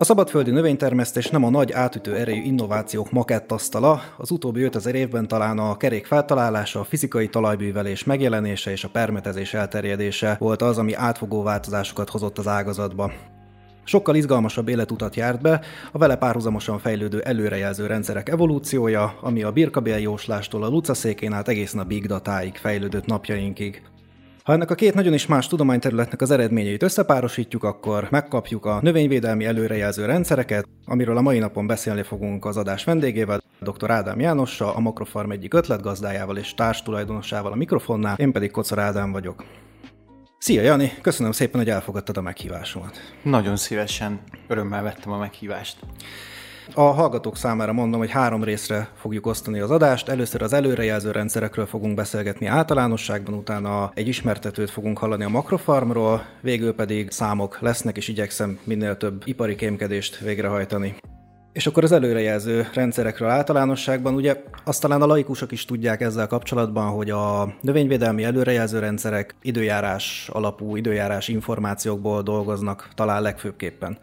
A 0.00 0.04
szabadföldi 0.04 0.50
növénytermesztés 0.50 1.26
nem 1.26 1.44
a 1.44 1.50
nagy 1.50 1.72
átütő 1.72 2.16
erejű 2.16 2.42
innovációk 2.42 3.10
makettasztala, 3.10 4.00
az 4.16 4.30
utóbbi 4.30 4.62
5000 4.62 4.94
évben 4.94 5.28
talán 5.28 5.58
a 5.58 5.76
kerék 5.76 6.06
feltalálása, 6.06 6.80
a 6.80 6.84
fizikai 6.84 7.28
talajbűvelés 7.28 8.04
megjelenése 8.04 8.70
és 8.70 8.84
a 8.84 8.88
permetezés 8.88 9.54
elterjedése 9.54 10.36
volt 10.38 10.62
az, 10.62 10.78
ami 10.78 10.94
átfogó 10.94 11.42
változásokat 11.42 12.10
hozott 12.10 12.38
az 12.38 12.46
ágazatba. 12.46 13.12
Sokkal 13.84 14.14
izgalmasabb 14.14 14.68
életutat 14.68 15.16
járt 15.16 15.40
be 15.40 15.60
a 15.92 15.98
vele 15.98 16.16
párhuzamosan 16.16 16.78
fejlődő 16.78 17.20
előrejelző 17.20 17.86
rendszerek 17.86 18.28
evolúciója, 18.28 19.18
ami 19.20 19.42
a 19.42 19.52
birkabél 19.52 19.98
jóslástól 19.98 20.64
a 20.64 20.68
lucaszékén 20.68 21.32
át 21.32 21.48
egészen 21.48 21.80
a 21.80 21.84
big 21.84 22.06
datáig 22.06 22.56
fejlődött 22.56 23.06
napjainkig. 23.06 23.82
Ha 24.48 24.54
ennek 24.54 24.70
a 24.70 24.74
két 24.74 24.94
nagyon 24.94 25.12
is 25.12 25.26
más 25.26 25.46
tudományterületnek 25.46 26.20
az 26.20 26.30
eredményeit 26.30 26.82
összepárosítjuk, 26.82 27.64
akkor 27.64 28.08
megkapjuk 28.10 28.64
a 28.64 28.78
növényvédelmi 28.82 29.44
előrejelző 29.44 30.04
rendszereket, 30.04 30.68
amiről 30.84 31.16
a 31.16 31.20
mai 31.20 31.38
napon 31.38 31.66
beszélni 31.66 32.02
fogunk 32.02 32.44
az 32.44 32.56
adás 32.56 32.84
vendégével, 32.84 33.40
dr. 33.60 33.90
Ádám 33.90 34.20
Jánossal, 34.20 34.72
a 34.74 34.80
Makrofarm 34.80 35.30
egyik 35.30 35.54
ötletgazdájával 35.54 36.36
és 36.36 36.54
társtulajdonosával 36.54 37.52
a 37.52 37.56
mikrofonnál, 37.56 38.16
én 38.16 38.32
pedig 38.32 38.50
Kocor 38.50 38.78
Ádám 38.78 39.12
vagyok. 39.12 39.44
Szia 40.38 40.62
Jani, 40.62 40.92
köszönöm 41.02 41.32
szépen, 41.32 41.60
hogy 41.60 41.70
elfogadtad 41.70 42.16
a 42.16 42.22
meghívásomat. 42.22 42.98
Nagyon 43.22 43.56
szívesen, 43.56 44.20
örömmel 44.46 44.82
vettem 44.82 45.12
a 45.12 45.18
meghívást. 45.18 45.76
A 46.74 46.80
hallgatók 46.80 47.36
számára 47.36 47.72
mondom, 47.72 48.00
hogy 48.00 48.10
három 48.10 48.44
részre 48.44 48.88
fogjuk 48.94 49.26
osztani 49.26 49.58
az 49.58 49.70
adást. 49.70 50.08
Először 50.08 50.42
az 50.42 50.52
előrejelző 50.52 51.10
rendszerekről 51.10 51.66
fogunk 51.66 51.94
beszélgetni 51.94 52.46
általánosságban, 52.46 53.34
utána 53.34 53.90
egy 53.94 54.08
ismertetőt 54.08 54.70
fogunk 54.70 54.98
hallani 54.98 55.24
a 55.24 55.28
makrofarmról, 55.28 56.26
végül 56.40 56.74
pedig 56.74 57.10
számok 57.10 57.58
lesznek, 57.60 57.96
és 57.96 58.08
igyekszem 58.08 58.58
minél 58.64 58.96
több 58.96 59.22
ipari 59.24 59.54
kémkedést 59.54 60.18
végrehajtani. 60.18 60.94
És 61.52 61.66
akkor 61.66 61.84
az 61.84 61.92
előrejelző 61.92 62.68
rendszerekről 62.74 63.28
általánosságban, 63.28 64.14
ugye 64.14 64.42
azt 64.64 64.80
talán 64.80 65.02
a 65.02 65.06
laikusok 65.06 65.52
is 65.52 65.64
tudják 65.64 66.00
ezzel 66.00 66.26
kapcsolatban, 66.26 66.90
hogy 66.90 67.10
a 67.10 67.54
növényvédelmi 67.60 68.24
előrejelző 68.24 68.78
rendszerek 68.78 69.34
időjárás 69.42 70.28
alapú, 70.32 70.76
időjárás 70.76 71.28
információkból 71.28 72.22
dolgoznak 72.22 72.88
talán 72.94 73.22
legfőbbképpen. 73.22 73.98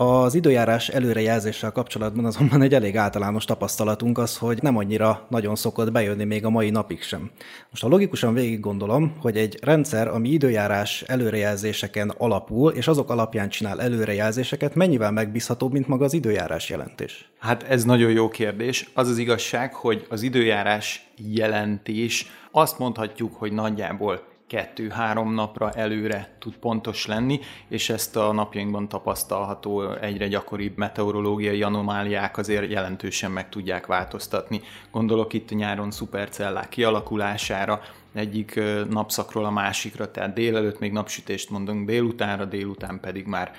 Az 0.00 0.34
időjárás 0.34 0.88
előrejelzéssel 0.88 1.72
kapcsolatban 1.72 2.24
azonban 2.24 2.62
egy 2.62 2.74
elég 2.74 2.96
általános 2.96 3.44
tapasztalatunk 3.44 4.18
az, 4.18 4.36
hogy 4.36 4.58
nem 4.62 4.76
annyira 4.76 5.26
nagyon 5.28 5.56
szokott 5.56 5.92
bejönni 5.92 6.24
még 6.24 6.44
a 6.44 6.50
mai 6.50 6.70
napig 6.70 7.02
sem. 7.02 7.30
Most 7.70 7.82
ha 7.82 7.88
logikusan 7.88 8.34
végig 8.34 8.60
gondolom, 8.60 9.16
hogy 9.20 9.36
egy 9.36 9.58
rendszer, 9.62 10.08
ami 10.08 10.28
időjárás 10.28 11.02
előrejelzéseken 11.02 12.14
alapul, 12.18 12.72
és 12.72 12.88
azok 12.88 13.10
alapján 13.10 13.48
csinál 13.48 13.80
előrejelzéseket, 13.80 14.74
mennyivel 14.74 15.10
megbízhatóbb, 15.10 15.72
mint 15.72 15.88
maga 15.88 16.04
az 16.04 16.12
időjárás 16.12 16.70
jelentés? 16.70 17.30
Hát 17.38 17.62
ez 17.62 17.84
nagyon 17.84 18.10
jó 18.10 18.28
kérdés. 18.28 18.90
Az 18.94 19.08
az 19.08 19.18
igazság, 19.18 19.74
hogy 19.74 20.06
az 20.08 20.22
időjárás 20.22 21.10
jelentés 21.16 22.26
azt 22.50 22.78
mondhatjuk, 22.78 23.34
hogy 23.34 23.52
nagyjából 23.52 24.22
kettő-három 24.48 25.34
napra 25.34 25.70
előre 25.70 26.28
tud 26.38 26.56
pontos 26.56 27.06
lenni, 27.06 27.40
és 27.68 27.90
ezt 27.90 28.16
a 28.16 28.32
napjainkban 28.32 28.88
tapasztalható 28.88 29.92
egyre 29.92 30.28
gyakoribb 30.28 30.76
meteorológiai 30.76 31.62
anomáliák 31.62 32.38
azért 32.38 32.70
jelentősen 32.70 33.30
meg 33.30 33.48
tudják 33.48 33.86
változtatni. 33.86 34.60
Gondolok 34.90 35.32
itt 35.32 35.50
nyáron 35.50 35.90
szupercellák 35.90 36.68
kialakulására, 36.68 37.80
egyik 38.14 38.60
napszakról 38.90 39.44
a 39.44 39.50
másikra, 39.50 40.10
tehát 40.10 40.34
délelőtt 40.34 40.78
még 40.78 40.92
napsütést 40.92 41.50
mondunk 41.50 41.86
délutánra, 41.86 42.44
délután 42.44 43.00
pedig 43.00 43.26
már 43.26 43.52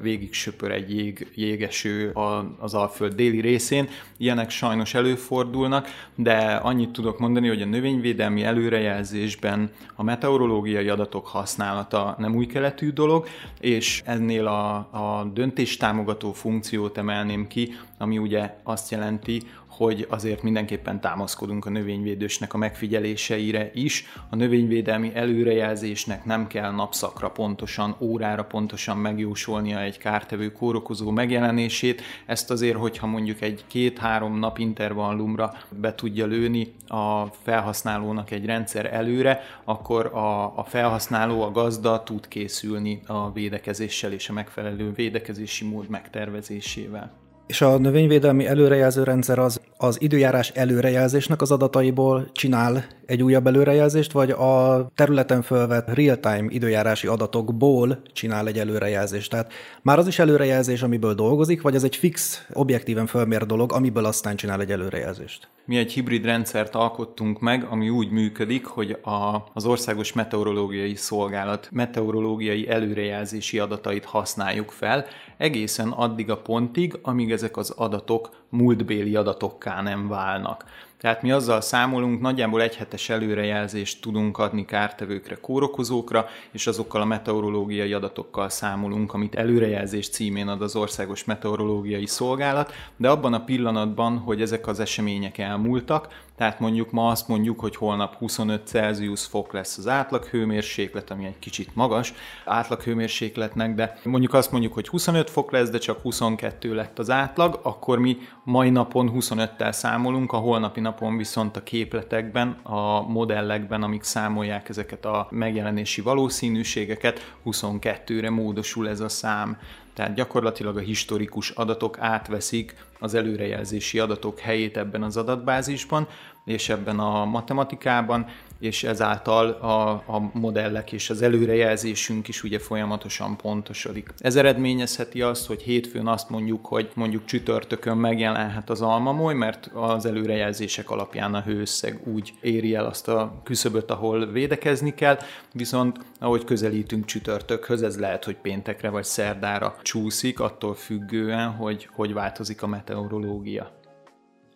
végig 0.00 0.32
söpör 0.32 0.70
egy 0.70 0.94
jég, 0.94 1.30
jégeső 1.34 2.10
az 2.58 2.74
Alföld 2.74 3.14
déli 3.14 3.40
részén. 3.40 3.88
Ilyenek 4.16 4.50
sajnos 4.50 4.94
előfordulnak, 4.94 5.88
de 6.14 6.36
annyit 6.54 6.90
tudok 6.90 7.18
mondani, 7.18 7.48
hogy 7.48 7.62
a 7.62 7.66
növényvédelmi 7.66 8.44
előrejelzésben 8.44 9.70
a 9.94 10.02
meteorológiai 10.02 10.88
adatok 10.88 11.26
használata 11.26 12.14
nem 12.18 12.34
új 12.34 12.46
keletű 12.46 12.90
dolog, 12.90 13.26
és 13.60 14.02
ennél 14.04 14.46
a, 14.46 14.74
a 14.76 15.30
döntéstámogató 15.34 16.32
funkciót 16.32 16.98
emelném 16.98 17.46
ki, 17.46 17.74
ami 17.98 18.18
ugye 18.18 18.56
azt 18.62 18.90
jelenti, 18.90 19.42
hogy 19.76 20.06
azért 20.10 20.42
mindenképpen 20.42 21.00
támaszkodunk 21.00 21.66
a 21.66 21.70
növényvédősnek 21.70 22.54
a 22.54 22.58
megfigyeléseire 22.58 23.70
is. 23.74 24.04
A 24.30 24.36
növényvédelmi 24.36 25.10
előrejelzésnek 25.14 26.24
nem 26.24 26.46
kell 26.46 26.70
napszakra 26.70 27.30
pontosan, 27.30 27.96
órára 27.98 28.44
pontosan 28.44 28.96
megjósolnia 28.96 29.80
egy 29.80 29.98
kártevő 29.98 30.52
kórokozó 30.52 31.10
megjelenését. 31.10 32.02
Ezt 32.26 32.50
azért, 32.50 32.76
hogyha 32.76 33.06
mondjuk 33.06 33.40
egy 33.40 33.64
két-három 33.66 34.38
nap 34.38 34.58
intervallumra 34.58 35.54
be 35.70 35.94
tudja 35.94 36.26
lőni 36.26 36.74
a 36.86 37.26
felhasználónak 37.26 38.30
egy 38.30 38.44
rendszer 38.44 38.94
előre, 38.94 39.40
akkor 39.64 40.06
a, 40.06 40.58
a 40.58 40.64
felhasználó, 40.64 41.42
a 41.42 41.50
gazda 41.50 42.02
tud 42.02 42.28
készülni 42.28 43.00
a 43.06 43.32
védekezéssel 43.32 44.12
és 44.12 44.28
a 44.28 44.32
megfelelő 44.32 44.92
védekezési 44.92 45.64
mód 45.64 45.88
megtervezésével. 45.88 47.25
És 47.46 47.60
a 47.60 47.78
növényvédelmi 47.78 48.46
előrejelző 48.46 49.02
rendszer 49.02 49.38
az, 49.38 49.60
az 49.76 50.02
időjárás 50.02 50.50
előrejelzésnek 50.50 51.40
az 51.40 51.50
adataiból 51.50 52.28
csinál 52.32 52.84
egy 53.06 53.22
újabb 53.22 53.46
előrejelzést, 53.46 54.12
vagy 54.12 54.30
a 54.30 54.86
területen 54.94 55.42
fölvett 55.42 55.94
real-time 55.94 56.46
időjárási 56.48 57.06
adatokból 57.06 58.02
csinál 58.12 58.46
egy 58.46 58.58
előrejelzést. 58.58 59.30
Tehát 59.30 59.52
már 59.82 59.98
az 59.98 60.06
is 60.06 60.18
előrejelzés, 60.18 60.82
amiből 60.82 61.14
dolgozik, 61.14 61.62
vagy 61.62 61.74
ez 61.74 61.84
egy 61.84 61.96
fix, 61.96 62.46
objektíven 62.52 63.06
fölmér 63.06 63.46
dolog, 63.46 63.72
amiből 63.72 64.04
aztán 64.04 64.36
csinál 64.36 64.60
egy 64.60 64.72
előrejelzést? 64.72 65.48
Mi 65.64 65.76
egy 65.76 65.92
hibrid 65.92 66.24
rendszert 66.24 66.74
alkottunk 66.74 67.40
meg, 67.40 67.66
ami 67.70 67.88
úgy 67.88 68.10
működik, 68.10 68.66
hogy 68.66 68.90
a, 69.02 69.44
az 69.54 69.64
Országos 69.64 70.12
Meteorológiai 70.12 70.94
Szolgálat 70.94 71.68
meteorológiai 71.72 72.68
előrejelzési 72.68 73.58
adatait 73.58 74.04
használjuk 74.04 74.70
fel, 74.70 75.04
egészen 75.36 75.88
addig 75.88 76.30
a 76.30 76.36
pontig, 76.36 76.98
amíg 77.02 77.32
ezek 77.36 77.56
az 77.56 77.70
adatok 77.70 78.30
múltbéli 78.48 79.16
adatokká 79.16 79.82
nem 79.82 80.08
válnak. 80.08 80.64
Tehát 81.00 81.22
mi 81.22 81.30
azzal 81.32 81.60
számolunk, 81.60 82.20
nagyjából 82.20 82.62
egy 82.62 82.76
hetes 82.76 83.08
előrejelzést 83.08 84.00
tudunk 84.00 84.38
adni 84.38 84.64
kártevőkre, 84.64 85.38
kórokozókra, 85.40 86.26
és 86.50 86.66
azokkal 86.66 87.00
a 87.00 87.04
meteorológiai 87.04 87.92
adatokkal 87.92 88.48
számolunk, 88.48 89.14
amit 89.14 89.34
előrejelzés 89.34 90.08
címén 90.08 90.48
ad 90.48 90.62
az 90.62 90.76
Országos 90.76 91.24
Meteorológiai 91.24 92.06
Szolgálat, 92.06 92.72
de 92.96 93.08
abban 93.08 93.34
a 93.34 93.44
pillanatban, 93.44 94.18
hogy 94.18 94.42
ezek 94.42 94.66
az 94.66 94.80
események 94.80 95.38
elmúltak, 95.38 96.08
tehát 96.36 96.60
mondjuk 96.60 96.90
ma 96.90 97.08
azt 97.08 97.28
mondjuk, 97.28 97.60
hogy 97.60 97.76
holnap 97.76 98.14
25 98.14 98.66
Celsius 98.66 99.24
fok 99.24 99.52
lesz 99.52 99.78
az 99.78 99.88
átlaghőmérséklet, 99.88 101.10
ami 101.10 101.24
egy 101.24 101.38
kicsit 101.38 101.74
magas 101.74 102.14
átlaghőmérsékletnek, 102.44 103.74
de 103.74 103.98
mondjuk 104.04 104.34
azt 104.34 104.50
mondjuk, 104.50 104.72
hogy 104.72 104.88
25 104.88 105.30
fok 105.30 105.50
lesz, 105.50 105.70
de 105.70 105.78
csak 105.78 106.00
22 106.00 106.74
lett 106.74 106.98
az 106.98 107.10
átlag, 107.10 107.60
akkor 107.62 107.98
mi 107.98 108.16
mai 108.44 108.70
napon 108.70 109.12
25-tel 109.14 109.72
számolunk, 109.72 110.32
a 110.32 110.36
holnapi 110.36 110.80
napon 110.80 111.16
viszont 111.16 111.56
a 111.56 111.62
képletekben, 111.62 112.48
a 112.62 113.02
modellekben, 113.08 113.82
amik 113.82 114.02
számolják 114.02 114.68
ezeket 114.68 115.04
a 115.04 115.26
megjelenési 115.30 116.00
valószínűségeket, 116.00 117.34
22-re 117.44 118.30
módosul 118.30 118.88
ez 118.88 119.00
a 119.00 119.08
szám. 119.08 119.58
Tehát 119.96 120.14
gyakorlatilag 120.14 120.76
a 120.76 120.80
historikus 120.80 121.50
adatok 121.50 121.98
átveszik 121.98 122.74
az 122.98 123.14
előrejelzési 123.14 123.98
adatok 123.98 124.38
helyét 124.38 124.76
ebben 124.76 125.02
az 125.02 125.16
adatbázisban, 125.16 126.08
és 126.46 126.68
ebben 126.68 126.98
a 126.98 127.24
matematikában, 127.24 128.26
és 128.58 128.84
ezáltal 128.84 129.50
a, 129.50 129.90
a 129.90 130.30
modellek 130.32 130.92
és 130.92 131.10
az 131.10 131.22
előrejelzésünk 131.22 132.28
is 132.28 132.42
ugye 132.42 132.58
folyamatosan 132.58 133.36
pontosodik. 133.36 134.14
Ez 134.18 134.36
eredményezheti 134.36 135.22
azt, 135.22 135.46
hogy 135.46 135.62
hétfőn 135.62 136.06
azt 136.06 136.30
mondjuk, 136.30 136.66
hogy 136.66 136.90
mondjuk 136.94 137.24
csütörtökön 137.24 137.96
megjelenhet 137.96 138.70
az 138.70 138.82
almamoly, 138.82 139.34
mert 139.34 139.70
az 139.72 140.06
előrejelzések 140.06 140.90
alapján 140.90 141.34
a 141.34 141.42
hőösszeg 141.42 142.00
úgy 142.04 142.32
éri 142.40 142.74
el 142.74 142.84
azt 142.84 143.08
a 143.08 143.40
küszöböt, 143.44 143.90
ahol 143.90 144.26
védekezni 144.26 144.94
kell, 144.94 145.18
viszont 145.52 145.98
ahogy 146.20 146.44
közelítünk 146.44 147.04
csütörtökhöz, 147.04 147.82
ez 147.82 147.98
lehet, 147.98 148.24
hogy 148.24 148.36
péntekre 148.36 148.88
vagy 148.88 149.04
szerdára 149.04 149.76
csúszik, 149.82 150.40
attól 150.40 150.74
függően, 150.74 151.50
hogy 151.50 151.88
hogy 151.92 152.12
változik 152.12 152.62
a 152.62 152.66
meteorológia. 152.66 153.76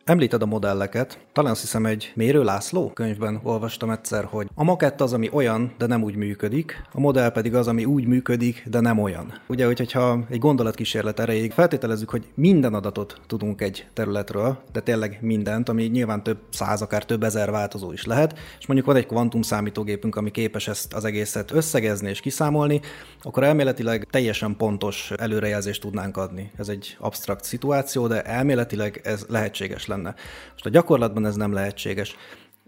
Említed 0.04 0.42
a 0.42 0.46
modelleket. 0.46 1.18
Talán 1.32 1.50
azt 1.50 1.60
hiszem 1.60 1.86
egy 1.86 2.12
Mérő 2.14 2.42
László 2.42 2.90
könyvben 2.90 3.40
olvastam 3.42 3.90
egyszer, 3.90 4.24
hogy 4.24 4.48
a 4.54 4.64
makett 4.64 5.00
az, 5.00 5.12
ami 5.12 5.28
olyan, 5.32 5.72
de 5.78 5.86
nem 5.86 6.02
úgy 6.02 6.16
működik, 6.16 6.82
a 6.92 7.00
modell 7.00 7.30
pedig 7.30 7.54
az, 7.54 7.68
ami 7.68 7.84
úgy 7.84 8.06
működik, 8.06 8.64
de 8.70 8.80
nem 8.80 8.98
olyan. 8.98 9.40
Ugye, 9.46 9.66
hogyha 9.66 10.18
egy 10.30 10.38
gondolatkísérlet 10.38 11.20
erejéig 11.20 11.52
feltételezzük, 11.52 12.10
hogy 12.10 12.26
minden 12.34 12.74
adatot 12.74 13.20
tudunk 13.26 13.60
egy 13.60 13.86
területről, 13.92 14.58
de 14.72 14.80
tényleg 14.80 15.18
mindent, 15.20 15.68
ami 15.68 15.84
nyilván 15.84 16.22
több 16.22 16.38
száz, 16.50 16.82
akár 16.82 17.04
több 17.04 17.22
ezer 17.22 17.50
változó 17.50 17.92
is 17.92 18.04
lehet, 18.04 18.38
és 18.58 18.66
mondjuk 18.66 18.88
van 18.88 18.96
egy 18.96 19.06
kvantum 19.06 19.42
számítógépünk, 19.42 20.16
ami 20.16 20.30
képes 20.30 20.68
ezt 20.68 20.94
az 20.94 21.04
egészet 21.04 21.50
összegezni 21.50 22.08
és 22.08 22.20
kiszámolni, 22.20 22.80
akkor 23.22 23.44
elméletileg 23.44 24.06
teljesen 24.10 24.56
pontos 24.56 25.12
előrejelzést 25.16 25.80
tudnánk 25.80 26.16
adni. 26.16 26.50
Ez 26.56 26.68
egy 26.68 26.96
absztrakt 26.98 27.44
szituáció, 27.44 28.06
de 28.06 28.22
elméletileg 28.22 29.00
ez 29.04 29.24
lehetséges 29.28 29.86
lenne. 29.90 30.14
Most 30.52 30.66
a 30.66 30.70
gyakorlatban 30.70 31.26
ez 31.26 31.36
nem 31.36 31.52
lehetséges. 31.52 32.16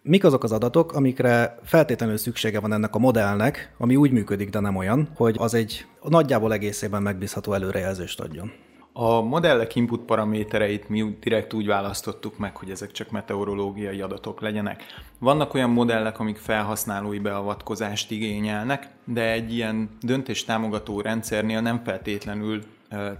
Mik 0.03 0.25
azok 0.25 0.45
az 0.45 0.53
adatok, 0.53 0.93
amikre 0.93 1.59
feltétlenül 1.65 2.17
szüksége 2.17 2.61
van 2.61 2.73
ennek 2.73 2.95
a 2.95 2.99
modellnek, 2.99 3.75
ami 3.79 3.97
úgy 3.97 4.11
működik, 4.11 4.51
de 4.51 4.61
nem 4.61 4.77
olyan, 4.77 5.09
hogy 5.15 5.37
az 5.39 5.55
egy 5.55 5.87
nagyjából 6.09 6.53
egészében 6.53 7.03
megbízható 7.03 7.53
előrejelzést 7.53 8.21
adjon? 8.21 8.53
A 8.93 9.21
modellek 9.21 9.75
input 9.75 10.01
paramétereit 10.01 10.89
mi 10.89 11.17
direkt 11.21 11.53
úgy 11.53 11.67
választottuk 11.67 12.39
meg, 12.39 12.57
hogy 12.57 12.71
ezek 12.71 12.91
csak 12.91 13.11
meteorológiai 13.11 14.01
adatok 14.01 14.41
legyenek. 14.41 14.83
Vannak 15.19 15.55
olyan 15.55 15.71
modellek, 15.71 16.19
amik 16.19 16.37
felhasználói 16.37 17.19
beavatkozást 17.19 18.11
igényelnek, 18.11 18.89
de 19.05 19.33
egy 19.33 19.55
ilyen 19.55 19.91
döntéstámogató 20.01 21.01
rendszernél 21.01 21.61
nem 21.61 21.83
feltétlenül 21.85 22.63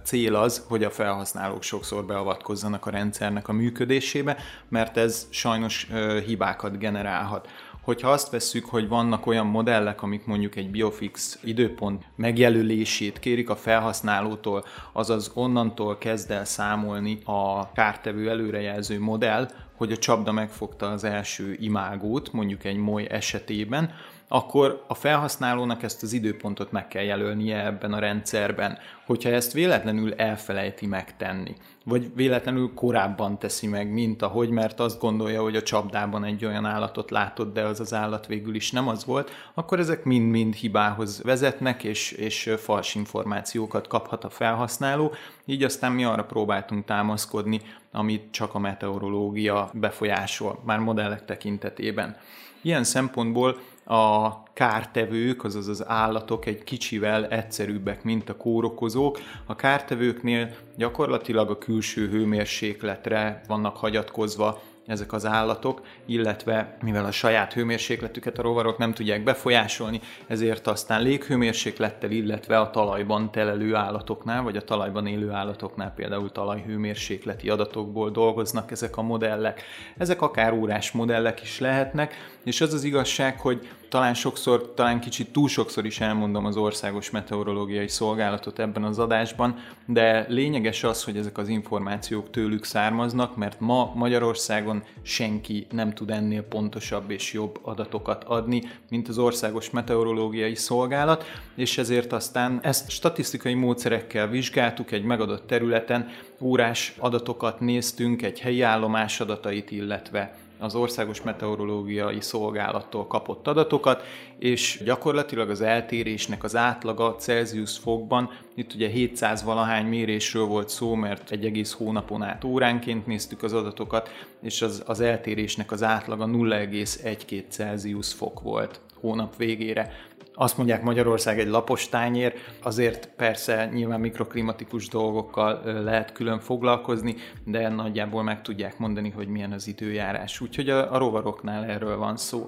cél 0.03 0.35
az, 0.35 0.65
hogy 0.67 0.83
a 0.83 0.89
felhasználók 0.89 1.63
sokszor 1.63 2.05
beavatkozzanak 2.05 2.85
a 2.85 2.89
rendszernek 2.89 3.47
a 3.47 3.53
működésébe, 3.53 4.37
mert 4.69 4.97
ez 4.97 5.27
sajnos 5.29 5.87
hibákat 6.25 6.77
generálhat. 6.77 7.47
Hogyha 7.81 8.09
azt 8.09 8.29
vesszük, 8.29 8.65
hogy 8.65 8.87
vannak 8.87 9.25
olyan 9.25 9.45
modellek, 9.45 10.01
amik 10.01 10.25
mondjuk 10.25 10.55
egy 10.55 10.69
biofix 10.69 11.39
időpont 11.43 12.03
megjelölését 12.15 13.19
kérik 13.19 13.49
a 13.49 13.55
felhasználótól, 13.55 14.65
azaz 14.91 15.31
onnantól 15.33 15.97
kezd 15.97 16.31
el 16.31 16.45
számolni 16.45 17.19
a 17.25 17.71
kártevő 17.71 18.29
előrejelző 18.29 18.99
modell, 18.99 19.49
hogy 19.77 19.91
a 19.91 19.97
csapda 19.97 20.31
megfogta 20.31 20.91
az 20.91 21.03
első 21.03 21.57
imágót, 21.59 22.33
mondjuk 22.33 22.63
egy 22.63 22.77
moly 22.77 23.07
esetében, 23.09 23.93
akkor 24.35 24.83
a 24.87 24.93
felhasználónak 24.93 25.83
ezt 25.83 26.03
az 26.03 26.13
időpontot 26.13 26.71
meg 26.71 26.87
kell 26.87 27.03
jelölnie 27.03 27.65
ebben 27.65 27.93
a 27.93 27.99
rendszerben. 27.99 28.77
Hogyha 29.05 29.29
ezt 29.29 29.53
véletlenül 29.53 30.13
elfelejti 30.13 30.85
megtenni, 30.85 31.55
vagy 31.85 32.11
véletlenül 32.15 32.71
korábban 32.73 33.39
teszi 33.39 33.67
meg, 33.67 33.91
mint 33.91 34.21
ahogy, 34.21 34.49
mert 34.49 34.79
azt 34.79 34.99
gondolja, 34.99 35.41
hogy 35.41 35.55
a 35.55 35.63
csapdában 35.63 36.23
egy 36.23 36.45
olyan 36.45 36.65
állatot 36.65 37.11
látott, 37.11 37.53
de 37.53 37.61
az 37.61 37.79
az 37.79 37.93
állat 37.93 38.27
végül 38.27 38.55
is 38.55 38.71
nem 38.71 38.87
az 38.87 39.05
volt, 39.05 39.31
akkor 39.53 39.79
ezek 39.79 40.03
mind-mind 40.03 40.53
hibához 40.53 41.21
vezetnek, 41.23 41.83
és, 41.83 42.11
és 42.11 42.53
fals 42.57 42.95
információkat 42.95 43.87
kaphat 43.87 44.23
a 44.23 44.29
felhasználó, 44.29 45.11
így 45.45 45.63
aztán 45.63 45.91
mi 45.91 46.03
arra 46.03 46.23
próbáltunk 46.23 46.85
támaszkodni, 46.85 47.61
amit 47.91 48.31
csak 48.31 48.53
a 48.55 48.59
meteorológia 48.59 49.69
befolyásol, 49.73 50.59
már 50.65 50.79
modellek 50.79 51.25
tekintetében. 51.25 52.17
Ilyen 52.61 52.83
szempontból 52.83 53.57
a 53.85 54.43
kártevők, 54.53 55.43
azaz 55.43 55.67
az 55.67 55.87
állatok 55.87 56.45
egy 56.45 56.63
kicsivel 56.63 57.27
egyszerűbbek, 57.27 58.03
mint 58.03 58.29
a 58.29 58.37
kórokozók. 58.37 59.19
A 59.45 59.55
kártevőknél 59.55 60.55
gyakorlatilag 60.77 61.49
a 61.49 61.57
külső 61.57 62.09
hőmérsékletre 62.09 63.41
vannak 63.47 63.77
hagyatkozva 63.77 64.61
ezek 64.87 65.13
az 65.13 65.25
állatok, 65.25 65.81
illetve 66.05 66.77
mivel 66.81 67.05
a 67.05 67.11
saját 67.11 67.53
hőmérsékletüket 67.53 68.37
a 68.37 68.41
rovarok 68.41 68.77
nem 68.77 68.93
tudják 68.93 69.23
befolyásolni, 69.23 70.01
ezért 70.27 70.67
aztán 70.67 71.01
léghőmérséklettel, 71.01 72.11
illetve 72.11 72.59
a 72.59 72.69
talajban 72.69 73.31
telelő 73.31 73.75
állatoknál, 73.75 74.41
vagy 74.41 74.57
a 74.57 74.63
talajban 74.63 75.07
élő 75.07 75.31
állatoknál 75.31 75.93
például 75.95 76.31
talajhőmérsékleti 76.31 77.49
adatokból 77.49 78.09
dolgoznak 78.09 78.71
ezek 78.71 78.97
a 78.97 79.01
modellek. 79.01 79.63
Ezek 79.97 80.21
akár 80.21 80.53
órás 80.53 80.91
modellek 80.91 81.41
is 81.41 81.59
lehetnek, 81.59 82.13
és 82.43 82.61
az 82.61 82.73
az 82.73 82.83
igazság, 82.83 83.39
hogy 83.39 83.67
talán 83.93 84.13
sokszor, 84.13 84.73
talán 84.75 84.99
kicsit 84.99 85.31
túl 85.31 85.47
sokszor 85.47 85.85
is 85.85 85.99
elmondom 85.99 86.45
az 86.45 86.57
Országos 86.57 87.09
Meteorológiai 87.09 87.87
Szolgálatot 87.87 88.59
ebben 88.59 88.83
az 88.83 88.99
adásban, 88.99 89.55
de 89.85 90.25
lényeges 90.29 90.83
az, 90.83 91.03
hogy 91.03 91.17
ezek 91.17 91.37
az 91.37 91.47
információk 91.47 92.29
tőlük 92.29 92.63
származnak, 92.63 93.35
mert 93.35 93.59
ma 93.59 93.91
Magyarországon 93.95 94.83
senki 95.01 95.67
nem 95.71 95.93
tud 95.93 96.09
ennél 96.09 96.43
pontosabb 96.43 97.11
és 97.11 97.33
jobb 97.33 97.59
adatokat 97.61 98.23
adni, 98.23 98.61
mint 98.89 99.07
az 99.07 99.17
Országos 99.17 99.69
Meteorológiai 99.69 100.55
Szolgálat, 100.55 101.25
és 101.55 101.77
ezért 101.77 102.13
aztán 102.13 102.59
ezt 102.61 102.89
statisztikai 102.89 103.53
módszerekkel 103.53 104.27
vizsgáltuk 104.27 104.91
egy 104.91 105.03
megadott 105.03 105.47
területen, 105.47 106.09
órás 106.39 106.95
adatokat 106.97 107.59
néztünk, 107.59 108.21
egy 108.21 108.39
helyi 108.39 108.61
állomás 108.61 109.19
adatait, 109.19 109.71
illetve 109.71 110.42
az 110.63 110.75
Országos 110.75 111.21
Meteorológiai 111.21 112.21
Szolgálattól 112.21 113.07
kapott 113.07 113.47
adatokat, 113.47 114.03
és 114.39 114.81
gyakorlatilag 114.85 115.49
az 115.49 115.61
eltérésnek 115.61 116.43
az 116.43 116.55
átlaga 116.55 117.15
Celsius 117.15 117.77
fokban, 117.77 118.29
itt 118.55 118.73
ugye 118.73 118.87
700 118.87 119.43
valahány 119.43 119.85
mérésről 119.85 120.45
volt 120.45 120.69
szó, 120.69 120.93
mert 120.93 121.31
egy 121.31 121.45
egész 121.45 121.71
hónapon 121.71 122.23
át 122.23 122.43
óránként 122.43 123.05
néztük 123.05 123.43
az 123.43 123.53
adatokat, 123.53 124.09
és 124.41 124.61
az, 124.61 124.83
az 124.85 124.99
eltérésnek 124.99 125.71
az 125.71 125.83
átlaga 125.83 126.25
0,1-2 126.25 127.43
Celsius 127.49 128.13
fok 128.13 128.41
volt 128.41 128.79
hónap 129.03 129.35
végére. 129.35 129.91
Azt 130.35 130.57
mondják 130.57 130.83
Magyarország 130.83 131.39
egy 131.39 131.47
lapos 131.47 131.89
tányér, 131.89 132.33
azért 132.63 133.09
persze 133.15 133.69
nyilván 133.73 133.99
mikroklimatikus 133.99 134.87
dolgokkal 134.87 135.81
lehet 135.83 136.11
külön 136.11 136.39
foglalkozni, 136.39 137.15
de 137.45 137.69
nagyjából 137.69 138.23
meg 138.23 138.41
tudják 138.41 138.77
mondani, 138.77 139.09
hogy 139.09 139.27
milyen 139.27 139.51
az 139.51 139.67
időjárás. 139.67 140.41
Úgyhogy 140.41 140.69
a, 140.69 140.93
a 140.93 140.97
rovaroknál 140.97 141.65
erről 141.65 141.97
van 141.97 142.17
szó. 142.17 142.45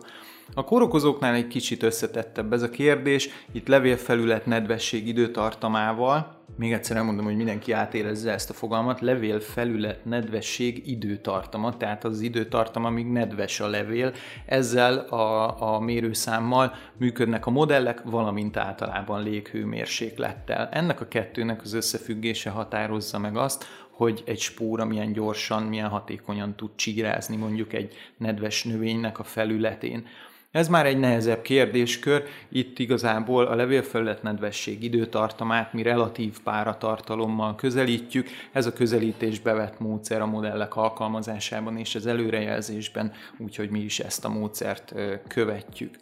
A 0.54 0.64
kórokozóknál 0.64 1.34
egy 1.34 1.48
kicsit 1.48 1.84
összetettebb 1.84 2.54
ez 2.54 2.62
a 2.62 2.70
kérdés, 2.70 3.30
itt 3.52 3.68
levélfelület 3.68 4.46
nedvesség 4.46 5.08
időtartamával, 5.08 6.35
még 6.58 6.74
egyszer 6.74 6.98
elmondom, 6.98 7.26
hogy 7.26 7.36
mindenki 7.36 7.72
átérezze 7.72 8.32
ezt 8.32 8.50
a 8.50 8.54
fogalmat, 8.54 9.02
levélfelület 9.02 10.06
nedvesség 10.06 10.88
időtartama, 10.88 11.78
tehát 11.78 12.04
az 12.04 12.22
időtartama, 12.22 12.88
amíg 12.88 13.06
nedves 13.06 13.60
a 13.60 13.68
levél. 13.68 14.14
Ezzel 14.46 14.98
a, 14.98 15.62
a 15.76 15.80
mérőszámmal 15.80 16.74
működnek 16.98 17.46
a 17.46 17.52
modellek, 17.52 18.02
valamint 18.04 18.58
általában 18.58 19.24
léghőmérséklettel. 19.24 20.70
Ennek 20.72 21.02
a 21.02 21.08
kettőnek 21.08 21.62
az 21.62 21.74
összefüggése 21.74 22.50
határozza 22.50 23.20
meg 23.20 23.38
azt, 23.38 23.66
hogy 23.90 24.24
egy 24.26 24.40
spóra 24.40 24.86
milyen 24.86 25.12
gyorsan, 25.12 25.64
milyen 25.64 25.90
hatékonyan 25.90 26.56
tud 26.56 26.70
csírázni 26.76 27.36
mondjuk 27.36 27.74
egy 27.74 27.94
nedves 28.18 28.64
növénynek 28.64 29.20
a 29.20 29.24
felületén. 29.24 30.08
Ez 30.56 30.68
már 30.68 30.86
egy 30.86 31.00
nehezebb 31.00 31.42
kérdéskör, 31.42 32.24
itt 32.50 32.80
igazából 32.80 33.46
a 33.46 33.56
levélfelület 33.56 34.24
nedvesség 34.24 34.84
időtartamát 34.84 35.74
mi 35.74 35.82
relatív 35.82 36.40
páratartalommal 36.44 37.56
közelítjük, 37.56 38.28
ez 38.52 38.66
a 38.66 38.74
közelítés 38.74 39.40
bevett 39.40 39.80
módszer 39.80 40.22
a 40.22 40.26
modellek 40.26 40.76
alkalmazásában 40.76 41.78
és 41.78 41.96
az 41.96 42.06
előrejelzésben, 42.06 43.12
úgyhogy 43.38 43.70
mi 43.70 43.80
is 43.80 44.00
ezt 44.00 44.26
a 44.26 44.30
módszert 44.30 44.94
követjük. 45.28 45.96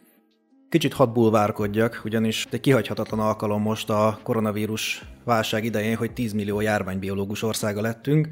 Kicsit 0.70 0.94
hadd 0.94 1.14
bulvárkodjak, 1.14 2.02
ugyanis 2.06 2.48
egy 2.50 2.60
kihagyhatatlan 2.60 3.20
alkalom 3.20 3.62
most 3.62 3.90
a 3.90 4.20
koronavírus 4.24 5.04
válság 5.24 5.66
idején, 5.66 5.96
hogy 5.96 6.12
10 6.12 6.34
millió 6.34 6.62
járványbiológus 6.62 7.44
országa 7.44 7.82
lettünk, 7.82 8.28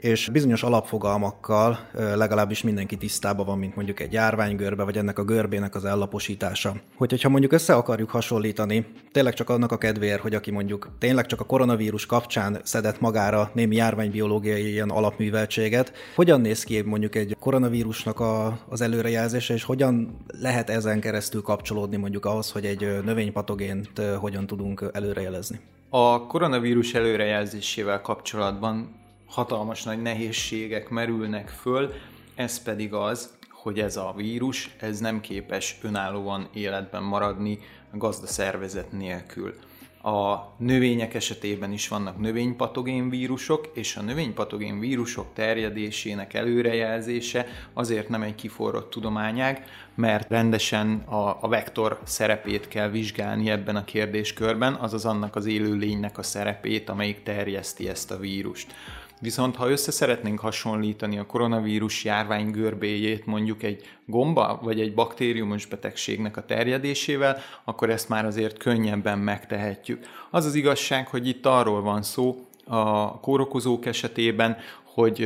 és 0.00 0.28
bizonyos 0.32 0.62
alapfogalmakkal 0.62 1.78
legalábbis 1.92 2.62
mindenki 2.62 2.96
tisztában 2.96 3.46
van, 3.46 3.58
mint 3.58 3.74
mondjuk 3.76 4.00
egy 4.00 4.12
járványgörbe, 4.12 4.82
vagy 4.82 4.96
ennek 4.96 5.18
a 5.18 5.24
görbének 5.24 5.74
az 5.74 5.84
ellaposítása. 5.84 6.74
Hogy, 6.96 7.10
hogyha 7.10 7.28
mondjuk 7.28 7.52
össze 7.52 7.74
akarjuk 7.74 8.10
hasonlítani, 8.10 8.86
tényleg 9.12 9.34
csak 9.34 9.50
annak 9.50 9.72
a 9.72 9.78
kedvéért, 9.78 10.20
hogy 10.20 10.34
aki 10.34 10.50
mondjuk 10.50 10.90
tényleg 10.98 11.26
csak 11.26 11.40
a 11.40 11.44
koronavírus 11.44 12.06
kapcsán 12.06 12.60
szedett 12.62 13.00
magára 13.00 13.50
némi 13.54 13.76
járványbioológiai 13.76 14.70
ilyen 14.70 14.90
alapműveltséget, 14.90 15.92
hogyan 16.14 16.40
néz 16.40 16.64
ki 16.64 16.80
mondjuk 16.80 17.14
egy 17.14 17.36
koronavírusnak 17.40 18.20
a, 18.20 18.58
az 18.68 18.80
előrejelzése, 18.80 19.54
és 19.54 19.62
hogyan 19.64 20.16
lehet 20.40 20.70
ezen 20.70 21.00
keresztül 21.00 21.42
kapcsolódni 21.42 21.96
mondjuk 21.96 22.24
ahhoz, 22.24 22.50
hogy 22.50 22.64
egy 22.64 23.02
növénypatogént 23.04 23.90
hogyan 24.18 24.46
tudunk 24.46 24.84
előrejelezni? 24.92 25.60
A 25.88 26.26
koronavírus 26.26 26.94
előrejelzésével 26.94 28.00
kapcsolatban 28.00 28.99
hatalmas 29.30 29.82
nagy 29.82 30.02
nehézségek 30.02 30.88
merülnek 30.88 31.48
föl, 31.48 31.92
ez 32.34 32.62
pedig 32.62 32.92
az, 32.92 33.38
hogy 33.50 33.80
ez 33.80 33.96
a 33.96 34.12
vírus, 34.16 34.74
ez 34.78 35.00
nem 35.00 35.20
képes 35.20 35.78
önállóan 35.82 36.48
életben 36.52 37.02
maradni 37.02 37.58
a 37.92 37.96
gazdaszervezet 37.96 38.92
nélkül. 38.92 39.54
a 40.02 40.54
növények 40.56 41.14
esetében 41.14 41.72
is 41.72 41.88
vannak 41.88 42.18
növénypatogén 42.18 43.10
vírusok, 43.10 43.70
és 43.74 43.96
a 43.96 44.02
növénypatogén 44.02 44.78
vírusok 44.78 45.26
terjedésének 45.34 46.34
előrejelzése 46.34 47.46
azért 47.72 48.08
nem 48.08 48.22
egy 48.22 48.34
kiforrott 48.34 48.90
tudományág, 48.90 49.64
mert 49.94 50.30
rendesen 50.30 50.98
a, 50.98 51.38
a 51.40 51.48
vektor 51.48 52.00
szerepét 52.04 52.68
kell 52.68 52.88
vizsgálni 52.88 53.50
ebben 53.50 53.76
a 53.76 53.84
kérdéskörben, 53.84 54.74
azaz 54.74 55.04
annak 55.04 55.36
az 55.36 55.46
élő 55.46 55.74
lénynek 55.74 56.18
a 56.18 56.22
szerepét, 56.22 56.88
amelyik 56.88 57.22
terjeszti 57.22 57.88
ezt 57.88 58.10
a 58.10 58.18
vírust. 58.18 58.74
Viszont 59.22 59.56
ha 59.56 59.70
össze 59.70 59.90
szeretnénk 59.90 60.38
hasonlítani 60.38 61.18
a 61.18 61.26
koronavírus 61.26 62.04
járvány 62.04 62.50
görbéjét 62.50 63.26
mondjuk 63.26 63.62
egy 63.62 63.82
gomba 64.06 64.58
vagy 64.62 64.80
egy 64.80 64.94
baktériumos 64.94 65.66
betegségnek 65.66 66.36
a 66.36 66.44
terjedésével, 66.44 67.38
akkor 67.64 67.90
ezt 67.90 68.08
már 68.08 68.24
azért 68.26 68.58
könnyebben 68.58 69.18
megtehetjük. 69.18 70.06
Az 70.30 70.44
az 70.44 70.54
igazság, 70.54 71.08
hogy 71.08 71.28
itt 71.28 71.46
arról 71.46 71.82
van 71.82 72.02
szó 72.02 72.46
a 72.64 73.20
kórokozók 73.20 73.86
esetében, 73.86 74.56
hogy 74.84 75.24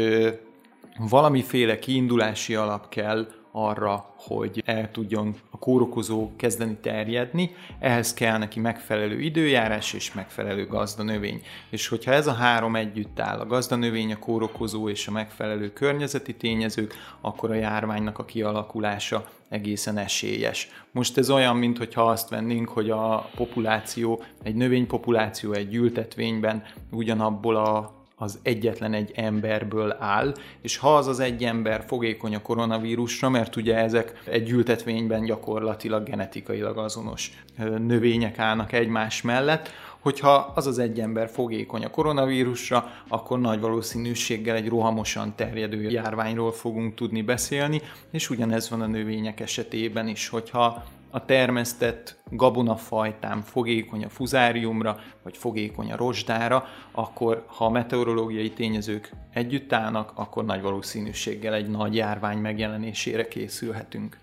valamiféle 0.99 1.79
kiindulási 1.79 2.55
alap 2.55 2.89
kell 2.89 3.27
arra, 3.57 4.15
hogy 4.17 4.63
el 4.67 4.91
tudjon 4.91 5.35
a 5.51 5.59
kórokozó 5.59 6.31
kezdeni 6.37 6.77
terjedni, 6.81 7.51
ehhez 7.79 8.15
kell 8.15 8.39
neki 8.39 8.61
megfelelő 8.61 9.21
időjárás 9.21 9.93
és 9.93 10.13
megfelelő 10.13 10.67
gazdanövény. 10.67 11.43
És 11.71 11.89
hogyha 11.89 12.13
ez 12.13 12.27
a 12.27 12.33
három 12.33 12.77
együtt 12.77 13.21
áll, 13.21 13.39
a 13.39 13.47
gazdanövény, 13.47 14.13
a 14.13 14.19
kórokozó 14.19 14.89
és 14.89 15.07
a 15.09 15.11
megfelelő 15.11 15.73
környezeti 15.73 16.35
tényezők, 16.35 16.95
akkor 17.21 17.51
a 17.51 17.55
járványnak 17.55 18.19
a 18.19 18.25
kialakulása 18.25 19.29
egészen 19.49 19.99
esélyes. 19.99 20.69
Most 20.91 21.19
ez 21.19 21.31
olyan, 21.31 21.57
mintha 21.57 22.03
azt 22.03 22.29
vennénk, 22.29 22.69
hogy 22.69 22.91
a 22.91 23.31
populáció, 23.35 24.23
egy 24.43 24.55
növénypopuláció 24.55 25.53
egy 25.53 25.75
ültetvényben 25.75 26.63
ugyanabból 26.91 27.57
a 27.57 28.03
az 28.17 28.39
egyetlen 28.43 28.93
egy 28.93 29.13
emberből 29.15 29.97
áll, 29.99 30.35
és 30.61 30.77
ha 30.77 30.97
az 30.97 31.07
az 31.07 31.21
egy 31.21 31.45
ember 31.45 31.85
fogékony 31.87 32.35
a 32.35 32.43
koronavírusra, 32.43 33.29
mert 33.29 33.57
ugye 33.57 33.77
ezek 33.77 34.23
egy 34.25 34.51
ültetvényben 34.51 35.25
gyakorlatilag 35.25 36.05
genetikailag 36.05 36.79
azonos 36.79 37.31
növények 37.79 38.39
állnak 38.39 38.73
egymás 38.73 39.23
mellett, 39.23 39.71
hogyha 40.05 40.53
az 40.55 40.67
az 40.67 40.79
egy 40.79 41.01
ember 41.01 41.29
fogékony 41.29 41.85
a 41.85 41.91
koronavírusra, 41.91 42.91
akkor 43.09 43.41
nagy 43.41 43.61
valószínűséggel 43.61 44.57
egy 44.57 44.69
rohamosan 44.69 45.33
terjedő 45.37 45.91
járványról 45.91 46.53
fogunk 46.53 46.95
tudni 46.95 47.23
beszélni, 47.23 47.81
és 48.11 48.31
ugyanez 48.31 48.71
van 48.71 48.81
a 48.81 48.87
növények 48.87 49.41
esetében 49.41 50.09
is, 50.09 50.29
hogyha 50.29 50.85
a 51.15 51.25
termesztett 51.25 52.17
gabonafajtám 52.31 53.41
fogékony 53.41 54.05
a 54.05 54.09
fuzáriumra, 54.09 54.99
vagy 55.23 55.37
fogékony 55.37 55.93
a 55.93 55.97
rozsdára, 55.97 56.65
akkor 56.93 57.45
ha 57.47 57.65
a 57.65 57.71
meteorológiai 57.71 58.51
tényezők 58.51 59.13
együtt 59.33 59.73
állnak, 59.73 60.13
akkor 60.15 60.45
nagy 60.45 60.63
valószínűséggel 60.63 61.55
egy 61.55 61.71
nagy 61.71 61.95
járvány 61.95 62.39
megjelenésére 62.39 63.29
készülhetünk. 63.29 64.19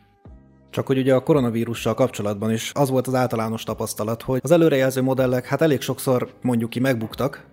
Csak 0.69 0.87
hogy 0.87 0.97
ugye 0.97 1.15
a 1.15 1.23
koronavírussal 1.23 1.93
kapcsolatban 1.93 2.51
is 2.51 2.71
az 2.73 2.89
volt 2.89 3.07
az 3.07 3.15
általános 3.15 3.63
tapasztalat, 3.63 4.21
hogy 4.21 4.39
az 4.43 4.51
előrejelző 4.51 5.01
modellek 5.01 5.45
hát 5.45 5.61
elég 5.61 5.81
sokszor 5.81 6.33
mondjuk 6.41 6.69
ki 6.69 6.79
megbuktak, 6.79 7.45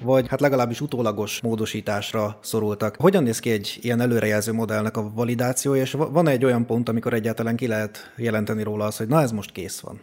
vagy 0.00 0.28
hát 0.28 0.40
legalábbis 0.40 0.80
utólagos 0.80 1.40
módosításra 1.40 2.38
szorultak. 2.42 2.96
Hogyan 2.98 3.22
néz 3.22 3.38
ki 3.38 3.50
egy 3.50 3.78
ilyen 3.80 4.00
előrejelző 4.00 4.52
modellnek 4.52 4.96
a 4.96 5.10
validációja, 5.14 5.82
és 5.82 5.92
van 5.92 6.28
egy 6.28 6.44
olyan 6.44 6.66
pont, 6.66 6.88
amikor 6.88 7.12
egyáltalán 7.12 7.56
ki 7.56 7.66
lehet 7.66 8.12
jelenteni 8.16 8.62
róla 8.62 8.84
az, 8.84 8.96
hogy 8.96 9.08
na 9.08 9.20
ez 9.20 9.32
most 9.32 9.52
kész 9.52 9.80
van? 9.80 10.00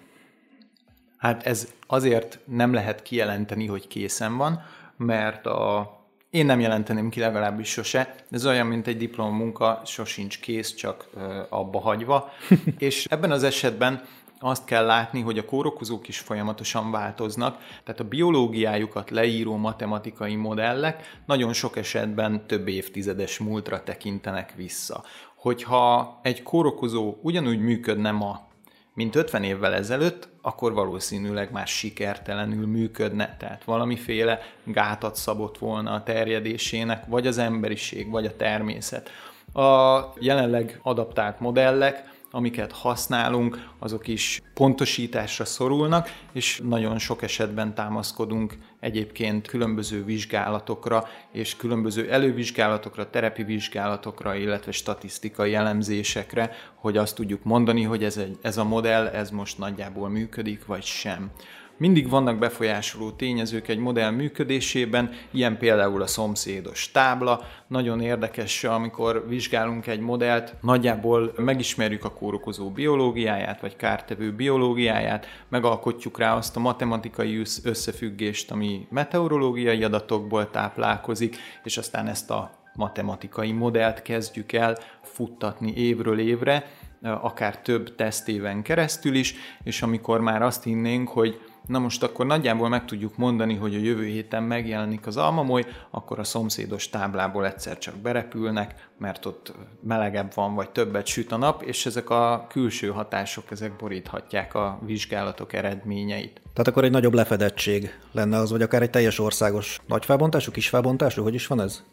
Hát 1.17 1.45
ez 1.45 1.67
azért 1.87 2.39
nem 2.45 2.73
lehet 2.73 3.01
kijelenteni, 3.01 3.65
hogy 3.65 3.87
készen 3.87 4.37
van, 4.37 4.61
mert 4.97 5.45
a 5.45 5.97
én 6.29 6.45
nem 6.45 6.59
jelenteném 6.59 7.09
ki 7.09 7.19
legalábbis 7.19 7.69
sose. 7.69 8.15
Ez 8.31 8.45
olyan, 8.45 8.67
mint 8.67 8.87
egy 8.87 8.97
diplomamunka, 8.97 9.81
sosincs 9.85 10.39
kész, 10.39 10.73
csak 10.73 11.09
abba 11.49 11.79
hagyva. 11.79 12.29
és 12.77 13.05
ebben 13.05 13.31
az 13.31 13.43
esetben 13.43 14.01
azt 14.39 14.65
kell 14.65 14.85
látni, 14.85 15.21
hogy 15.21 15.37
a 15.37 15.45
kórokozók 15.45 16.07
is 16.07 16.19
folyamatosan 16.19 16.91
változnak, 16.91 17.57
tehát 17.83 17.99
a 17.99 18.07
biológiájukat 18.07 19.09
leíró 19.09 19.55
matematikai 19.55 20.35
modellek 20.35 21.19
nagyon 21.25 21.53
sok 21.53 21.77
esetben 21.77 22.47
több 22.47 22.67
évtizedes 22.67 23.37
múltra 23.37 23.83
tekintenek 23.83 24.53
vissza. 24.55 25.03
Hogyha 25.35 26.19
egy 26.21 26.43
kórokozó 26.43 27.15
ugyanúgy 27.21 27.59
működne 27.59 28.11
ma, 28.11 28.47
mint 28.93 29.15
50 29.15 29.43
évvel 29.43 29.73
ezelőtt, 29.73 30.29
akkor 30.41 30.73
valószínűleg 30.73 31.51
már 31.51 31.67
sikertelenül 31.67 32.67
működne, 32.67 33.35
tehát 33.39 33.63
valamiféle 33.63 34.39
gátat 34.63 35.15
szabott 35.15 35.57
volna 35.57 35.91
a 35.91 36.03
terjedésének, 36.03 37.05
vagy 37.07 37.27
az 37.27 37.37
emberiség, 37.37 38.09
vagy 38.09 38.25
a 38.25 38.35
természet. 38.35 39.09
A 39.53 39.99
jelenleg 40.19 40.79
adaptált 40.83 41.39
modellek 41.39 42.18
amiket 42.31 42.71
használunk, 42.71 43.69
azok 43.79 44.07
is 44.07 44.41
pontosításra 44.53 45.45
szorulnak, 45.45 46.09
és 46.31 46.61
nagyon 46.63 46.97
sok 46.97 47.21
esetben 47.21 47.73
támaszkodunk 47.73 48.57
egyébként 48.79 49.47
különböző 49.47 50.03
vizsgálatokra, 50.03 51.07
és 51.31 51.55
különböző 51.55 52.11
elővizsgálatokra, 52.11 53.09
terepi 53.09 53.43
vizsgálatokra, 53.43 54.35
illetve 54.35 54.71
statisztikai 54.71 55.53
elemzésekre, 55.53 56.51
hogy 56.75 56.97
azt 56.97 57.15
tudjuk 57.15 57.43
mondani, 57.43 57.83
hogy 57.83 58.03
ez, 58.03 58.17
egy, 58.17 58.37
ez 58.41 58.57
a 58.57 58.63
modell, 58.63 59.07
ez 59.07 59.29
most 59.29 59.57
nagyjából 59.57 60.09
működik, 60.09 60.65
vagy 60.65 60.83
sem. 60.83 61.31
Mindig 61.79 62.09
vannak 62.09 62.37
befolyásoló 62.37 63.11
tényezők 63.11 63.67
egy 63.67 63.77
modell 63.77 64.09
működésében, 64.09 65.11
ilyen 65.31 65.57
például 65.57 66.01
a 66.01 66.07
szomszédos 66.07 66.91
tábla. 66.91 67.41
Nagyon 67.67 68.01
érdekes, 68.01 68.63
amikor 68.63 69.25
vizsgálunk 69.27 69.87
egy 69.87 69.99
modellt, 69.99 70.55
nagyjából 70.61 71.33
megismerjük 71.37 72.03
a 72.03 72.13
kórokozó 72.13 72.69
biológiáját, 72.69 73.61
vagy 73.61 73.75
kártevő 73.75 74.31
biológiáját, 74.31 75.25
megalkotjuk 75.49 76.19
rá 76.19 76.35
azt 76.35 76.55
a 76.55 76.59
matematikai 76.59 77.41
összefüggést, 77.63 78.51
ami 78.51 78.87
meteorológiai 78.89 79.83
adatokból 79.83 80.49
táplálkozik, 80.49 81.37
és 81.63 81.77
aztán 81.77 82.07
ezt 82.07 82.29
a 82.29 82.51
matematikai 82.73 83.51
modellt 83.51 84.01
kezdjük 84.01 84.51
el 84.51 84.77
futtatni 85.01 85.73
évről 85.75 86.19
évre, 86.19 86.65
akár 87.01 87.61
több 87.61 87.95
tesztéven 87.95 88.61
keresztül 88.61 89.15
is, 89.15 89.35
és 89.63 89.81
amikor 89.81 90.21
már 90.21 90.41
azt 90.41 90.63
hinnénk, 90.63 91.09
hogy 91.09 91.39
Na 91.69 91.79
most 91.79 92.03
akkor 92.03 92.25
nagyjából 92.25 92.69
meg 92.69 92.85
tudjuk 92.85 93.17
mondani, 93.17 93.55
hogy 93.55 93.75
a 93.75 93.79
jövő 93.79 94.05
héten 94.05 94.43
megjelenik 94.43 95.07
az 95.07 95.17
almamoly, 95.17 95.65
akkor 95.89 96.19
a 96.19 96.23
szomszédos 96.23 96.89
táblából 96.89 97.45
egyszer 97.45 97.77
csak 97.77 97.95
berepülnek, 97.95 98.89
mert 98.97 99.25
ott 99.25 99.53
melegebb 99.83 100.33
van, 100.33 100.55
vagy 100.55 100.69
többet 100.69 101.05
süt 101.05 101.31
a 101.31 101.37
nap, 101.37 101.61
és 101.61 101.85
ezek 101.85 102.09
a 102.09 102.45
külső 102.49 102.87
hatások, 102.87 103.51
ezek 103.51 103.75
boríthatják 103.75 104.53
a 104.53 104.79
vizsgálatok 104.85 105.53
eredményeit. 105.53 106.41
Tehát 106.53 106.67
akkor 106.67 106.83
egy 106.83 106.91
nagyobb 106.91 107.13
lefedettség 107.13 107.99
lenne 108.11 108.37
az, 108.37 108.51
vagy 108.51 108.61
akár 108.61 108.81
egy 108.81 108.89
teljes 108.89 109.19
országos 109.19 109.81
nagy 109.87 110.05
felbontású, 110.05 110.51
kis 110.51 110.69
felbontású, 110.69 111.23
hogy 111.23 111.33
is 111.33 111.47
van 111.47 111.61
ez? 111.61 111.83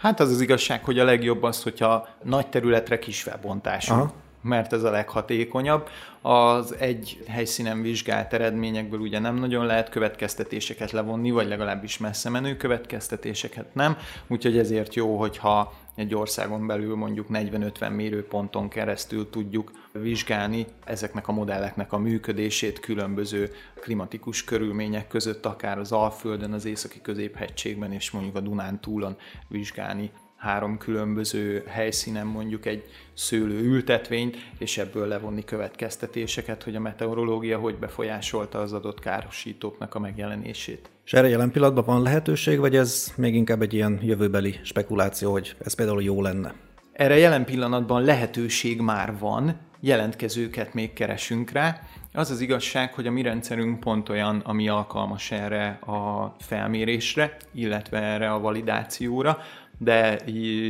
Hát 0.00 0.20
az 0.20 0.30
az 0.30 0.40
igazság, 0.40 0.84
hogy 0.84 0.98
a 0.98 1.04
legjobb 1.04 1.42
az, 1.42 1.62
hogyha 1.62 2.08
nagy 2.22 2.46
területre 2.46 2.98
kis 2.98 3.22
felbontású. 3.22 3.92
Aha 3.92 4.21
mert 4.42 4.72
ez 4.72 4.82
a 4.82 4.90
leghatékonyabb. 4.90 5.88
Az 6.20 6.74
egy 6.78 7.24
helyszínen 7.28 7.82
vizsgált 7.82 8.32
eredményekből 8.32 9.00
ugye 9.00 9.18
nem 9.18 9.34
nagyon 9.34 9.66
lehet 9.66 9.88
következtetéseket 9.88 10.90
levonni, 10.90 11.30
vagy 11.30 11.48
legalábbis 11.48 11.98
messze 11.98 12.30
menő 12.30 12.56
következtetéseket 12.56 13.74
nem, 13.74 13.96
úgyhogy 14.26 14.58
ezért 14.58 14.94
jó, 14.94 15.18
hogyha 15.18 15.72
egy 15.94 16.14
országon 16.14 16.66
belül 16.66 16.96
mondjuk 16.96 17.26
40-50 17.30 17.94
mérőponton 17.94 18.68
keresztül 18.68 19.30
tudjuk 19.30 19.70
vizsgálni 19.92 20.66
ezeknek 20.84 21.28
a 21.28 21.32
modelleknek 21.32 21.92
a 21.92 21.98
működését 21.98 22.80
különböző 22.80 23.50
klimatikus 23.80 24.44
körülmények 24.44 25.08
között, 25.08 25.46
akár 25.46 25.78
az 25.78 25.92
Alföldön, 25.92 26.52
az 26.52 26.64
északi 26.64 27.00
középhegységben 27.00 27.92
és 27.92 28.10
mondjuk 28.10 28.36
a 28.36 28.40
Dunán 28.40 28.80
túlon 28.80 29.16
vizsgálni 29.48 30.10
három 30.42 30.78
különböző 30.78 31.64
helyszínen 31.66 32.26
mondjuk 32.26 32.66
egy 32.66 32.84
szőlő 33.14 33.60
ültetvényt, 33.60 34.36
és 34.58 34.78
ebből 34.78 35.06
levonni 35.06 35.44
következtetéseket, 35.44 36.62
hogy 36.62 36.76
a 36.76 36.80
meteorológia 36.80 37.58
hogy 37.58 37.74
befolyásolta 37.74 38.58
az 38.58 38.72
adott 38.72 39.00
károsítóknak 39.00 39.94
a 39.94 39.98
megjelenését. 39.98 40.90
És 41.04 41.12
erre 41.12 41.28
jelen 41.28 41.50
pillanatban 41.50 41.84
van 41.84 42.02
lehetőség, 42.02 42.58
vagy 42.58 42.76
ez 42.76 43.12
még 43.16 43.34
inkább 43.34 43.62
egy 43.62 43.74
ilyen 43.74 43.98
jövőbeli 44.02 44.60
spekuláció, 44.62 45.30
hogy 45.32 45.56
ez 45.64 45.74
például 45.74 46.02
jó 46.02 46.22
lenne? 46.22 46.54
Erre 46.92 47.18
jelen 47.18 47.44
pillanatban 47.44 48.02
lehetőség 48.02 48.80
már 48.80 49.18
van, 49.18 49.56
jelentkezőket 49.80 50.74
még 50.74 50.92
keresünk 50.92 51.50
rá. 51.50 51.80
Az 52.12 52.30
az 52.30 52.40
igazság, 52.40 52.94
hogy 52.94 53.06
a 53.06 53.10
mi 53.10 53.22
rendszerünk 53.22 53.80
pont 53.80 54.08
olyan, 54.08 54.38
ami 54.44 54.68
alkalmas 54.68 55.30
erre 55.30 55.68
a 55.68 56.34
felmérésre, 56.38 57.36
illetve 57.52 57.98
erre 57.98 58.32
a 58.32 58.40
validációra, 58.40 59.38
de 59.82 60.18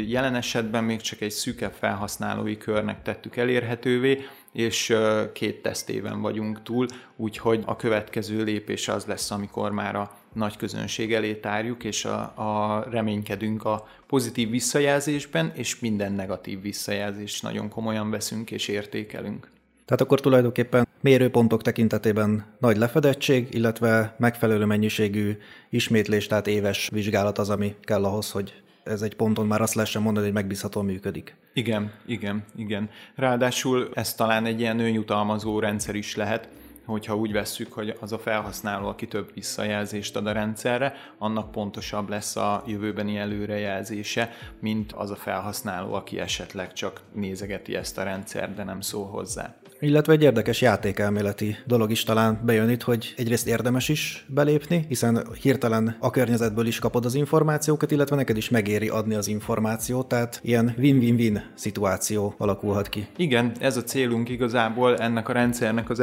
jelen 0.07 0.35
esetben 0.35 0.85
még 0.85 1.00
csak 1.00 1.21
egy 1.21 1.31
szűkebb 1.31 1.73
felhasználói 1.73 2.59
körnek 2.59 3.02
tettük 3.02 3.37
elérhetővé, 3.37 4.19
és 4.52 4.95
két 5.33 5.62
tesztében 5.62 6.21
vagyunk 6.21 6.62
túl, 6.62 6.87
úgyhogy 7.16 7.62
a 7.66 7.76
következő 7.76 8.42
lépés 8.42 8.88
az 8.88 9.04
lesz, 9.04 9.31
amikor 9.31 9.71
már 9.71 9.97
a 9.97 10.16
nagy 10.33 10.57
közönség 10.57 11.12
elé 11.12 11.35
tárjuk, 11.35 11.85
és 11.85 12.04
a, 12.04 12.21
a 12.21 12.85
reménykedünk 12.90 13.64
a 13.64 13.88
pozitív 14.07 14.50
visszajelzésben, 14.50 15.52
és 15.54 15.78
minden 15.78 16.12
negatív 16.12 16.62
visszajelzést 16.62 17.42
nagyon 17.42 17.69
komolyan 17.69 18.11
veszünk 18.11 18.50
és 18.50 18.69
értékelünk. 18.69 19.50
Tehát 19.85 20.00
akkor 20.00 20.21
tulajdonképpen 20.21 20.87
mérőpontok 21.00 21.62
tekintetében 21.62 22.45
nagy 22.59 22.76
lefedettség, 22.76 23.54
illetve 23.54 24.14
megfelelő 24.19 24.64
mennyiségű 24.64 25.38
ismétlés, 25.71 26.26
tehát 26.26 26.47
éves 26.47 26.88
vizsgálat 26.92 27.38
az, 27.38 27.50
ami 27.50 27.75
kell 27.81 28.04
ahhoz, 28.04 28.31
hogy 28.31 28.62
ez 28.84 29.02
egy 29.02 29.14
ponton 29.14 29.46
már 29.46 29.60
azt 29.60 29.74
lehessen 29.74 30.02
mondani, 30.02 30.26
hogy 30.26 30.34
megbízhatóan 30.34 30.86
működik. 30.86 31.34
Igen, 31.52 31.92
igen, 32.06 32.44
igen. 32.56 32.90
Ráadásul 33.14 33.90
ez 33.94 34.14
talán 34.14 34.46
egy 34.46 34.60
ilyen 34.60 34.78
önjutalmazó 34.78 35.58
rendszer 35.58 35.94
is 35.94 36.16
lehet, 36.16 36.48
hogyha 36.84 37.16
úgy 37.16 37.32
vesszük, 37.32 37.72
hogy 37.72 37.96
az 38.00 38.12
a 38.12 38.18
felhasználó, 38.18 38.88
aki 38.88 39.06
több 39.06 39.30
visszajelzést 39.34 40.16
ad 40.16 40.26
a 40.26 40.32
rendszerre, 40.32 40.94
annak 41.18 41.50
pontosabb 41.50 42.08
lesz 42.08 42.36
a 42.36 42.62
jövőbeni 42.66 43.16
előrejelzése, 43.16 44.30
mint 44.60 44.92
az 44.92 45.10
a 45.10 45.16
felhasználó, 45.16 45.92
aki 45.92 46.18
esetleg 46.18 46.72
csak 46.72 47.00
nézegeti 47.12 47.74
ezt 47.74 47.98
a 47.98 48.02
rendszert, 48.02 48.54
de 48.54 48.64
nem 48.64 48.80
szól 48.80 49.06
hozzá. 49.06 49.54
Illetve 49.80 50.12
egy 50.12 50.22
érdekes 50.22 50.60
játékelméleti 50.60 51.56
dolog 51.66 51.90
is 51.90 52.02
talán 52.02 52.40
bejön 52.44 52.70
itt, 52.70 52.82
hogy 52.82 53.14
egyrészt 53.16 53.46
érdemes 53.46 53.88
is 53.88 54.26
belépni, 54.28 54.84
hiszen 54.88 55.26
hirtelen 55.40 55.96
a 56.00 56.10
környezetből 56.10 56.66
is 56.66 56.78
kapod 56.78 57.04
az 57.04 57.14
információkat, 57.14 57.90
illetve 57.90 58.16
neked 58.16 58.36
is 58.36 58.48
megéri 58.48 58.88
adni 58.88 59.14
az 59.14 59.28
információt, 59.28 60.08
tehát 60.08 60.40
ilyen 60.42 60.74
win-win-win 60.78 61.50
szituáció 61.54 62.34
alakulhat 62.38 62.88
ki. 62.88 63.06
Igen, 63.16 63.52
ez 63.60 63.76
a 63.76 63.82
célunk 63.82 64.28
igazából 64.28 64.96
ennek 64.96 65.28
a 65.28 65.32
rendszernek 65.32 65.90
az 65.90 66.00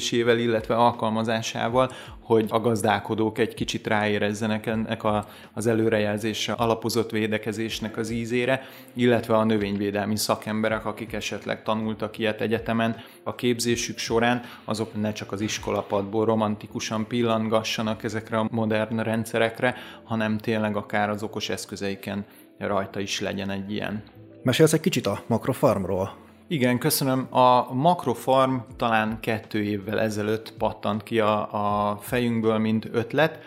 elterjesztésével, 0.00 0.38
illetve 0.38 0.74
alkalmazásával, 0.74 1.90
hogy 2.20 2.46
a 2.48 2.60
gazdálkodók 2.60 3.38
egy 3.38 3.54
kicsit 3.54 3.86
ráérezzenek 3.86 4.66
ennek 4.66 5.04
a, 5.04 5.26
az 5.52 5.66
előrejelzésre 5.66 6.52
alapozott 6.52 7.10
védekezésnek 7.10 7.96
az 7.96 8.10
ízére, 8.10 8.62
illetve 8.94 9.36
a 9.36 9.44
növényvédelmi 9.44 10.16
szakemberek, 10.16 10.86
akik 10.86 11.12
esetleg 11.12 11.62
tanultak 11.62 12.18
ilyet 12.18 12.40
egyetemen, 12.40 12.96
a 13.22 13.34
képzésük 13.34 13.98
során, 13.98 14.42
azok 14.64 15.00
ne 15.00 15.12
csak 15.12 15.32
az 15.32 15.40
iskolapadból 15.40 16.24
romantikusan 16.24 17.06
pillangassanak 17.06 18.04
ezekre 18.04 18.38
a 18.38 18.48
modern 18.50 18.98
rendszerekre, 18.98 19.74
hanem 20.04 20.38
tényleg 20.38 20.76
akár 20.76 21.10
az 21.10 21.22
okos 21.22 21.48
eszközeiken 21.48 22.24
rajta 22.58 23.00
is 23.00 23.20
legyen 23.20 23.50
egy 23.50 23.72
ilyen. 23.72 24.02
Mesélsz 24.42 24.72
egy 24.72 24.80
kicsit 24.80 25.06
a 25.06 25.22
makrofarmról? 25.26 26.29
Igen, 26.52 26.78
köszönöm. 26.78 27.34
A 27.34 27.74
Makrofarm 27.74 28.54
talán 28.76 29.20
kettő 29.20 29.62
évvel 29.62 30.00
ezelőtt 30.00 30.52
pattant 30.58 31.02
ki 31.02 31.20
a, 31.20 31.38
a 31.90 31.96
fejünkből, 32.00 32.58
mint 32.58 32.88
ötlet. 32.92 33.38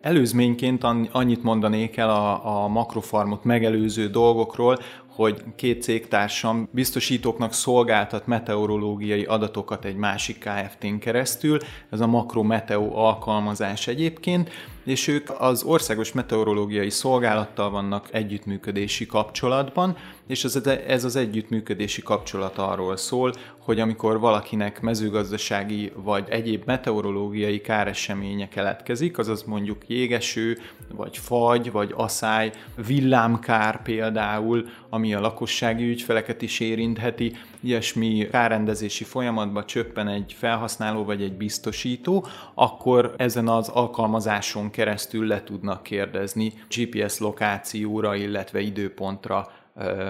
Előzményként 0.00 0.84
annyit 1.12 1.42
mondanék 1.42 1.96
el 1.96 2.10
a, 2.10 2.62
a 2.64 2.68
makrofarmot 2.68 3.44
megelőző 3.44 4.08
dolgokról, 4.08 4.78
hogy 5.06 5.42
két 5.56 5.82
cégtársam 5.82 6.68
biztosítóknak 6.72 7.52
szolgáltat 7.52 8.26
meteorológiai 8.26 9.24
adatokat 9.24 9.84
egy 9.84 9.96
másik 9.96 10.38
KFT-n 10.38 10.98
keresztül, 10.98 11.58
ez 11.90 12.00
a 12.00 12.06
Makro 12.06 12.42
Meteo 12.42 12.96
alkalmazás 12.96 13.86
egyébként, 13.86 14.50
és 14.84 15.08
ők 15.08 15.30
az 15.38 15.62
Országos 15.62 16.12
Meteorológiai 16.12 16.90
Szolgálattal 16.90 17.70
vannak 17.70 18.08
együttműködési 18.12 19.06
kapcsolatban, 19.06 19.96
és 20.30 20.44
ez, 20.44 20.60
ez 20.86 21.04
az 21.04 21.16
együttműködési 21.16 22.02
kapcsolat 22.02 22.58
arról 22.58 22.96
szól, 22.96 23.32
hogy 23.58 23.80
amikor 23.80 24.20
valakinek 24.20 24.80
mezőgazdasági 24.80 25.92
vagy 25.94 26.28
egyéb 26.28 26.62
meteorológiai 26.66 27.60
káreseménye 27.60 28.48
keletkezik, 28.48 29.18
azaz 29.18 29.42
mondjuk 29.42 29.88
jégeső, 29.88 30.58
vagy 30.88 31.18
fagy, 31.18 31.70
vagy 31.70 31.92
aszály, 31.96 32.52
villámkár 32.86 33.82
például, 33.82 34.68
ami 34.88 35.14
a 35.14 35.20
lakossági 35.20 35.88
ügyfeleket 35.88 36.42
is 36.42 36.60
érintheti, 36.60 37.36
ilyesmi 37.60 38.28
kárrendezési 38.30 39.04
folyamatba 39.04 39.64
csöppen 39.64 40.08
egy 40.08 40.34
felhasználó 40.38 41.04
vagy 41.04 41.22
egy 41.22 41.32
biztosító, 41.32 42.26
akkor 42.54 43.14
ezen 43.16 43.48
az 43.48 43.68
alkalmazáson 43.68 44.70
keresztül 44.70 45.26
le 45.26 45.42
tudnak 45.42 45.82
kérdezni 45.82 46.52
GPS 46.76 47.18
lokációra, 47.18 48.14
illetve 48.14 48.60
időpontra 48.60 49.48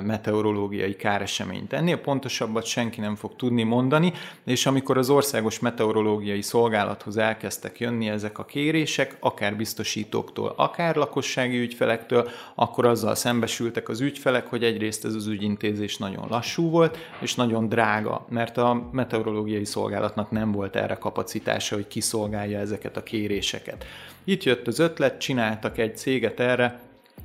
meteorológiai 0.03 0.97
káreseményt. 0.97 1.73
Ennél 1.73 1.97
pontosabbat 1.97 2.65
senki 2.65 3.01
nem 3.01 3.15
fog 3.15 3.37
tudni 3.37 3.63
mondani, 3.63 4.13
és 4.45 4.67
amikor 4.67 4.99
az 4.99 5.11
Országos 5.11 5.59
Meteorológiai 5.59 6.43
Szolgálathoz 6.43 7.17
elkezdtek 7.17 7.81
jönni 7.81 8.09
ezek 8.09 8.39
a 8.39 8.45
kérések, 8.45 9.17
akár 9.21 9.57
biztosítóktól, 9.57 10.55
akár 10.57 10.97
lakossági 10.97 11.59
ügyfelektől, 11.59 12.29
akkor 12.55 12.87
azzal 12.87 13.15
szembesültek 13.15 13.89
az 13.89 14.01
ügyfelek, 14.01 14.47
hogy 14.47 14.65
egyrészt 14.65 15.05
ez 15.05 15.15
az 15.15 15.27
ügyintézés 15.27 15.97
nagyon 15.97 16.27
lassú 16.29 16.71
volt, 16.71 16.99
és 17.21 17.35
nagyon 17.35 17.69
drága, 17.69 18.27
mert 18.29 18.57
a 18.57 18.89
meteorológiai 18.93 19.65
szolgálatnak 19.65 20.31
nem 20.31 20.53
volt 20.53 20.77
erre 20.77 20.95
kapacitása, 20.95 21.75
hogy 21.75 21.89
kiszolgálja 21.89 22.59
ezeket 22.59 22.97
a 22.97 23.03
kéréseket. 23.03 23.85
Itt 24.25 24.43
jött 24.43 24.67
az 24.67 24.79
ötlet, 24.79 25.21
csináltak 25.21 25.79
egy 25.79 25.97
céget 25.97 26.41
erre, 26.41 26.81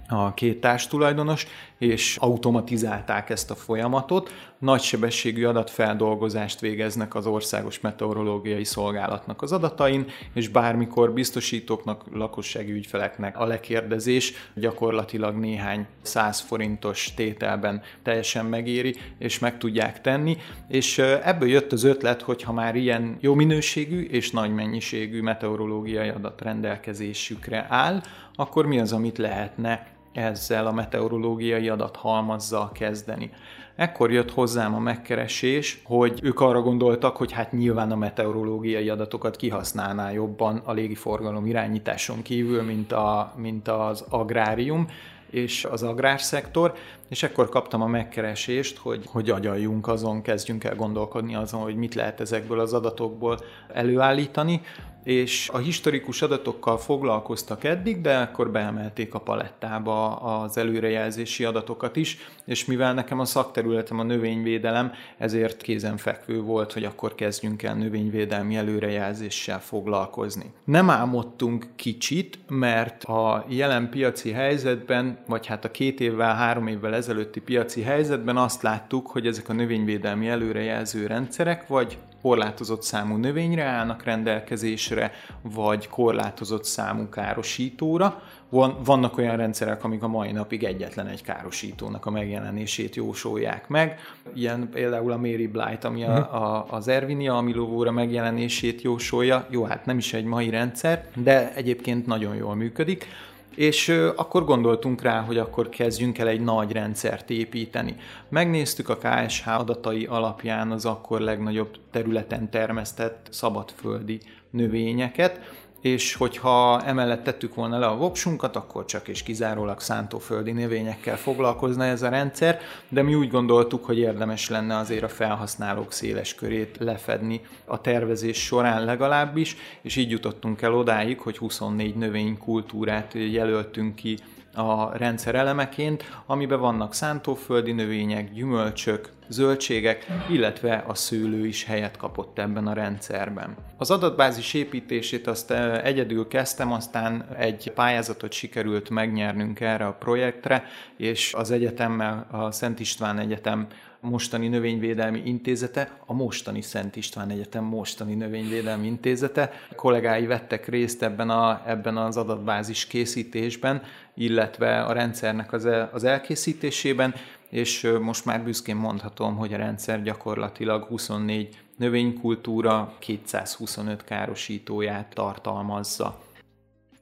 a 0.07 0.33
két 0.33 0.59
társtulajdonos, 0.59 1.47
és 1.77 2.17
automatizálták 2.19 3.29
ezt 3.29 3.51
a 3.51 3.55
folyamatot. 3.55 4.31
Nagysebességű 4.59 5.45
adatfeldolgozást 5.45 6.59
végeznek 6.59 7.15
az 7.15 7.25
Országos 7.25 7.79
Meteorológiai 7.79 8.63
Szolgálatnak 8.63 9.41
az 9.41 9.51
adatain, 9.51 10.05
és 10.33 10.47
bármikor 10.47 11.13
biztosítóknak, 11.13 12.03
lakossági 12.13 12.71
ügyfeleknek 12.71 13.39
a 13.39 13.45
lekérdezés 13.45 14.33
gyakorlatilag 14.55 15.35
néhány 15.35 15.87
száz 16.01 16.39
forintos 16.39 17.13
tételben 17.13 17.81
teljesen 18.03 18.45
megéri, 18.45 18.95
és 19.19 19.39
meg 19.39 19.57
tudják 19.57 20.01
tenni. 20.01 20.37
És 20.67 20.97
ebből 20.97 21.49
jött 21.49 21.71
az 21.71 21.83
ötlet, 21.83 22.21
hogy 22.21 22.43
ha 22.43 22.53
már 22.53 22.75
ilyen 22.75 23.17
jó 23.19 23.33
minőségű 23.33 24.01
és 24.01 24.31
nagy 24.31 24.53
mennyiségű 24.53 25.21
meteorológiai 25.21 26.09
adat 26.09 26.41
rendelkezésükre 26.41 27.65
áll, 27.69 28.01
akkor 28.35 28.65
mi 28.65 28.79
az, 28.79 28.93
amit 28.93 29.17
lehetne 29.17 29.94
ezzel 30.15 30.67
a 30.67 30.71
meteorológiai 30.71 31.69
adathalmazzal 31.69 32.71
kezdeni. 32.71 33.31
Ekkor 33.75 34.11
jött 34.11 34.31
hozzám 34.31 34.73
a 34.75 34.79
megkeresés, 34.79 35.81
hogy 35.83 36.19
ők 36.23 36.39
arra 36.39 36.61
gondoltak, 36.61 37.17
hogy 37.17 37.31
hát 37.31 37.51
nyilván 37.51 37.91
a 37.91 37.95
meteorológiai 37.95 38.89
adatokat 38.89 39.35
kihasználná 39.35 40.11
jobban 40.11 40.61
a 40.63 40.71
légiforgalom 40.71 41.45
irányításon 41.45 42.21
kívül, 42.21 42.63
mint, 42.63 42.91
a, 42.91 43.33
mint 43.37 43.67
az 43.67 44.05
agrárium, 44.09 44.87
és 45.29 45.65
az 45.65 45.83
agrárszektor, 45.83 46.73
és 47.09 47.23
ekkor 47.23 47.49
kaptam 47.49 47.81
a 47.81 47.87
megkeresést, 47.87 48.77
hogy, 48.77 49.03
hogy 49.11 49.29
agyaljunk 49.29 49.87
azon, 49.87 50.21
kezdjünk 50.21 50.63
el 50.63 50.75
gondolkodni 50.75 51.35
azon, 51.35 51.61
hogy 51.61 51.75
mit 51.75 51.95
lehet 51.95 52.19
ezekből 52.19 52.59
az 52.59 52.73
adatokból 52.73 53.39
előállítani, 53.73 54.61
és 55.05 55.49
a 55.53 55.57
historikus 55.57 56.21
adatokkal 56.21 56.77
foglalkoztak 56.77 57.63
eddig, 57.63 58.01
de 58.01 58.17
akkor 58.17 58.51
beemelték 58.51 59.13
a 59.13 59.19
palettába 59.19 60.15
az 60.15 60.57
előrejelzési 60.57 61.43
adatokat 61.43 61.95
is, 61.95 62.17
és 62.45 62.65
mivel 62.65 62.93
nekem 62.93 63.19
a 63.19 63.25
szakterületem 63.25 63.99
a 63.99 64.03
növényvédelem, 64.03 64.91
ezért 65.17 65.61
kézenfekvő 65.61 66.41
volt, 66.41 66.73
hogy 66.73 66.83
akkor 66.83 67.15
kezdjünk 67.15 67.63
el 67.63 67.75
növényvédelmi 67.75 68.55
előrejelzéssel 68.55 69.61
foglalkozni. 69.61 70.53
Nem 70.63 70.89
álmodtunk 70.89 71.67
kicsit, 71.75 72.39
mert 72.47 73.03
a 73.03 73.45
jelen 73.47 73.89
piaci 73.89 74.31
helyzetben, 74.31 75.17
vagy 75.27 75.45
hát 75.45 75.65
a 75.65 75.71
két 75.71 75.99
évvel, 75.99 76.35
három 76.35 76.67
évvel 76.67 76.95
ezelőtti 76.95 77.39
piaci 77.39 77.81
helyzetben 77.81 78.37
azt 78.37 78.61
láttuk, 78.61 79.07
hogy 79.07 79.27
ezek 79.27 79.49
a 79.49 79.53
növényvédelmi 79.53 80.27
előrejelző 80.27 81.07
rendszerek 81.07 81.67
vagy 81.67 81.97
korlátozott 82.25 82.81
számú 82.81 83.15
növényre 83.15 83.63
állnak 83.63 84.03
rendelkezésre, 84.03 85.11
vagy 85.41 85.87
korlátozott 85.87 86.63
számú 86.63 87.09
károsítóra. 87.09 88.21
Van, 88.49 88.77
vannak 88.83 89.17
olyan 89.17 89.37
rendszerek, 89.37 89.83
amik 89.83 90.03
a 90.03 90.07
mai 90.07 90.31
napig 90.31 90.63
egyetlen 90.63 91.07
egy 91.07 91.21
károsítónak 91.21 92.05
a 92.05 92.09
megjelenését 92.11 92.95
jósolják 92.95 93.67
meg. 93.67 93.99
Ilyen 94.33 94.69
például 94.69 95.11
a 95.11 95.17
Mary 95.17 95.47
Blight, 95.47 95.83
ami 95.83 96.03
a, 96.03 96.11
mhm. 96.11 96.35
a, 96.35 96.65
az 96.69 96.87
Ervinia 96.87 97.37
amilóvóra 97.37 97.91
megjelenését 97.91 98.81
jósolja. 98.81 99.45
Jó, 99.49 99.63
hát 99.63 99.85
nem 99.85 99.97
is 99.97 100.13
egy 100.13 100.25
mai 100.25 100.49
rendszer, 100.49 101.05
de 101.15 101.53
egyébként 101.53 102.05
nagyon 102.05 102.35
jól 102.35 102.55
működik 102.55 103.07
és 103.55 103.89
akkor 104.15 104.45
gondoltunk 104.45 105.01
rá, 105.01 105.21
hogy 105.21 105.37
akkor 105.37 105.69
kezdjünk 105.69 106.17
el 106.17 106.27
egy 106.27 106.41
nagy 106.41 106.71
rendszert 106.71 107.29
építeni. 107.29 107.95
Megnéztük 108.29 108.89
a 108.89 108.97
KSH 108.97 109.47
adatai 109.47 110.05
alapján 110.05 110.71
az 110.71 110.85
akkor 110.85 111.19
legnagyobb 111.19 111.77
területen 111.91 112.49
termesztett 112.49 113.27
szabadföldi 113.31 114.19
növényeket, 114.49 115.39
és 115.85 116.13
hogyha 116.13 116.81
emellett 116.81 117.23
tettük 117.23 117.55
volna 117.55 117.79
le 117.79 117.85
a 117.85 117.95
voksunkat, 117.95 118.55
akkor 118.55 118.85
csak 118.85 119.07
és 119.07 119.23
kizárólag 119.23 119.79
szántóföldi 119.79 120.51
növényekkel 120.51 121.17
foglalkozna 121.17 121.85
ez 121.85 122.01
a 122.01 122.09
rendszer, 122.09 122.59
de 122.89 123.01
mi 123.01 123.15
úgy 123.15 123.29
gondoltuk, 123.29 123.85
hogy 123.85 123.97
érdemes 123.97 124.49
lenne 124.49 124.77
azért 124.77 125.03
a 125.03 125.07
felhasználók 125.07 125.91
széles 125.91 126.35
körét 126.35 126.77
lefedni 126.79 127.41
a 127.65 127.81
tervezés 127.81 128.37
során 128.37 128.85
legalábbis, 128.85 129.57
és 129.81 129.95
így 129.95 130.09
jutottunk 130.09 130.61
el 130.61 130.73
odáig, 130.73 131.19
hogy 131.19 131.37
24 131.37 131.95
növénykultúrát 131.95 133.13
jelöltünk 133.13 133.95
ki 133.95 134.17
a 134.55 134.97
rendszer 134.97 135.35
elemeként, 135.35 136.03
amiben 136.25 136.59
vannak 136.59 136.93
szántóföldi 136.93 137.71
növények, 137.71 138.33
gyümölcsök, 138.33 139.09
zöldségek, 139.27 140.05
illetve 140.29 140.83
a 140.87 140.93
szőlő 140.93 141.45
is 141.45 141.63
helyet 141.63 141.97
kapott 141.97 142.39
ebben 142.39 142.67
a 142.67 142.73
rendszerben. 142.73 143.55
Az 143.77 143.91
adatbázis 143.91 144.53
építését 144.53 145.27
azt 145.27 145.51
egyedül 145.83 146.27
kezdtem, 146.27 146.71
aztán 146.71 147.25
egy 147.37 147.71
pályázatot 147.75 148.31
sikerült 148.31 148.89
megnyernünk 148.89 149.59
erre 149.59 149.85
a 149.85 149.93
projektre, 149.93 150.63
és 150.97 151.33
az 151.33 151.51
egyetemmel, 151.51 152.27
a 152.31 152.51
Szent 152.51 152.79
István 152.79 153.19
Egyetem 153.19 153.67
mostani 154.05 154.47
növényvédelmi 154.47 155.21
intézete, 155.25 155.97
a 156.05 156.13
mostani 156.13 156.61
Szent 156.61 156.95
István 156.95 157.29
Egyetem 157.29 157.63
mostani 157.63 158.13
növényvédelmi 158.13 158.87
intézete. 158.87 159.51
A 159.71 159.75
kollégái 159.75 160.25
vettek 160.25 160.67
részt 160.67 161.03
ebben, 161.03 161.29
a, 161.29 161.61
ebben 161.65 161.97
az 161.97 162.17
adatbázis 162.17 162.87
készítésben, 162.87 163.81
illetve 164.13 164.81
a 164.83 164.91
rendszernek 164.91 165.53
az, 165.53 165.67
az 165.91 166.03
elkészítésében, 166.03 167.13
és 167.49 167.91
most 168.01 168.25
már 168.25 168.43
büszkén 168.43 168.75
mondhatom, 168.75 169.35
hogy 169.35 169.53
a 169.53 169.57
rendszer 169.57 170.03
gyakorlatilag 170.03 170.83
24 170.83 171.57
növénykultúra 171.77 172.93
225 172.99 174.03
károsítóját 174.03 175.13
tartalmazza. 175.13 176.24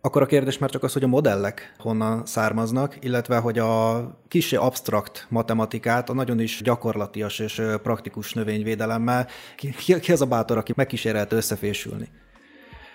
Akkor 0.06 0.22
a 0.22 0.26
kérdés 0.26 0.58
már 0.58 0.70
csak 0.70 0.84
az, 0.84 0.94
hogy 0.94 1.04
a 1.04 1.08
modellek 1.08 1.74
honnan 1.78 2.26
származnak, 2.26 2.96
illetve 3.00 3.38
hogy 3.38 3.60
a 3.60 4.04
kicsi 4.28 4.56
abstrakt 4.56 5.28
matematikát 5.30 6.10
a 6.10 6.14
nagyon 6.14 6.40
is 6.40 6.62
gyakorlatias 6.64 7.40
és 7.40 7.62
praktikus 7.84 8.34
növényvédelemmel, 8.34 9.28
ki, 9.56 9.76
ki 10.00 10.12
az 10.12 10.22
a 10.22 10.26
bátor, 10.26 10.58
aki 10.58 10.74
megkísérelte 10.76 11.36
összefésülni? 11.36 12.10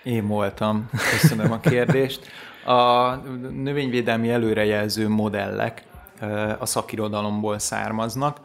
Én 0.03 0.27
voltam. 0.27 0.89
Köszönöm 1.11 1.51
a 1.51 1.59
kérdést. 1.59 2.27
A 2.65 3.15
növényvédelmi 3.53 4.29
előrejelző 4.29 5.07
modellek 5.07 5.83
a 6.59 6.65
szakirodalomból 6.65 7.59
származnak, 7.59 8.37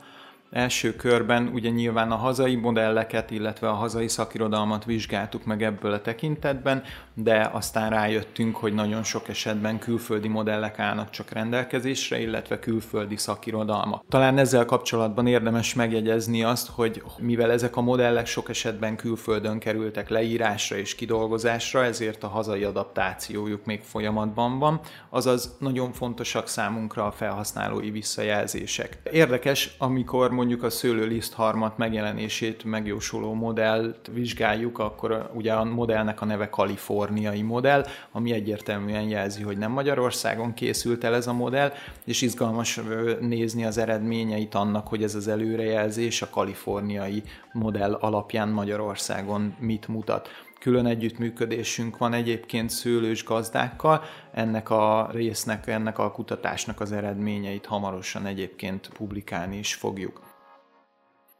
Első 0.54 0.96
körben 0.96 1.50
ugye 1.54 1.70
nyilván 1.70 2.10
a 2.10 2.16
hazai 2.16 2.54
modelleket, 2.54 3.30
illetve 3.30 3.68
a 3.68 3.72
hazai 3.72 4.08
szakirodalmat 4.08 4.84
vizsgáltuk 4.84 5.44
meg 5.44 5.62
ebből 5.62 5.92
a 5.92 6.00
tekintetben, 6.00 6.82
de 7.14 7.50
aztán 7.52 7.90
rájöttünk, 7.90 8.56
hogy 8.56 8.72
nagyon 8.74 9.02
sok 9.02 9.28
esetben 9.28 9.78
külföldi 9.78 10.28
modellek 10.28 10.78
állnak 10.78 11.10
csak 11.10 11.30
rendelkezésre, 11.30 12.20
illetve 12.20 12.58
külföldi 12.58 13.16
szakirodalmak. 13.16 14.04
Talán 14.08 14.38
ezzel 14.38 14.64
kapcsolatban 14.64 15.26
érdemes 15.26 15.74
megjegyezni 15.74 16.42
azt, 16.42 16.68
hogy 16.68 17.02
mivel 17.18 17.50
ezek 17.50 17.76
a 17.76 17.80
modellek 17.80 18.26
sok 18.26 18.48
esetben 18.48 18.96
külföldön 18.96 19.58
kerültek 19.58 20.08
leírásra 20.08 20.76
és 20.76 20.94
kidolgozásra, 20.94 21.84
ezért 21.84 22.22
a 22.22 22.28
hazai 22.28 22.64
adaptációjuk 22.64 23.64
még 23.64 23.82
folyamatban 23.82 24.58
van, 24.58 24.80
azaz 25.10 25.56
nagyon 25.58 25.92
fontosak 25.92 26.48
számunkra 26.48 27.06
a 27.06 27.12
felhasználói 27.12 27.90
visszajelzések. 27.90 28.98
Érdekes, 29.12 29.74
amikor 29.78 30.30
mondjuk 30.30 30.62
a 30.62 30.70
szőlőlisztharmat 30.70 31.78
megjelenését 31.78 32.64
megjósoló 32.64 33.32
modellt 33.32 34.10
vizsgáljuk, 34.12 34.78
akkor 34.78 35.30
ugye 35.34 35.52
a 35.52 35.64
modellnek 35.64 36.20
a 36.20 36.24
neve 36.24 36.50
kaliforniai 37.04 37.42
modell, 37.42 37.86
ami 38.12 38.32
egyértelműen 38.32 39.08
jelzi, 39.08 39.42
hogy 39.42 39.58
nem 39.58 39.72
Magyarországon 39.72 40.54
készült 40.54 41.04
el 41.04 41.14
ez 41.14 41.26
a 41.26 41.32
modell, 41.32 41.72
és 42.04 42.22
izgalmas 42.22 42.80
nézni 43.20 43.64
az 43.64 43.78
eredményeit 43.78 44.54
annak, 44.54 44.88
hogy 44.88 45.02
ez 45.02 45.14
az 45.14 45.28
előrejelzés 45.28 46.22
a 46.22 46.30
kaliforniai 46.30 47.22
modell 47.52 47.92
alapján 47.92 48.48
Magyarországon 48.48 49.54
mit 49.58 49.88
mutat 49.88 50.28
külön 50.60 50.86
együttműködésünk 50.86 51.98
van 51.98 52.12
egyébként 52.12 52.70
szőlős 52.70 53.24
gazdákkal, 53.24 54.02
ennek 54.32 54.70
a 54.70 55.08
résznek, 55.12 55.66
ennek 55.66 55.98
a 55.98 56.10
kutatásnak 56.10 56.80
az 56.80 56.92
eredményeit 56.92 57.66
hamarosan 57.66 58.26
egyébként 58.26 58.88
publikálni 58.96 59.58
is 59.58 59.74
fogjuk. 59.74 60.23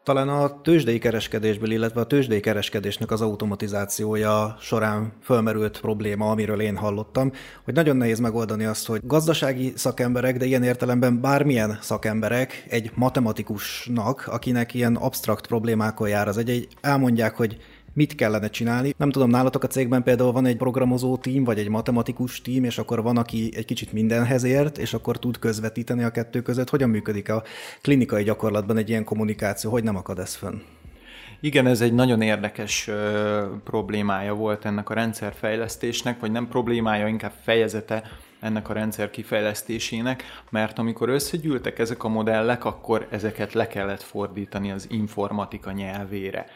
Talán 0.04 0.28
a 0.28 0.60
tőzsdei 0.60 0.98
kereskedésből, 0.98 1.70
illetve 1.70 2.00
a 2.00 2.06
tőzsdei 2.06 2.40
kereskedésnek 2.40 3.10
az 3.10 3.20
automatizációja 3.20 4.56
során 4.60 5.12
fölmerült 5.22 5.80
probléma, 5.80 6.30
amiről 6.30 6.60
én 6.60 6.76
hallottam, 6.76 7.32
hogy 7.64 7.74
nagyon 7.74 7.96
nehéz 7.96 8.18
megoldani 8.18 8.64
azt, 8.64 8.86
hogy 8.86 9.00
gazdasági 9.04 9.72
szakemberek, 9.76 10.36
de 10.36 10.44
ilyen 10.44 10.62
értelemben 10.62 11.20
bármilyen 11.20 11.78
szakemberek 11.80 12.66
egy 12.68 12.90
matematikusnak, 12.94 14.26
akinek 14.26 14.74
ilyen 14.74 14.96
absztrakt 14.96 15.46
problémákkal 15.46 16.08
jár 16.08 16.28
az 16.28 16.38
egy, 16.38 16.50
egy 16.50 16.68
elmondják, 16.80 17.36
hogy 17.36 17.56
mit 17.94 18.14
kellene 18.14 18.48
csinálni. 18.48 18.94
Nem 18.96 19.10
tudom, 19.10 19.30
nálatok 19.30 19.62
a 19.62 19.66
cégben 19.66 20.02
például 20.02 20.32
van 20.32 20.46
egy 20.46 20.56
programozó 20.56 21.16
tím, 21.16 21.44
vagy 21.44 21.58
egy 21.58 21.68
matematikus 21.68 22.42
tím, 22.42 22.64
és 22.64 22.78
akkor 22.78 23.02
van, 23.02 23.16
aki 23.16 23.52
egy 23.56 23.64
kicsit 23.64 23.92
mindenhez 23.92 24.44
ért, 24.44 24.78
és 24.78 24.94
akkor 24.94 25.18
tud 25.18 25.38
közvetíteni 25.38 26.02
a 26.02 26.10
kettő 26.10 26.42
között. 26.42 26.70
Hogyan 26.70 26.90
működik 26.90 27.30
a 27.30 27.42
klinikai 27.82 28.22
gyakorlatban 28.22 28.76
egy 28.76 28.88
ilyen 28.88 29.04
kommunikáció? 29.04 29.70
Hogy 29.70 29.84
nem 29.84 29.96
akad 29.96 30.18
ez 30.18 30.34
fönn? 30.34 30.56
Igen, 31.40 31.66
ez 31.66 31.80
egy 31.80 31.92
nagyon 31.92 32.20
érdekes 32.20 32.88
ö, 32.88 33.44
problémája 33.64 34.34
volt 34.34 34.64
ennek 34.64 34.90
a 34.90 34.94
rendszerfejlesztésnek, 34.94 36.20
vagy 36.20 36.30
nem 36.30 36.48
problémája, 36.48 37.06
inkább 37.06 37.32
fejezete 37.42 38.02
ennek 38.40 38.68
a 38.68 38.72
rendszer 38.72 39.10
kifejlesztésének, 39.10 40.22
mert 40.50 40.78
amikor 40.78 41.08
összegyűltek 41.08 41.78
ezek 41.78 42.04
a 42.04 42.08
modellek, 42.08 42.64
akkor 42.64 43.06
ezeket 43.10 43.52
le 43.52 43.66
kellett 43.66 44.02
fordítani 44.02 44.70
az 44.70 44.86
informatika 44.90 45.72
nyelvére 45.72 46.46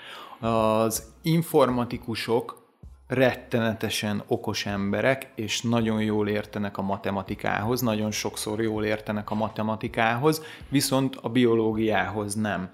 az 0.40 1.12
informatikusok 1.22 2.66
rettenetesen 3.06 4.22
okos 4.26 4.66
emberek, 4.66 5.32
és 5.34 5.62
nagyon 5.62 6.02
jól 6.02 6.28
értenek 6.28 6.78
a 6.78 6.82
matematikához, 6.82 7.80
nagyon 7.80 8.10
sokszor 8.10 8.62
jól 8.62 8.84
értenek 8.84 9.30
a 9.30 9.34
matematikához, 9.34 10.42
viszont 10.68 11.16
a 11.22 11.28
biológiához 11.28 12.34
nem. 12.34 12.70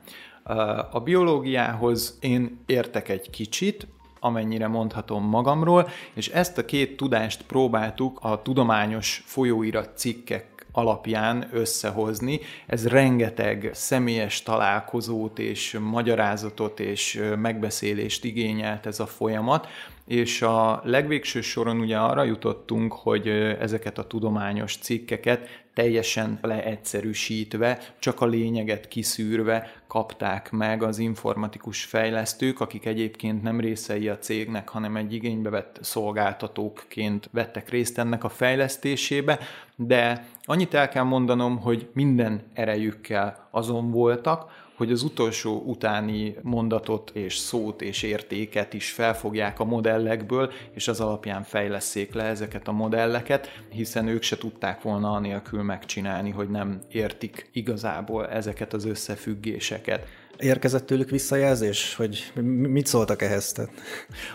A 0.91 1.01
biológiához 1.01 2.19
én 2.21 2.63
értek 2.67 3.09
egy 3.09 3.31
kicsit, 3.31 3.87
amennyire 4.21 4.69
mondhatom 4.69 5.25
magamról, 5.25 5.89
és 6.15 6.29
ezt 6.29 6.59
a 6.59 6.65
két 6.65 6.97
tudást 6.97 7.43
próbáltuk 7.43 8.19
a 8.23 8.43
tudományos 8.43 9.23
folyóirat 9.27 9.97
cikkek 9.97 10.54
alapján 10.77 11.49
összehozni. 11.53 12.41
Ez 12.67 12.87
rengeteg 12.87 13.71
személyes 13.73 14.43
találkozót 14.43 15.39
és 15.39 15.79
magyarázatot 15.81 16.81
és 16.81 17.23
megbeszélést 17.37 18.25
igényelt 18.25 18.87
ez 18.87 19.01
a 19.01 19.07
folyamat, 19.07 19.67
és 20.07 20.43
a 20.43 20.81
legvégső 20.85 21.41
soron 21.41 21.81
ugye 21.81 21.97
arra 21.97 22.23
jutottunk, 22.23 22.93
hogy 22.93 23.29
ezeket 23.61 23.99
a 23.99 24.07
tudományos 24.07 24.77
cikkeket 24.77 25.64
teljesen 25.75 26.39
leegyszerűsítve, 26.43 27.79
csak 27.99 28.21
a 28.21 28.27
lényeget 28.27 28.89
kiszűrve 28.89 29.73
kapták 29.87 30.51
meg 30.51 30.83
az 30.83 30.99
informatikus 30.99 31.85
fejlesztők, 31.85 32.61
akik 32.61 32.87
egyébként 32.87 33.43
nem 33.43 33.61
részei 33.61 34.09
a 34.09 34.19
cégnek, 34.19 34.69
hanem 34.69 34.97
egy 34.97 35.13
igénybe 35.13 35.51
vett 35.51 35.79
szolgáltatókként 35.83 37.29
vettek 37.33 37.69
részt 37.69 37.99
ennek 37.99 38.25
a 38.25 38.29
fejlesztésébe, 38.29 39.39
de 39.77 40.27
annyit 40.43 40.75
el 40.75 40.89
kell 40.89 41.03
mondanom, 41.03 41.59
hogy 41.59 41.89
minden 41.93 42.43
erejükkel 42.53 43.49
azon 43.51 43.91
voltak, 43.91 44.64
hogy 44.77 44.93
az 44.93 45.03
utolsó 45.03 45.63
utáni 45.67 46.37
mondatot 46.43 47.11
és 47.15 47.37
szót 47.37 47.83
és 47.83 48.03
értéket 48.03 48.75
is 48.75 48.91
felfogják 48.91 49.61
a 49.61 49.65
modellekből, 49.65 50.53
és 50.73 50.89
az 50.89 51.01
alapján 51.01 51.43
fejleszék 51.43 52.15
le 52.15 52.25
ezeket 52.25 52.69
a 52.69 52.73
modelleket, 52.73 53.49
hiszen 53.69 54.09
ők 54.09 54.23
se 54.23 54.37
tudták 54.37 54.83
volna 54.83 55.11
anélkül 55.11 55.63
megcsinálni, 55.63 56.31
hogy 56.31 56.49
nem 56.49 56.81
értik 56.91 57.49
igazából 57.53 58.29
ezeket 58.29 58.73
az 58.73 58.85
összefüggéseket. 58.85 60.07
Érkezett 60.39 60.87
tőlük 60.87 61.11
visszajelzés, 61.11 61.95
hogy 61.95 62.33
mit 62.43 62.87
szóltak 62.87 63.23
ehhez? 63.23 63.55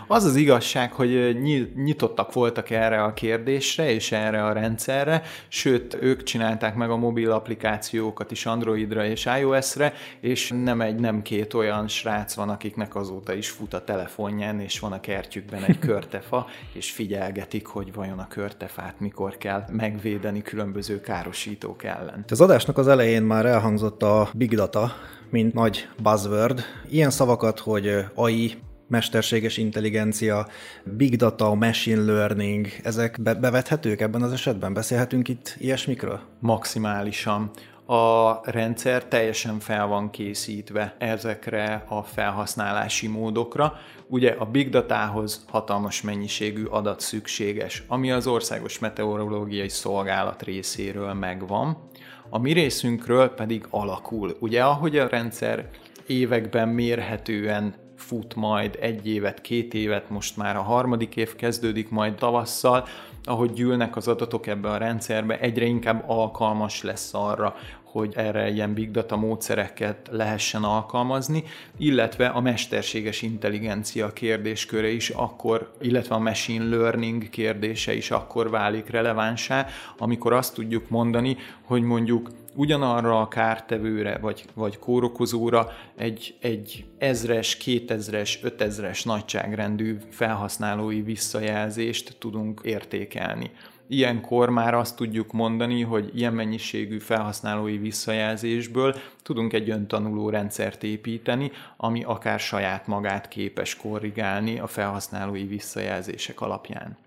Az 0.07 0.23
az 0.23 0.35
igazság, 0.35 0.91
hogy 0.91 1.39
nyitottak 1.75 2.33
voltak 2.33 2.69
erre 2.69 3.03
a 3.03 3.13
kérdésre 3.13 3.91
és 3.91 4.11
erre 4.11 4.45
a 4.45 4.53
rendszerre, 4.53 5.21
sőt, 5.47 5.97
ők 6.01 6.23
csinálták 6.23 6.75
meg 6.75 6.89
a 6.89 6.97
mobil 6.97 7.31
applikációkat 7.31 8.31
is 8.31 8.45
Androidra 8.45 9.05
és 9.05 9.27
iOS-re, 9.39 9.93
és 10.19 10.53
nem 10.63 10.81
egy, 10.81 10.99
nem 10.99 11.21
két 11.21 11.53
olyan 11.53 11.87
srác 11.87 12.33
van, 12.33 12.49
akiknek 12.49 12.95
azóta 12.95 13.33
is 13.33 13.49
fut 13.49 13.73
a 13.73 13.83
telefonján, 13.83 14.59
és 14.59 14.79
van 14.79 14.91
a 14.91 14.99
kertjükben 14.99 15.63
egy 15.63 15.79
körtefa, 15.89 16.47
és 16.73 16.91
figyelgetik, 16.91 17.65
hogy 17.65 17.93
vajon 17.93 18.19
a 18.19 18.27
körtefát 18.27 18.99
mikor 18.99 19.37
kell 19.37 19.63
megvédeni 19.71 20.41
különböző 20.41 21.01
károsítók 21.01 21.83
ellen. 21.83 22.25
Az 22.29 22.41
adásnak 22.41 22.77
az 22.77 22.87
elején 22.87 23.23
már 23.23 23.45
elhangzott 23.45 24.03
a 24.03 24.29
Big 24.33 24.55
Data, 24.55 24.95
mint 25.31 25.53
nagy 25.53 25.87
buzzword. 26.03 26.63
Ilyen 26.89 27.09
szavakat, 27.09 27.59
hogy 27.59 28.05
AI, 28.13 28.53
mesterséges 28.87 29.57
intelligencia, 29.57 30.47
big 30.83 31.15
data, 31.15 31.53
machine 31.53 32.01
learning, 32.01 32.67
ezek 32.83 33.21
be- 33.21 33.33
bevethetők 33.33 34.01
ebben 34.01 34.21
az 34.21 34.31
esetben? 34.31 34.73
Beszélhetünk 34.73 35.27
itt 35.27 35.55
ilyesmikről? 35.57 36.19
Maximálisan 36.39 37.51
a 37.91 38.39
rendszer 38.43 39.05
teljesen 39.05 39.59
fel 39.59 39.87
van 39.87 40.09
készítve 40.09 40.95
ezekre 40.97 41.83
a 41.87 42.03
felhasználási 42.03 43.07
módokra. 43.07 43.73
Ugye 44.07 44.31
a 44.31 44.45
big 44.45 44.69
datához 44.69 45.45
hatalmas 45.47 46.01
mennyiségű 46.01 46.65
adat 46.65 46.99
szükséges, 46.99 47.83
ami 47.87 48.11
az 48.11 48.27
Országos 48.27 48.79
Meteorológiai 48.79 49.69
Szolgálat 49.69 50.43
részéről 50.43 51.13
megvan, 51.13 51.88
a 52.29 52.37
mi 52.37 52.51
részünkről 52.51 53.29
pedig 53.29 53.65
alakul. 53.69 54.35
Ugye 54.39 54.63
ahogy 54.63 54.97
a 54.97 55.07
rendszer 55.07 55.69
években 56.07 56.69
mérhetően 56.69 57.73
fut 57.95 58.35
majd 58.35 58.77
egy 58.81 59.07
évet, 59.07 59.41
két 59.41 59.73
évet, 59.73 60.09
most 60.09 60.37
már 60.37 60.55
a 60.55 60.61
harmadik 60.61 61.15
év 61.15 61.35
kezdődik 61.35 61.89
majd 61.89 62.15
tavasszal, 62.15 62.87
ahogy 63.23 63.53
gyűlnek 63.53 63.95
az 63.95 64.07
adatok 64.07 64.47
ebbe 64.47 64.69
a 64.69 64.77
rendszerbe, 64.77 65.39
egyre 65.39 65.65
inkább 65.65 66.03
alkalmas 66.07 66.83
lesz 66.83 67.13
arra, 67.13 67.55
hogy 67.91 68.13
erre 68.15 68.49
ilyen 68.49 68.73
big 68.73 68.91
data 68.91 69.15
módszereket 69.15 70.09
lehessen 70.11 70.63
alkalmazni, 70.63 71.43
illetve 71.77 72.27
a 72.27 72.41
mesterséges 72.41 73.21
intelligencia 73.21 74.13
kérdésköre 74.13 74.89
is 74.89 75.09
akkor, 75.09 75.71
illetve 75.81 76.15
a 76.15 76.19
machine 76.19 76.75
learning 76.75 77.29
kérdése 77.29 77.93
is 77.93 78.11
akkor 78.11 78.49
válik 78.49 78.89
relevánsá, 78.89 79.67
amikor 79.97 80.33
azt 80.33 80.53
tudjuk 80.53 80.89
mondani, 80.89 81.37
hogy 81.61 81.81
mondjuk 81.81 82.29
ugyanarra 82.55 83.21
a 83.21 83.27
kártevőre 83.27 84.17
vagy, 84.17 84.45
vagy 84.53 84.79
kórokozóra 84.79 85.71
egy, 85.95 86.35
egy 86.41 86.85
ezres, 86.97 87.57
kétezres, 87.57 88.39
ötezres 88.43 89.03
nagyságrendű 89.03 89.97
felhasználói 90.09 91.01
visszajelzést 91.01 92.15
tudunk 92.19 92.61
értékelni. 92.63 93.51
Ilyenkor 93.91 94.49
már 94.49 94.73
azt 94.73 94.95
tudjuk 94.95 95.31
mondani, 95.31 95.81
hogy 95.81 96.11
ilyen 96.15 96.33
mennyiségű 96.33 96.99
felhasználói 96.99 97.77
visszajelzésből 97.77 98.95
tudunk 99.23 99.53
egy 99.53 99.69
öntanuló 99.69 100.29
rendszert 100.29 100.83
építeni, 100.83 101.51
ami 101.77 102.03
akár 102.03 102.39
saját 102.39 102.87
magát 102.87 103.27
képes 103.27 103.75
korrigálni 103.75 104.59
a 104.59 104.67
felhasználói 104.67 105.43
visszajelzések 105.43 106.41
alapján. 106.41 106.97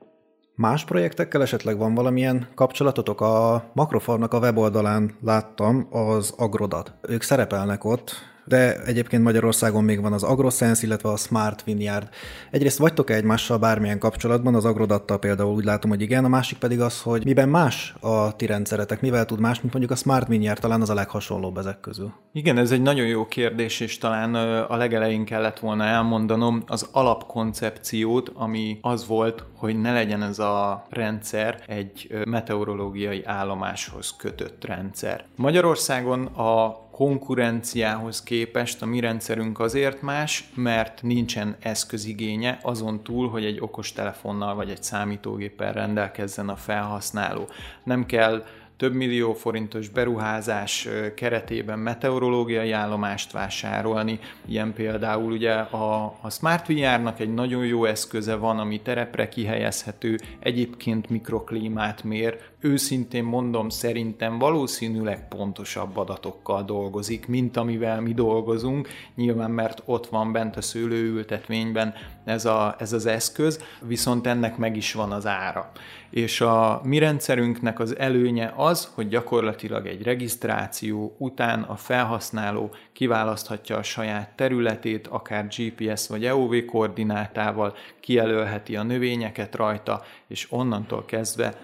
Más 0.55 0.85
projektekkel 0.85 1.43
esetleg 1.43 1.79
van 1.79 1.95
valamilyen 1.95 2.49
kapcsolatotok? 2.55 3.21
A 3.21 3.65
Makrofarmnak 3.73 4.33
a 4.33 4.39
weboldalán 4.39 5.17
láttam 5.21 5.87
az 5.91 6.35
Agrodat. 6.37 6.93
Ők 7.09 7.23
szerepelnek 7.23 7.85
ott, 7.85 8.32
de 8.45 8.83
egyébként 8.83 9.23
Magyarországon 9.23 9.85
még 9.85 10.01
van 10.01 10.13
az 10.13 10.23
AgroSense, 10.23 10.87
illetve 10.87 11.09
a 11.09 11.17
Smart 11.17 11.65
Vineyard. 11.65 12.09
Egyrészt 12.51 12.79
vagytok-e 12.79 13.15
egymással 13.15 13.59
bármilyen 13.59 13.99
kapcsolatban, 13.99 14.55
az 14.55 14.65
agrodattal 14.65 15.19
például 15.19 15.55
úgy 15.55 15.65
látom, 15.65 15.91
hogy 15.91 16.01
igen, 16.01 16.25
a 16.25 16.29
másik 16.29 16.59
pedig 16.59 16.81
az, 16.81 17.03
hogy 17.03 17.25
miben 17.25 17.49
más 17.49 17.95
a 18.01 18.37
ti 18.37 18.47
rendszeretek, 18.47 19.01
mivel 19.01 19.25
tud 19.25 19.41
más, 19.41 19.61
mint 19.61 19.73
mondjuk 19.73 19.93
a 19.93 20.01
Smart 20.01 20.29
Vineyard 20.29 20.61
talán 20.61 20.81
az 20.81 20.91
a 20.91 20.95
leghasonlóbb 20.95 21.59
ezek 21.59 21.81
közül. 21.81 22.13
Igen, 22.33 22.59
ez 22.59 22.71
egy 22.71 22.83
nagyon 22.83 23.07
jó 23.07 23.27
kérdés, 23.27 23.81
és 23.81 23.99
talán 23.99 24.35
a 24.65 24.77
legelején 24.77 25.25
kellett 25.25 25.59
volna 25.59 25.85
elmondanom 25.85 26.63
az 26.67 26.89
alapkoncepciót, 26.93 28.31
ami 28.35 28.79
az 28.81 29.07
volt, 29.07 29.45
hogy 29.57 29.81
ne 29.81 29.93
legyen 29.93 30.23
ez 30.23 30.39
a 30.39 30.87
rendszer 30.91 31.63
egy 31.67 32.23
meteorológiai 32.25 33.25
állomáshoz 33.25 34.15
kötött 34.17 34.65
rendszer. 34.65 35.25
Magyarországon 35.37 36.25
a 36.27 36.81
konkurenciához 36.93 38.23
képest 38.23 38.83
a 38.83 38.87
mi 38.87 39.01
rendszerünk 39.01 39.61
azért 39.61 40.03
más, 40.03 40.45
mert 40.55 41.03
nincsen 41.03 41.57
eszközigénye 41.61 42.59
azon 42.63 43.03
túl, 43.03 43.29
hogy 43.29 43.45
egy 43.45 43.61
okos 43.61 43.93
telefonnal 43.93 44.55
vagy 44.55 44.71
egy 44.71 44.83
számítógéppel 44.83 45.73
rendelkezzen 45.73 46.49
a 46.49 46.57
felhasználó. 46.57 47.49
Nem 47.85 48.07
kell 48.07 48.45
több 48.77 48.95
millió 48.95 49.33
forintos 49.33 49.89
beruházás 49.89 50.89
keretében 51.15 51.79
meteorológiai 51.79 52.73
állomást 52.73 53.33
vásárolni. 53.33 54.19
Ilyen 54.47 54.73
például 54.73 55.33
ugye 55.33 55.53
a, 55.53 56.05
a 56.21 56.31
Smart 56.31 56.67
VR-nak 56.67 57.21
egy 57.21 57.35
nagyon 57.35 57.65
jó 57.65 57.85
eszköze 57.85 58.35
van, 58.35 58.59
ami 58.59 58.81
terepre 58.81 59.29
kihelyezhető, 59.29 60.19
egyébként 60.39 61.11
mikroklímát 61.11 62.05
mér. 62.05 62.39
Őszintén 62.61 63.25
mondom, 63.25 63.69
szerintem 63.69 64.39
valószínűleg 64.39 65.29
pontosabb 65.29 65.97
adatokkal 65.97 66.63
dolgozik, 66.63 67.27
mint 67.27 67.57
amivel 67.57 68.01
mi 68.01 68.13
dolgozunk. 68.13 68.89
Nyilván, 69.15 69.51
mert 69.51 69.83
ott 69.85 70.07
van 70.07 70.33
bent 70.33 70.57
a 70.57 70.61
szőlőültetvényben 70.61 71.95
ez, 72.25 72.45
a, 72.45 72.75
ez 72.79 72.93
az 72.93 73.07
eszköz, 73.07 73.65
viszont 73.81 74.27
ennek 74.27 74.57
meg 74.57 74.77
is 74.77 74.93
van 74.93 75.13
az 75.13 75.27
ára. 75.27 75.71
És 76.11 76.41
a 76.41 76.81
mi 76.85 76.99
rendszerünknek 76.99 77.79
az 77.79 77.97
előnye 77.99 78.53
az, 78.57 78.91
hogy 78.95 79.09
gyakorlatilag 79.09 79.87
egy 79.87 80.03
regisztráció 80.03 81.15
után 81.19 81.63
a 81.63 81.77
felhasználó 81.77 82.71
kiválaszthatja 82.93 83.77
a 83.77 83.83
saját 83.83 84.29
területét, 84.37 85.07
akár 85.07 85.47
GPS 85.47 86.09
vagy 86.09 86.25
EOV 86.25 86.65
koordinátával, 86.67 87.75
kijelölheti 88.01 88.77
a 88.77 88.83
növényeket 88.83 89.55
rajta, 89.55 90.03
és 90.27 90.47
onnantól 90.51 91.05
kezdve 91.05 91.55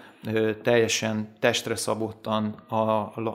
teljesen 0.63 1.27
testre 1.39 1.75
szabottan 1.75 2.55
a, 2.67 2.75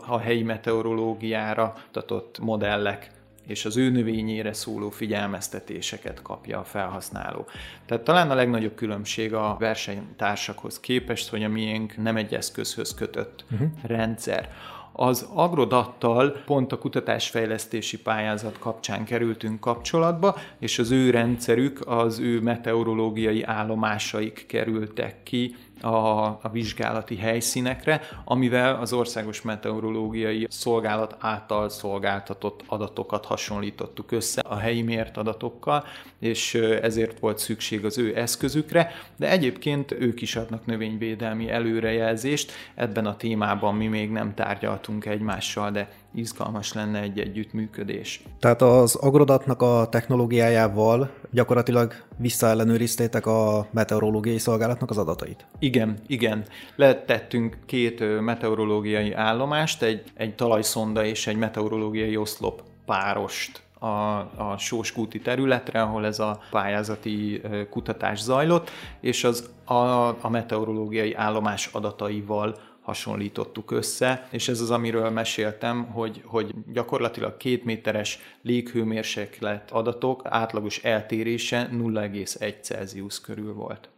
a 0.06 0.18
helyi 0.18 0.42
meteorológiára 0.42 1.74
tatott 1.90 2.38
modellek 2.38 3.10
és 3.46 3.64
az 3.64 3.76
ő 3.76 3.90
növényére 3.90 4.52
szóló 4.52 4.90
figyelmeztetéseket 4.90 6.22
kapja 6.22 6.58
a 6.58 6.64
felhasználó. 6.64 7.46
Tehát 7.86 8.04
talán 8.04 8.30
a 8.30 8.34
legnagyobb 8.34 8.74
különbség 8.74 9.34
a 9.34 9.56
versenytársakhoz 9.58 10.80
képest, 10.80 11.28
hogy 11.28 11.42
a 11.42 11.48
miénk 11.48 11.96
nem 11.96 12.16
egy 12.16 12.34
eszközhöz 12.34 12.94
kötött 12.94 13.44
uh-huh. 13.50 13.68
rendszer. 13.82 14.52
Az 14.96 15.28
Agrodattal 15.34 16.30
pont 16.30 16.72
a 16.72 16.78
kutatásfejlesztési 16.78 17.98
pályázat 17.98 18.58
kapcsán 18.58 19.04
kerültünk 19.04 19.60
kapcsolatba, 19.60 20.36
és 20.58 20.78
az 20.78 20.90
ő 20.90 21.10
rendszerük, 21.10 21.80
az 21.86 22.18
ő 22.18 22.40
meteorológiai 22.40 23.42
állomásaik 23.42 24.44
kerültek 24.48 25.22
ki 25.22 25.56
a, 25.80 26.26
a 26.26 26.48
vizsgálati 26.52 27.16
helyszínekre, 27.16 28.00
amivel 28.24 28.74
az 28.80 28.92
Országos 28.92 29.42
Meteorológiai 29.42 30.46
Szolgálat 30.50 31.16
által 31.18 31.68
szolgáltatott 31.68 32.62
adatokat 32.66 33.24
hasonlítottuk 33.24 34.12
össze 34.12 34.40
a 34.40 34.56
helyi 34.56 34.82
mért 34.82 35.16
adatokkal, 35.16 35.84
és 36.18 36.54
ezért 36.54 37.18
volt 37.18 37.38
szükség 37.38 37.84
az 37.84 37.98
ő 37.98 38.16
eszközükre, 38.16 38.90
de 39.16 39.30
egyébként 39.30 39.92
ők 39.92 40.20
is 40.22 40.36
adnak 40.36 40.66
növényvédelmi 40.66 41.50
előrejelzést. 41.50 42.52
Ebben 42.74 43.06
a 43.06 43.16
témában 43.16 43.74
mi 43.74 43.86
még 43.86 44.10
nem 44.10 44.34
tárgyaltunk 44.34 45.06
egymással, 45.06 45.70
de 45.70 45.88
izgalmas 46.14 46.72
lenne 46.72 47.00
egy 47.00 47.18
együttműködés. 47.18 48.22
Tehát 48.40 48.62
az 48.62 48.94
agrodatnak 48.94 49.62
a 49.62 49.86
technológiájával 49.90 51.10
gyakorlatilag 51.30 51.94
visszaellenőriztétek 52.16 53.26
a 53.26 53.66
meteorológiai 53.70 54.38
szolgálatnak 54.38 54.90
az 54.90 54.98
adatait? 54.98 55.46
Igen, 55.58 55.98
igen. 56.06 56.44
Letettünk 56.76 57.58
két 57.66 58.20
meteorológiai 58.20 59.12
állomást, 59.12 59.82
egy, 59.82 60.02
egy 60.14 60.34
talajszonda 60.34 61.04
és 61.04 61.26
egy 61.26 61.36
meteorológiai 61.36 62.16
oszlop 62.16 62.62
párost 62.86 63.62
a, 63.84 64.18
a 64.36 64.54
Sóskúti 64.58 65.20
területre, 65.20 65.82
ahol 65.82 66.06
ez 66.06 66.18
a 66.18 66.40
pályázati 66.50 67.42
kutatás 67.70 68.20
zajlott, 68.20 68.70
és 69.00 69.24
az 69.24 69.50
a, 69.64 69.74
a 70.08 70.28
meteorológiai 70.30 71.14
állomás 71.14 71.68
adataival 71.72 72.56
hasonlítottuk 72.84 73.70
össze, 73.70 74.28
és 74.30 74.48
ez 74.48 74.60
az, 74.60 74.70
amiről 74.70 75.10
meséltem, 75.10 75.84
hogy, 75.84 76.22
hogy 76.24 76.54
gyakorlatilag 76.72 77.36
két 77.36 77.64
méteres 77.64 78.18
léghőmérséklet 78.42 79.70
adatok 79.70 80.22
átlagos 80.24 80.78
eltérése 80.78 81.68
0,1 81.72 82.54
Celsius 82.62 83.20
körül 83.20 83.52
volt. 83.52 83.88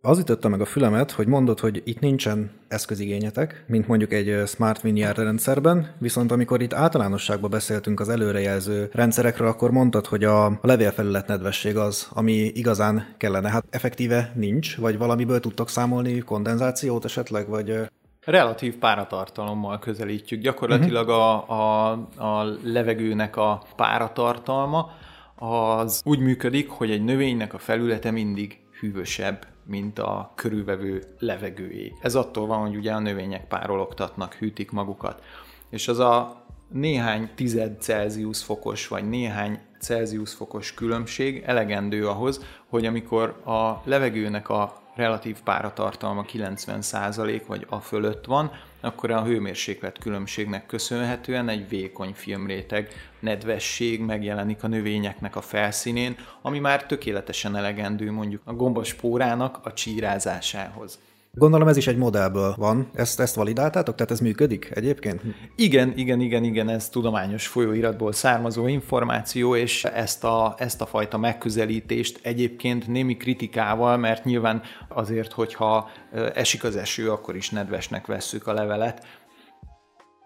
Az 0.00 0.18
ütötte 0.18 0.48
meg 0.48 0.60
a 0.60 0.64
fülemet, 0.64 1.10
hogy 1.10 1.26
mondod, 1.26 1.60
hogy 1.60 1.82
itt 1.84 2.00
nincsen 2.00 2.50
eszközigényetek, 2.68 3.64
mint 3.66 3.86
mondjuk 3.86 4.12
egy 4.12 4.42
Smart 4.46 4.80
Vineyard 4.80 5.18
rendszerben, 5.18 5.94
viszont 5.98 6.32
amikor 6.32 6.62
itt 6.62 6.72
általánosságban 6.72 7.50
beszéltünk 7.50 8.00
az 8.00 8.08
előrejelző 8.08 8.88
rendszerekről, 8.92 9.48
akkor 9.48 9.70
mondtad, 9.70 10.06
hogy 10.06 10.24
a 10.24 10.58
levélfelület 10.62 11.26
nedvesség 11.26 11.76
az, 11.76 12.08
ami 12.12 12.32
igazán 12.32 13.14
kellene. 13.16 13.48
Hát 13.48 13.64
effektíve 13.70 14.32
nincs, 14.34 14.76
vagy 14.76 14.98
valamiből 14.98 15.40
tudtok 15.40 15.68
számolni 15.68 16.18
kondenzációt 16.18 17.04
esetleg, 17.04 17.48
vagy 17.48 17.88
relatív 18.30 18.76
páratartalommal 18.76 19.78
közelítjük. 19.78 20.40
Gyakorlatilag 20.40 21.08
a, 21.08 21.48
a, 21.48 21.90
a 22.16 22.56
levegőnek 22.62 23.36
a 23.36 23.62
páratartalma 23.76 24.90
az 25.34 26.02
úgy 26.04 26.18
működik, 26.18 26.70
hogy 26.70 26.90
egy 26.90 27.04
növénynek 27.04 27.54
a 27.54 27.58
felülete 27.58 28.10
mindig 28.10 28.58
hűvösebb, 28.80 29.46
mint 29.64 29.98
a 29.98 30.32
körülvevő 30.34 31.02
levegőjé. 31.18 31.92
Ez 32.00 32.14
attól 32.14 32.46
van, 32.46 32.60
hogy 32.60 32.76
ugye 32.76 32.92
a 32.92 32.98
növények 32.98 33.48
párologtatnak, 33.48 34.34
hűtik 34.34 34.70
magukat. 34.70 35.22
És 35.70 35.88
az 35.88 35.98
a 35.98 36.44
néhány 36.72 37.30
tized 37.34 37.80
Celsius 37.80 38.42
fokos, 38.42 38.88
vagy 38.88 39.08
néhány 39.08 39.58
Celsius 39.80 40.34
fokos 40.34 40.74
különbség 40.74 41.42
elegendő 41.46 42.08
ahhoz, 42.08 42.44
hogy 42.68 42.86
amikor 42.86 43.40
a 43.44 43.82
levegőnek 43.84 44.48
a 44.48 44.72
relatív 44.98 45.36
páratartalma 45.44 46.24
90% 46.32 47.42
vagy 47.46 47.66
a 47.68 47.80
fölött 47.80 48.24
van, 48.24 48.50
akkor 48.80 49.10
a 49.10 49.24
hőmérséklet 49.24 49.98
különbségnek 49.98 50.66
köszönhetően 50.66 51.48
egy 51.48 51.68
vékony 51.68 52.12
filmréteg 52.14 52.88
nedvesség 53.20 54.00
megjelenik 54.00 54.62
a 54.62 54.66
növényeknek 54.66 55.36
a 55.36 55.40
felszínén, 55.40 56.16
ami 56.42 56.58
már 56.58 56.86
tökéletesen 56.86 57.56
elegendő 57.56 58.12
mondjuk 58.12 58.42
a 58.44 58.52
gombaspórának 58.52 59.58
a 59.62 59.72
csírázásához. 59.72 60.98
Gondolom 61.38 61.68
ez 61.68 61.76
is 61.76 61.86
egy 61.86 61.96
modellből 61.96 62.54
van. 62.56 62.90
Ezt, 62.94 63.20
ezt 63.20 63.34
validáltátok? 63.34 63.94
Tehát 63.94 64.10
ez 64.10 64.20
működik 64.20 64.70
egyébként? 64.74 65.22
Igen, 65.56 65.92
igen, 65.96 66.20
igen, 66.20 66.44
igen, 66.44 66.68
ez 66.68 66.88
tudományos 66.88 67.46
folyóiratból 67.46 68.12
származó 68.12 68.66
információ, 68.66 69.56
és 69.56 69.84
ezt 69.84 70.24
a, 70.24 70.54
ezt 70.58 70.80
a 70.80 70.86
fajta 70.86 71.18
megközelítést 71.18 72.20
egyébként 72.22 72.86
némi 72.86 73.16
kritikával, 73.16 73.96
mert 73.96 74.24
nyilván 74.24 74.62
azért, 74.88 75.32
hogyha 75.32 75.88
esik 76.34 76.64
az 76.64 76.76
eső, 76.76 77.10
akkor 77.10 77.36
is 77.36 77.50
nedvesnek 77.50 78.06
vesszük 78.06 78.46
a 78.46 78.52
levelet. 78.52 79.06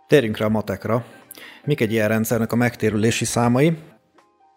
Térjünk 0.06 0.36
rá 0.36 0.46
a 0.46 0.48
matekra. 0.48 1.04
Mik 1.64 1.80
egy 1.80 1.92
ilyen 1.92 2.08
rendszernek 2.08 2.52
a 2.52 2.56
megtérülési 2.56 3.24
számai? 3.24 3.76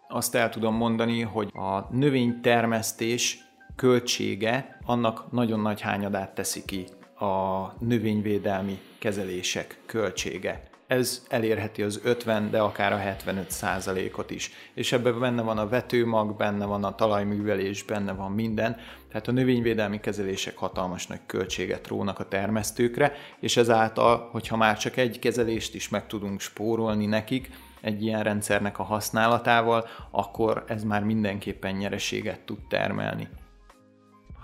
Azt 0.08 0.34
el 0.34 0.48
tudom 0.48 0.74
mondani, 0.74 1.20
hogy 1.20 1.50
a 1.52 1.94
növénytermesztés 1.96 3.45
költsége 3.76 4.78
annak 4.84 5.32
nagyon 5.32 5.60
nagy 5.60 5.80
hányadát 5.80 6.34
teszi 6.34 6.64
ki 6.64 6.86
a 7.18 7.66
növényvédelmi 7.78 8.78
kezelések 8.98 9.78
költsége. 9.86 10.62
Ez 10.86 11.26
elérheti 11.28 11.82
az 11.82 12.00
50, 12.04 12.50
de 12.50 12.60
akár 12.60 12.92
a 12.92 12.96
75 12.96 13.50
százalékot 13.50 14.30
is. 14.30 14.50
És 14.74 14.92
ebben 14.92 15.20
benne 15.20 15.42
van 15.42 15.58
a 15.58 15.68
vetőmag, 15.68 16.36
benne 16.36 16.64
van 16.64 16.84
a 16.84 16.94
talajművelés, 16.94 17.82
benne 17.82 18.12
van 18.12 18.32
minden. 18.32 18.76
Tehát 19.08 19.28
a 19.28 19.32
növényvédelmi 19.32 20.00
kezelések 20.00 20.56
hatalmas 20.56 21.06
nagy 21.06 21.20
költséget 21.26 21.86
rónak 21.86 22.18
a 22.18 22.28
termesztőkre, 22.28 23.12
és 23.40 23.56
ezáltal, 23.56 24.28
hogyha 24.32 24.56
már 24.56 24.78
csak 24.78 24.96
egy 24.96 25.18
kezelést 25.18 25.74
is 25.74 25.88
meg 25.88 26.06
tudunk 26.06 26.40
spórolni 26.40 27.06
nekik, 27.06 27.50
egy 27.80 28.02
ilyen 28.02 28.22
rendszernek 28.22 28.78
a 28.78 28.82
használatával, 28.82 29.86
akkor 30.10 30.64
ez 30.66 30.84
már 30.84 31.04
mindenképpen 31.04 31.74
nyereséget 31.74 32.40
tud 32.40 32.58
termelni. 32.68 33.28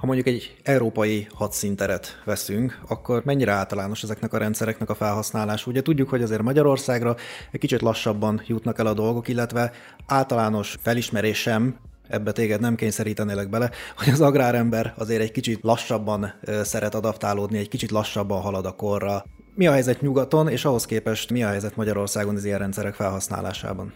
Ha 0.02 0.08
mondjuk 0.08 0.28
egy 0.28 0.56
európai 0.62 1.26
hadszínteret 1.34 2.22
veszünk, 2.24 2.80
akkor 2.88 3.22
mennyire 3.24 3.52
általános 3.52 4.02
ezeknek 4.02 4.32
a 4.32 4.38
rendszereknek 4.38 4.90
a 4.90 4.94
felhasználása? 4.94 5.70
Ugye 5.70 5.82
tudjuk, 5.82 6.08
hogy 6.08 6.22
azért 6.22 6.42
Magyarországra 6.42 7.16
egy 7.50 7.60
kicsit 7.60 7.80
lassabban 7.80 8.42
jutnak 8.46 8.78
el 8.78 8.86
a 8.86 8.94
dolgok, 8.94 9.28
illetve 9.28 9.72
általános 10.06 10.78
felismerésem 10.80 11.76
ebbe 12.08 12.32
téged 12.32 12.60
nem 12.60 12.74
kényszerítenélek 12.74 13.48
bele, 13.48 13.70
hogy 13.96 14.08
az 14.08 14.20
agrárember 14.20 14.94
azért 14.96 15.22
egy 15.22 15.32
kicsit 15.32 15.62
lassabban 15.62 16.34
szeret 16.62 16.94
adaptálódni, 16.94 17.58
egy 17.58 17.68
kicsit 17.68 17.90
lassabban 17.90 18.40
halad 18.40 18.66
a 18.66 18.72
korra. 18.72 19.24
Mi 19.54 19.66
a 19.66 19.72
helyzet 19.72 20.00
nyugaton, 20.00 20.48
és 20.48 20.64
ahhoz 20.64 20.86
képest 20.86 21.30
mi 21.30 21.42
a 21.42 21.48
helyzet 21.48 21.76
Magyarországon 21.76 22.36
az 22.36 22.44
ilyen 22.44 22.58
rendszerek 22.58 22.94
felhasználásában? 22.94 23.92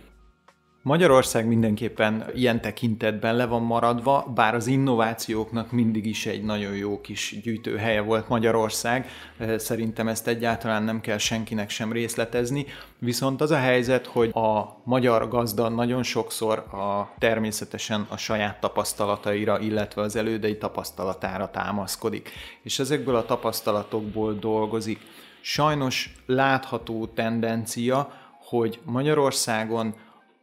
Magyarország 0.86 1.46
mindenképpen 1.46 2.24
ilyen 2.34 2.60
tekintetben 2.60 3.36
le 3.36 3.46
van 3.46 3.62
maradva, 3.62 4.32
bár 4.34 4.54
az 4.54 4.66
innovációknak 4.66 5.70
mindig 5.70 6.06
is 6.06 6.26
egy 6.26 6.42
nagyon 6.42 6.74
jó 6.74 7.00
kis 7.00 7.40
gyűjtőhelye 7.42 8.00
volt 8.00 8.28
Magyarország. 8.28 9.08
Szerintem 9.56 10.08
ezt 10.08 10.26
egyáltalán 10.26 10.82
nem 10.82 11.00
kell 11.00 11.18
senkinek 11.18 11.70
sem 11.70 11.92
részletezni. 11.92 12.66
Viszont 12.98 13.40
az 13.40 13.50
a 13.50 13.56
helyzet, 13.56 14.06
hogy 14.06 14.30
a 14.32 14.80
magyar 14.84 15.28
gazda 15.28 15.68
nagyon 15.68 16.02
sokszor 16.02 16.58
a 16.58 17.14
természetesen 17.18 18.06
a 18.08 18.16
saját 18.16 18.60
tapasztalataira, 18.60 19.60
illetve 19.60 20.02
az 20.02 20.16
elődei 20.16 20.58
tapasztalatára 20.58 21.50
támaszkodik. 21.50 22.30
És 22.62 22.78
ezekből 22.78 23.16
a 23.16 23.24
tapasztalatokból 23.24 24.34
dolgozik. 24.34 25.00
Sajnos 25.40 26.12
látható 26.26 27.06
tendencia, 27.06 28.12
hogy 28.40 28.80
Magyarországon 28.84 29.94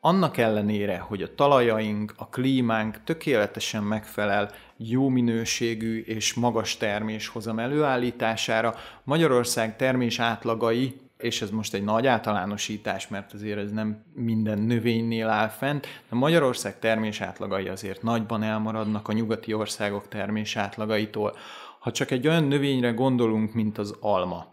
annak 0.06 0.38
ellenére, 0.38 0.98
hogy 0.98 1.22
a 1.22 1.36
talajaink, 1.36 2.14
a 2.18 2.28
klímánk 2.28 3.04
tökéletesen 3.04 3.84
megfelel 3.84 4.50
jó 4.78 5.08
minőségű 5.10 6.02
és 6.02 6.34
magas 6.34 6.78
terméshozam 6.78 7.60
előállítására, 7.60 8.76
Magyarország 9.04 9.76
termés 9.76 10.20
átlagai 10.20 11.02
és 11.18 11.42
ez 11.42 11.50
most 11.50 11.74
egy 11.74 11.84
nagy 11.84 12.08
általánosítás, 12.08 13.08
mert 13.08 13.34
azért 13.34 13.60
ez 13.60 13.72
nem 13.72 14.04
minden 14.14 14.60
növénynél 14.60 15.28
áll 15.28 15.48
fent, 15.48 15.88
de 16.10 16.16
Magyarország 16.16 16.80
termés 16.80 17.22
átlagai 17.22 17.68
azért 17.68 18.02
nagyban 18.02 18.44
elmaradnak 18.44 19.08
a 19.08 19.14
nyugati 19.14 19.54
országok 19.54 20.08
termés 20.08 20.56
átlagaitól. 20.56 21.36
Ha 21.80 21.92
csak 21.92 22.12
egy 22.12 22.28
olyan 22.28 22.44
növényre 22.44 22.92
gondolunk, 22.92 23.54
mint 23.54 23.78
az 23.78 23.96
alma, 24.00 24.53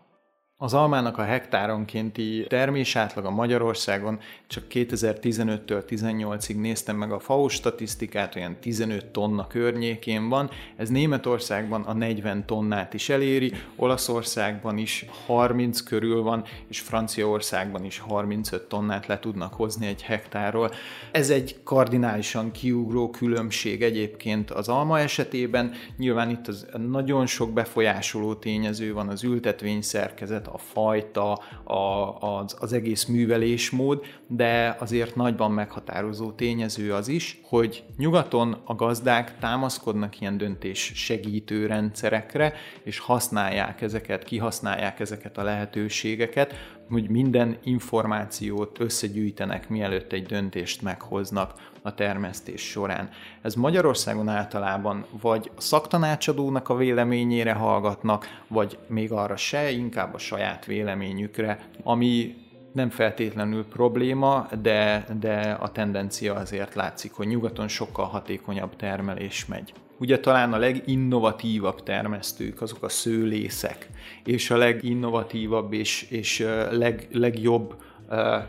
az 0.62 0.74
almának 0.74 1.18
a 1.18 1.22
hektáronkénti 1.22 2.44
termés 2.48 2.96
átlaga 2.96 3.30
Magyarországon 3.30 4.18
csak 4.46 4.64
2015-től 4.70 5.82
18-ig 5.88 6.60
néztem 6.60 6.96
meg 6.96 7.12
a 7.12 7.18
FAO 7.18 7.48
statisztikát, 7.48 8.36
olyan 8.36 8.56
15 8.60 9.06
tonna 9.06 9.46
környékén 9.46 10.28
van. 10.28 10.50
Ez 10.76 10.88
Németországban 10.88 11.82
a 11.82 11.92
40 11.92 12.46
tonnát 12.46 12.94
is 12.94 13.08
eléri, 13.08 13.52
Olaszországban 13.76 14.78
is 14.78 15.04
30 15.26 15.80
körül 15.80 16.22
van, 16.22 16.44
és 16.68 16.80
Franciaországban 16.80 17.84
is 17.84 17.98
35 17.98 18.62
tonnát 18.62 19.06
le 19.06 19.18
tudnak 19.18 19.54
hozni 19.54 19.86
egy 19.86 20.02
hektárról. 20.02 20.70
Ez 21.10 21.30
egy 21.30 21.60
kardinálisan 21.64 22.50
kiugró 22.50 23.10
különbség 23.10 23.82
egyébként 23.82 24.50
az 24.50 24.68
alma 24.68 24.98
esetében. 24.98 25.72
Nyilván 25.96 26.30
itt 26.30 26.48
az 26.48 26.66
nagyon 26.88 27.26
sok 27.26 27.52
befolyásoló 27.52 28.34
tényező 28.34 28.92
van, 28.92 29.08
az 29.08 29.22
ültetvény 29.22 29.82
szerkezet, 29.82 30.48
a 30.52 30.58
fajta, 30.58 31.32
a, 31.64 32.16
az, 32.18 32.56
az 32.60 32.72
egész 32.72 33.04
művelésmód, 33.04 34.04
de 34.26 34.76
azért 34.78 35.16
nagyban 35.16 35.52
meghatározó 35.52 36.30
tényező 36.30 36.94
az 36.94 37.08
is, 37.08 37.40
hogy 37.42 37.84
nyugaton 37.96 38.56
a 38.64 38.74
gazdák 38.74 39.38
támaszkodnak 39.38 40.20
ilyen 40.20 40.38
döntés 40.38 40.92
segítő 40.94 41.66
rendszerekre, 41.66 42.52
és 42.82 42.98
használják 42.98 43.80
ezeket, 43.80 44.24
kihasználják 44.24 45.00
ezeket 45.00 45.38
a 45.38 45.42
lehetőségeket, 45.42 46.54
hogy 46.90 47.08
minden 47.08 47.56
információt 47.64 48.80
összegyűjtenek, 48.80 49.68
mielőtt 49.68 50.12
egy 50.12 50.26
döntést 50.26 50.82
meghoznak 50.82 51.52
a 51.82 51.94
termesztés 51.94 52.60
során. 52.62 53.10
Ez 53.42 53.54
Magyarországon 53.54 54.28
általában 54.28 55.04
vagy 55.20 55.50
a 55.56 55.60
szaktanácsadónak 55.60 56.68
a 56.68 56.76
véleményére 56.76 57.52
hallgatnak, 57.52 58.26
vagy 58.48 58.78
még 58.86 59.12
arra 59.12 59.36
se, 59.36 59.70
inkább 59.70 60.14
a 60.14 60.18
saját 60.18 60.64
véleményükre, 60.64 61.58
ami 61.82 62.34
nem 62.72 62.90
feltétlenül 62.90 63.66
probléma, 63.66 64.48
de, 64.62 65.06
de 65.20 65.56
a 65.60 65.72
tendencia 65.72 66.34
azért 66.34 66.74
látszik, 66.74 67.12
hogy 67.12 67.26
nyugaton 67.26 67.68
sokkal 67.68 68.06
hatékonyabb 68.06 68.76
termelés 68.76 69.46
megy. 69.46 69.72
Ugye 70.00 70.20
talán 70.20 70.52
a 70.52 70.58
leginnovatívabb 70.58 71.82
termesztők 71.82 72.62
azok 72.62 72.82
a 72.82 72.88
szőlészek, 72.88 73.88
és 74.24 74.50
a 74.50 74.56
leginnovatívabb 74.56 75.72
és, 75.72 76.06
és 76.10 76.46
leg, 76.70 77.08
legjobb 77.12 77.74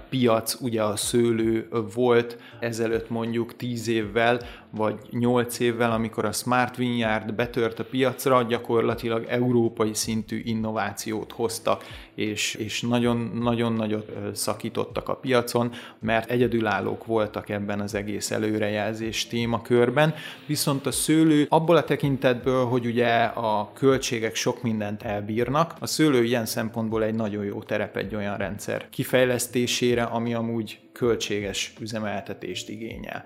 piac, 0.10 0.62
ugye 0.62 0.84
a 0.84 0.96
szőlő 0.96 1.68
volt 1.94 2.38
ezelőtt 2.60 3.10
mondjuk 3.10 3.56
10 3.56 3.88
évvel, 3.88 4.42
vagy 4.72 4.96
8 5.10 5.60
évvel, 5.60 5.92
amikor 5.92 6.26
a 6.26 6.32
Smart 6.32 6.76
Vineyard 6.76 7.34
betört 7.34 7.80
a 7.80 7.84
piacra, 7.84 8.44
gyakorlatilag 8.44 9.26
európai 9.28 9.94
szintű 9.94 10.42
innovációt 10.46 11.32
hoztak, 11.32 11.84
és, 12.16 12.54
és 12.54 12.82
nagyon, 12.82 13.32
nagyon 13.42 13.74
nagyot 13.74 14.12
szakítottak 14.34 15.10
a 15.10 15.16
piacon, 15.16 15.72
mert 16.00 16.30
egyedülállók 16.30 17.06
voltak 17.06 17.50
ebben 17.50 17.80
az 17.80 17.96
egész 17.96 18.32
előrejelzés 18.32 19.28
témakörben, 19.28 20.14
viszont 20.46 20.86
a 20.86 20.92
szőlő 20.92 21.46
abból 21.50 21.76
a 21.76 21.84
tekintetből, 21.84 22.66
hogy 22.66 22.86
ugye 22.86 23.24
a 23.24 23.72
költségek 23.74 24.36
sok 24.36 24.62
mindent 24.62 25.04
elbírnak, 25.04 25.74
a 25.80 25.88
szőlő 25.88 26.24
ilyen 26.24 26.46
szempontból 26.46 27.04
egy 27.04 27.16
nagyon 27.16 27.44
jó 27.44 27.64
terep 27.64 27.98
egy 27.98 28.16
olyan 28.16 28.38
rendszer 28.38 28.90
kifejlesztésére, 28.90 30.04
ami 30.04 30.34
amúgy 30.34 30.80
költséges 30.92 31.74
üzemeltetést 31.80 32.70
igényel. 32.70 33.24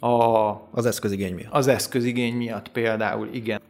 A, 0.00 0.50
az 0.70 0.86
eszközigény 0.86 1.34
miatt. 1.34 1.52
Az 1.52 1.66
eszközigény 1.66 2.34
miatt 2.34 2.68
például, 2.68 3.28
igen. 3.32 3.60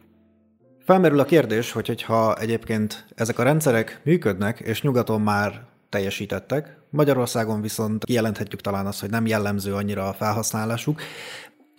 Felmerül 0.79 1.19
a 1.19 1.25
kérdés, 1.25 1.71
hogy 1.71 1.87
hogyha 1.87 2.35
egyébként 2.35 3.05
ezek 3.15 3.39
a 3.39 3.43
rendszerek 3.43 4.01
működnek, 4.03 4.59
és 4.59 4.81
nyugaton 4.81 5.21
már 5.21 5.67
teljesítettek, 5.89 6.77
Magyarországon 6.89 7.61
viszont 7.61 8.03
kijelenthetjük 8.03 8.61
talán 8.61 8.85
azt, 8.85 8.99
hogy 8.99 9.09
nem 9.09 9.27
jellemző 9.27 9.73
annyira 9.73 10.07
a 10.07 10.13
felhasználásuk. 10.13 11.01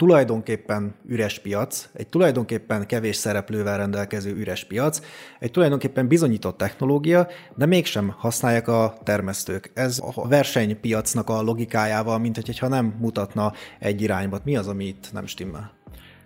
Tulajdonképpen 0.00 0.94
üres 1.06 1.38
piac, 1.38 1.88
egy 1.92 2.08
tulajdonképpen 2.08 2.86
kevés 2.86 3.16
szereplővel 3.16 3.76
rendelkező 3.76 4.34
üres 4.34 4.64
piac, 4.64 5.00
egy 5.38 5.50
tulajdonképpen 5.50 6.08
bizonyított 6.08 6.56
technológia, 6.56 7.28
de 7.54 7.66
mégsem 7.66 8.14
használják 8.16 8.68
a 8.68 8.94
termesztők. 9.04 9.70
Ez 9.74 10.02
a 10.14 10.28
versenypiacnak 10.28 11.28
a 11.28 11.42
logikájával, 11.42 12.18
mint 12.18 12.36
hogyha 12.36 12.68
nem 12.68 12.94
mutatna 13.00 13.52
egy 13.78 14.02
irányba. 14.02 14.38
Mi 14.44 14.56
az, 14.56 14.68
ami 14.68 14.84
itt 14.84 15.08
nem 15.12 15.26
stimmel? 15.26 15.72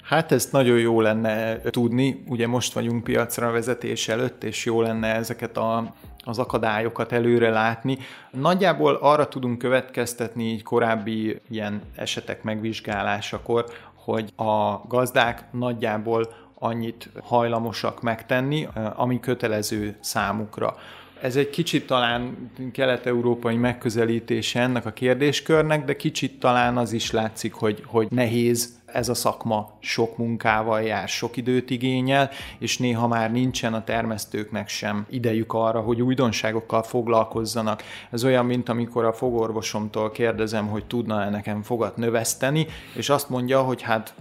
Hát 0.02 0.32
ezt 0.32 0.52
nagyon 0.52 0.78
jó 0.78 1.00
lenne 1.00 1.60
tudni, 1.60 2.24
ugye 2.28 2.46
most 2.46 2.72
vagyunk 2.72 3.04
piacra 3.04 3.50
vezetés 3.50 4.08
előtt, 4.08 4.44
és 4.44 4.64
jó 4.64 4.80
lenne 4.80 5.14
ezeket 5.14 5.56
a, 5.56 5.94
az 6.24 6.38
akadályokat 6.38 7.12
előre 7.12 7.50
látni. 7.50 7.98
Nagyjából 8.30 8.94
arra 8.94 9.28
tudunk 9.28 9.58
következtetni 9.58 10.44
így 10.44 10.62
korábbi 10.62 11.40
ilyen 11.50 11.82
esetek 11.96 12.42
megvizsgálásakor, 12.42 13.64
hogy 13.94 14.32
a 14.36 14.80
gazdák 14.88 15.44
nagyjából 15.50 16.34
annyit 16.58 17.10
hajlamosak 17.22 18.02
megtenni, 18.02 18.68
ami 18.94 19.20
kötelező 19.20 19.96
számukra. 20.00 20.76
Ez 21.20 21.36
egy 21.36 21.50
kicsit 21.50 21.86
talán 21.86 22.50
kelet-európai 22.72 23.56
megközelítése 23.56 24.60
ennek 24.60 24.86
a 24.86 24.90
kérdéskörnek, 24.90 25.84
de 25.84 25.96
kicsit 25.96 26.38
talán 26.38 26.76
az 26.76 26.92
is 26.92 27.10
látszik, 27.10 27.52
hogy, 27.52 27.82
hogy 27.86 28.06
nehéz 28.10 28.82
ez 28.94 29.08
a 29.08 29.14
szakma 29.14 29.70
sok 29.78 30.16
munkával 30.16 30.82
jár, 30.82 31.08
sok 31.08 31.36
időt 31.36 31.70
igényel, 31.70 32.30
és 32.58 32.78
néha 32.78 33.06
már 33.06 33.32
nincsen 33.32 33.74
a 33.74 33.84
termesztőknek 33.84 34.68
sem 34.68 35.06
idejük 35.10 35.52
arra, 35.52 35.80
hogy 35.80 36.02
újdonságokkal 36.02 36.82
foglalkozzanak. 36.82 37.82
Ez 38.10 38.24
olyan, 38.24 38.46
mint 38.46 38.68
amikor 38.68 39.04
a 39.04 39.12
fogorvosomtól 39.12 40.10
kérdezem, 40.10 40.66
hogy 40.66 40.84
tudna-e 40.84 41.30
nekem 41.30 41.62
fogat 41.62 41.96
növeszteni, 41.96 42.66
és 42.96 43.08
azt 43.08 43.28
mondja, 43.28 43.62
hogy 43.62 43.82
hát 43.82 44.14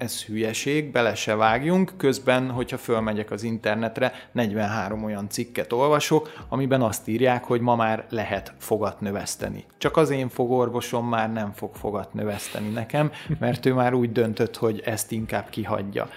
ez 0.00 0.24
hülyeség, 0.24 0.90
bele 0.90 1.14
se 1.14 1.34
vágjunk, 1.34 1.92
közben, 1.96 2.50
hogyha 2.50 2.78
fölmegyek 2.78 3.30
az 3.30 3.42
internetre, 3.42 4.12
43 4.32 5.04
olyan 5.04 5.28
cikket 5.28 5.72
olvasok, 5.72 6.44
amiben 6.48 6.82
azt 6.82 7.08
írják, 7.08 7.44
hogy 7.44 7.60
ma 7.60 7.76
már 7.76 8.04
lehet 8.08 8.52
fogat 8.58 9.00
növeszteni. 9.00 9.64
Csak 9.78 9.96
az 9.96 10.10
én 10.10 10.28
fogorvosom 10.28 11.08
már 11.08 11.32
nem 11.32 11.52
fog 11.52 11.74
fogat 11.74 12.14
növeszteni 12.14 12.68
nekem, 12.68 13.10
mert 13.38 13.66
ő 13.66 13.72
már 13.72 13.94
úgy 13.94 14.12
döntött, 14.12 14.56
hogy 14.56 14.82
ezt 14.84 15.12
inkább 15.12 15.48
kihagyja. 15.50 16.08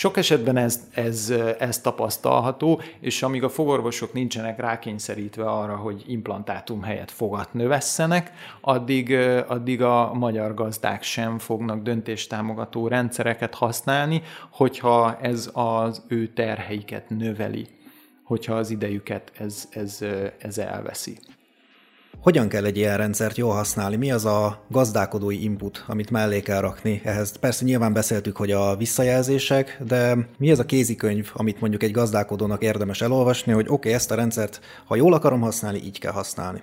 Sok 0.00 0.16
esetben 0.16 0.56
ez, 0.56 0.88
ez, 0.94 1.32
ez 1.58 1.80
tapasztalható, 1.80 2.80
és 3.00 3.22
amíg 3.22 3.44
a 3.44 3.48
fogorvosok 3.48 4.12
nincsenek 4.12 4.58
rákényszerítve 4.58 5.50
arra, 5.50 5.76
hogy 5.76 6.04
implantátum 6.06 6.82
helyett 6.82 7.10
fogat 7.10 7.52
növesszenek, 7.52 8.32
addig, 8.60 9.12
addig 9.48 9.82
a 9.82 10.12
magyar 10.14 10.54
gazdák 10.54 11.02
sem 11.02 11.38
fognak 11.38 11.82
döntéstámogató 11.82 12.88
rendszereket 12.88 13.54
használni, 13.54 14.22
hogyha 14.50 15.18
ez 15.20 15.50
az 15.52 16.02
ő 16.08 16.26
terheiket 16.26 17.08
növeli, 17.08 17.66
hogyha 18.24 18.54
az 18.54 18.70
idejüket 18.70 19.32
ez, 19.38 19.68
ez, 19.70 19.98
ez 20.38 20.58
elveszi. 20.58 21.18
Hogyan 22.22 22.48
kell 22.48 22.64
egy 22.64 22.76
ilyen 22.76 22.96
rendszert 22.96 23.36
jól 23.36 23.54
használni? 23.54 23.96
Mi 23.96 24.12
az 24.12 24.24
a 24.24 24.64
gazdálkodói 24.68 25.42
input, 25.42 25.84
amit 25.86 26.10
mellé 26.10 26.40
kell 26.40 26.60
rakni 26.60 27.00
ehhez? 27.04 27.36
Persze 27.36 27.64
nyilván 27.64 27.92
beszéltük, 27.92 28.36
hogy 28.36 28.50
a 28.50 28.76
visszajelzések, 28.76 29.78
de 29.86 30.28
mi 30.38 30.50
az 30.50 30.58
a 30.58 30.64
kézikönyv, 30.64 31.30
amit 31.34 31.60
mondjuk 31.60 31.82
egy 31.82 31.90
gazdálkodónak 31.90 32.62
érdemes 32.62 33.00
elolvasni, 33.00 33.52
hogy 33.52 33.64
oké, 33.64 33.72
okay, 33.72 33.92
ezt 33.92 34.10
a 34.10 34.14
rendszert, 34.14 34.60
ha 34.86 34.96
jól 34.96 35.14
akarom 35.14 35.40
használni, 35.40 35.78
így 35.84 35.98
kell 35.98 36.12
használni. 36.12 36.62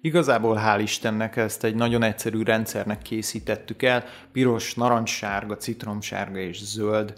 Igazából 0.00 0.60
hál' 0.64 0.80
Istennek 0.82 1.36
ezt 1.36 1.64
egy 1.64 1.74
nagyon 1.74 2.02
egyszerű 2.02 2.42
rendszernek 2.42 3.02
készítettük 3.02 3.82
el. 3.82 4.04
Piros, 4.32 4.74
narancssárga, 4.74 5.56
citromsárga 5.56 6.38
és 6.38 6.64
zöld 6.64 7.12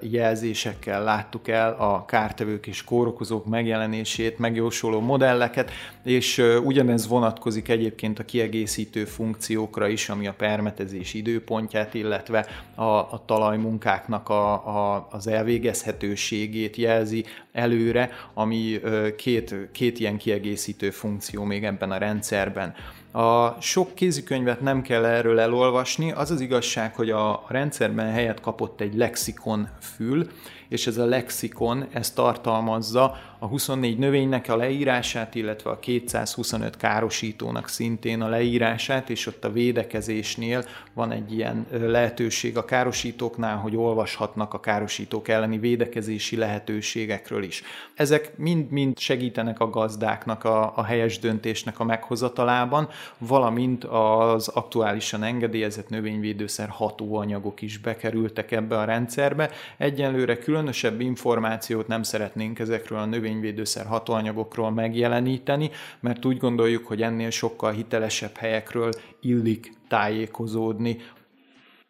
jelzésekkel 0.00 1.02
láttuk 1.02 1.48
el 1.48 1.72
a 1.72 2.04
kártevők 2.04 2.66
és 2.66 2.84
kórokozók 2.84 3.46
megjelenését, 3.46 4.38
megjósoló 4.38 5.00
modelleket, 5.00 5.70
és 6.04 6.44
ugyanez 6.64 7.08
vonatkozik 7.08 7.68
egyébként 7.68 8.18
a 8.18 8.24
kiegészítő 8.24 9.04
funkciókra 9.04 9.88
is, 9.88 10.08
ami 10.08 10.26
a 10.26 10.32
permetezés 10.32 11.14
időpontját, 11.14 11.94
illetve 11.94 12.46
a, 12.74 12.82
a 12.82 13.22
talajmunkáknak 13.26 14.28
a, 14.28 14.52
a, 14.52 15.08
az 15.10 15.26
elvégezhetőségét 15.26 16.76
jelzi 16.76 17.24
előre, 17.52 18.10
ami 18.34 18.80
két, 19.16 19.54
két 19.72 19.98
ilyen 19.98 20.16
kiegészítő 20.16 20.90
funkció 20.90 21.44
még 21.44 21.64
ebben 21.64 21.90
a 21.90 21.98
rendszerben. 21.98 22.74
A 23.18 23.56
sok 23.60 23.94
kézikönyvet 23.94 24.60
nem 24.60 24.82
kell 24.82 25.04
erről 25.04 25.40
elolvasni, 25.40 26.12
az 26.12 26.30
az 26.30 26.40
igazság, 26.40 26.94
hogy 26.94 27.10
a 27.10 27.44
rendszerben 27.48 28.10
helyet 28.10 28.40
kapott 28.40 28.80
egy 28.80 28.94
lexikon 28.94 29.68
fül, 29.80 30.26
és 30.68 30.86
ez 30.86 30.98
a 30.98 31.04
lexikon, 31.04 31.86
ez 31.92 32.10
tartalmazza 32.10 33.16
a 33.38 33.46
24 33.46 33.98
növénynek 33.98 34.48
a 34.48 34.56
leírását, 34.56 35.34
illetve 35.34 35.70
a 35.70 35.78
225 35.78 36.76
károsítónak 36.76 37.68
szintén 37.68 38.20
a 38.20 38.28
leírását, 38.28 39.10
és 39.10 39.26
ott 39.26 39.44
a 39.44 39.52
védekezésnél 39.52 40.64
van 40.92 41.12
egy 41.12 41.32
ilyen 41.32 41.66
lehetőség 41.70 42.56
a 42.56 42.64
károsítóknál, 42.64 43.56
hogy 43.56 43.76
olvashatnak 43.76 44.54
a 44.54 44.60
károsítók 44.60 45.28
elleni 45.28 45.58
védekezési 45.58 46.36
lehetőségekről 46.36 47.42
is. 47.42 47.62
Ezek 47.94 48.36
mind-mind 48.36 48.98
segítenek 48.98 49.60
a 49.60 49.70
gazdáknak 49.70 50.44
a, 50.44 50.72
a 50.76 50.84
helyes 50.84 51.18
döntésnek 51.18 51.80
a 51.80 51.84
meghozatalában, 51.84 52.88
valamint 53.18 53.84
az 53.84 54.48
aktuálisan 54.48 55.22
engedélyezett 55.22 55.88
növényvédőszer 55.88 56.68
hatóanyagok 56.68 57.62
is 57.62 57.78
bekerültek 57.78 58.50
ebbe 58.50 58.78
a 58.78 58.84
rendszerbe. 58.84 59.50
Egyenlőre 59.76 60.38
különösebb 60.38 61.00
információt 61.00 61.86
nem 61.86 62.02
szeretnénk 62.02 62.58
ezekről 62.58 62.98
a 62.98 63.04
növény 63.04 63.27
növényvédőszer 63.28 63.86
hatóanyagokról 63.86 64.70
megjeleníteni, 64.70 65.70
mert 66.00 66.24
úgy 66.24 66.38
gondoljuk, 66.38 66.86
hogy 66.86 67.02
ennél 67.02 67.30
sokkal 67.30 67.72
hitelesebb 67.72 68.36
helyekről 68.36 68.92
illik 69.20 69.72
tájékozódni. 69.88 70.96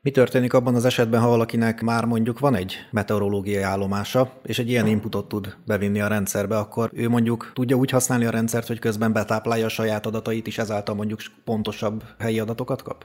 Mi 0.00 0.10
történik 0.10 0.52
abban 0.52 0.74
az 0.74 0.84
esetben, 0.84 1.20
ha 1.20 1.28
valakinek 1.28 1.82
már 1.82 2.04
mondjuk 2.04 2.38
van 2.38 2.54
egy 2.54 2.76
meteorológiai 2.90 3.62
állomása, 3.62 4.32
és 4.44 4.58
egy 4.58 4.68
ilyen 4.68 4.86
inputot 4.86 5.28
tud 5.28 5.56
bevinni 5.66 6.00
a 6.00 6.06
rendszerbe, 6.08 6.58
akkor 6.58 6.90
ő 6.92 7.08
mondjuk 7.08 7.50
tudja 7.54 7.76
úgy 7.76 7.90
használni 7.90 8.24
a 8.24 8.30
rendszert, 8.30 8.66
hogy 8.66 8.78
közben 8.78 9.12
betáplálja 9.12 9.64
a 9.64 9.68
saját 9.68 10.06
adatait, 10.06 10.46
és 10.46 10.58
ezáltal 10.58 10.94
mondjuk 10.94 11.20
pontosabb 11.44 12.04
helyi 12.18 12.38
adatokat 12.38 12.82
kap? 12.82 13.04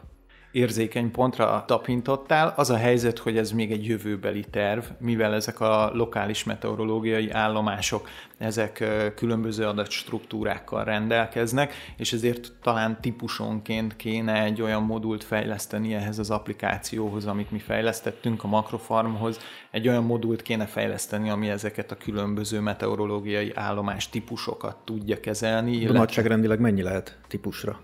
Érzékeny 0.54 1.12
pontra 1.12 1.64
tapintottál. 1.68 2.54
Az 2.58 2.70
a 2.70 2.78
helyzet, 2.78 3.18
hogy 3.18 3.38
ez 3.38 3.52
még 3.52 3.72
egy 3.72 3.86
jövőbeli 3.86 4.46
terv, 4.52 4.84
mivel 5.00 5.34
ezek 5.34 5.60
a 5.60 5.92
lokális 5.94 6.44
meteorológiai 6.44 7.32
állomások, 7.32 8.08
ezek 8.38 8.84
különböző 9.16 9.66
adatstruktúrákkal 9.66 10.84
rendelkeznek, 10.84 11.74
és 11.98 12.14
ezért 12.14 12.52
talán 12.62 12.98
típusonként 13.02 13.96
kéne 13.96 14.44
egy 14.44 14.62
olyan 14.62 14.84
modult 14.84 15.24
fejleszteni 15.24 15.94
ehhez 15.94 16.20
az 16.20 16.30
applikációhoz, 16.30 17.26
amit 17.26 17.52
mi 17.52 17.60
fejlesztettünk 17.60 18.44
a 18.44 18.48
Makrofarmhoz, 18.48 19.40
egy 19.72 19.88
olyan 19.88 20.04
modult 20.04 20.42
kéne 20.42 20.66
fejleszteni, 20.66 21.30
ami 21.30 21.50
ezeket 21.50 21.92
a 21.92 21.96
különböző 21.98 22.60
meteorológiai 22.60 23.52
állomás 23.56 24.10
típusokat 24.10 24.76
tudja 24.84 25.20
kezelni. 25.20 25.72
De 25.72 25.78
illetve... 25.78 25.98
nagyságrendileg 25.98 26.60
mennyi 26.60 26.82
lehet 26.82 27.18
típusra? 27.28 27.80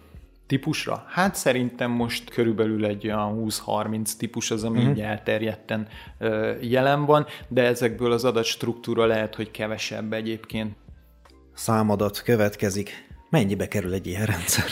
Típusra? 0.50 1.04
Hát 1.08 1.36
szerintem 1.36 1.92
most 1.92 2.30
körülbelül 2.30 2.86
egy 2.86 3.06
olyan 3.06 3.46
20-30 3.46 4.12
típus 4.18 4.52
az, 4.52 4.64
ami 4.64 4.86
uh-huh. 4.86 5.08
elterjedten 5.08 5.88
jelen 6.62 7.06
van, 7.06 7.26
de 7.48 7.64
ezekből 7.64 8.12
az 8.12 8.26
adatstruktúra 8.26 9.06
lehet, 9.06 9.36
hogy 9.36 9.52
kevesebb 9.52 10.14
egyébként. 10.14 10.76
Számadat 11.54 12.22
következik. 12.22 13.08
Mennyibe 13.30 13.68
kerül 13.68 13.94
egy 13.94 14.08
ilyen 14.08 14.26
rendszer? 14.26 14.66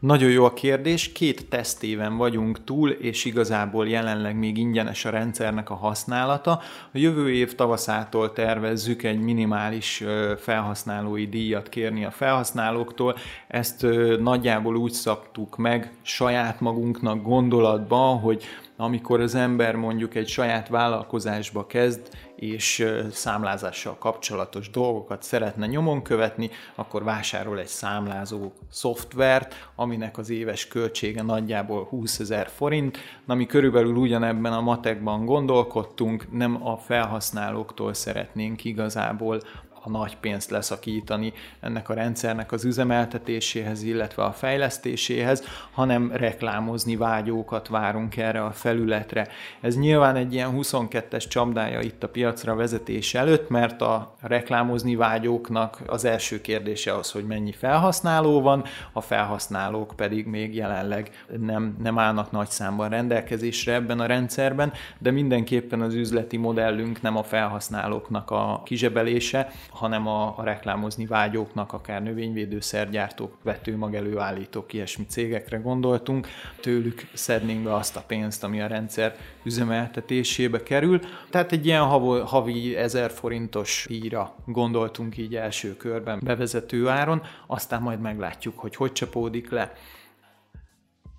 Nagyon 0.00 0.30
jó 0.30 0.44
a 0.44 0.52
kérdés, 0.52 1.12
két 1.12 1.48
tesztéven 1.48 2.16
vagyunk 2.16 2.64
túl, 2.64 2.90
és 2.90 3.24
igazából 3.24 3.88
jelenleg 3.88 4.36
még 4.38 4.58
ingyenes 4.58 5.04
a 5.04 5.10
rendszernek 5.10 5.70
a 5.70 5.74
használata. 5.74 6.50
A 6.92 6.98
jövő 6.98 7.32
év 7.32 7.54
tavaszától 7.54 8.32
tervezzük 8.32 9.02
egy 9.02 9.20
minimális 9.20 10.04
felhasználói 10.36 11.26
díjat 11.26 11.68
kérni 11.68 12.04
a 12.04 12.10
felhasználóktól. 12.10 13.16
Ezt 13.48 13.86
nagyjából 14.20 14.76
úgy 14.76 14.92
szabtuk 14.92 15.56
meg 15.56 15.92
saját 16.02 16.60
magunknak 16.60 17.22
gondolatban, 17.22 18.18
hogy 18.18 18.44
amikor 18.76 19.20
az 19.20 19.34
ember 19.34 19.74
mondjuk 19.76 20.14
egy 20.14 20.28
saját 20.28 20.68
vállalkozásba 20.68 21.66
kezd, 21.66 22.08
és 22.38 22.86
számlázással 23.12 23.98
kapcsolatos 23.98 24.70
dolgokat 24.70 25.22
szeretne 25.22 25.66
nyomon 25.66 26.02
követni, 26.02 26.50
akkor 26.74 27.04
vásárol 27.04 27.58
egy 27.58 27.66
számlázó 27.66 28.52
szoftvert, 28.70 29.70
aminek 29.74 30.18
az 30.18 30.30
éves 30.30 30.68
költsége 30.68 31.22
nagyjából 31.22 31.84
20 31.84 32.18
ezer 32.18 32.48
forint, 32.48 32.98
ami 33.26 33.46
körülbelül 33.46 33.94
ugyanebben 33.94 34.52
a 34.52 34.60
matekban 34.60 35.24
gondolkodtunk, 35.24 36.32
nem 36.32 36.66
a 36.66 36.76
felhasználóktól 36.76 37.94
szeretnénk 37.94 38.64
igazából 38.64 39.40
nagy 39.88 40.16
pénzt 40.16 40.50
leszakítani 40.50 41.32
ennek 41.60 41.88
a 41.88 41.94
rendszernek 41.94 42.52
az 42.52 42.64
üzemeltetéséhez, 42.64 43.82
illetve 43.82 44.24
a 44.24 44.32
fejlesztéséhez, 44.32 45.44
hanem 45.70 46.12
reklámozni 46.12 46.96
vágyókat 46.96 47.68
várunk 47.68 48.16
erre 48.16 48.44
a 48.44 48.50
felületre. 48.50 49.28
Ez 49.60 49.78
nyilván 49.78 50.16
egy 50.16 50.34
ilyen 50.34 50.50
22-es 50.56 51.28
csapdája 51.28 51.80
itt 51.80 52.02
a 52.02 52.08
piacra 52.08 52.54
vezetés 52.54 53.14
előtt, 53.14 53.48
mert 53.48 53.80
a 53.80 54.14
reklámozni 54.20 54.96
vágyóknak 54.96 55.82
az 55.86 56.04
első 56.04 56.40
kérdése 56.40 56.94
az, 56.94 57.10
hogy 57.10 57.24
mennyi 57.24 57.52
felhasználó 57.52 58.40
van, 58.40 58.64
a 58.92 59.00
felhasználók 59.00 59.92
pedig 59.96 60.26
még 60.26 60.54
jelenleg 60.54 61.10
nem, 61.40 61.76
nem 61.82 61.98
állnak 61.98 62.30
nagy 62.30 62.48
számban 62.48 62.88
rendelkezésre 62.88 63.74
ebben 63.74 64.00
a 64.00 64.06
rendszerben, 64.06 64.72
de 64.98 65.10
mindenképpen 65.10 65.80
az 65.80 65.94
üzleti 65.94 66.36
modellünk 66.36 67.02
nem 67.02 67.16
a 67.16 67.22
felhasználóknak 67.22 68.30
a 68.30 68.62
kizsebelése, 68.64 69.52
hanem 69.78 70.06
a, 70.06 70.38
a 70.38 70.42
reklámozni 70.42 71.06
vágyóknak, 71.06 71.72
akár 71.72 72.02
növényvédőszergyártók, 72.02 73.36
vetőmag 73.42 73.94
előállítók, 73.94 74.72
ilyesmi 74.72 75.06
cégekre 75.06 75.56
gondoltunk, 75.56 76.28
tőlük 76.60 77.10
szednénk 77.12 77.64
be 77.64 77.74
azt 77.74 77.96
a 77.96 78.04
pénzt, 78.06 78.44
ami 78.44 78.60
a 78.60 78.66
rendszer 78.66 79.16
üzemeltetésébe 79.42 80.62
kerül. 80.62 81.00
Tehát 81.30 81.52
egy 81.52 81.66
ilyen 81.66 81.82
havi 82.24 82.76
1000 82.76 83.10
forintos 83.10 83.86
íra 83.90 84.34
gondoltunk 84.44 85.16
így 85.16 85.36
első 85.36 85.76
körben 85.76 86.20
bevezető 86.22 86.88
áron, 86.88 87.22
aztán 87.46 87.82
majd 87.82 88.00
meglátjuk, 88.00 88.58
hogy 88.58 88.76
hogy 88.76 88.92
csapódik 88.92 89.50
le. 89.50 89.72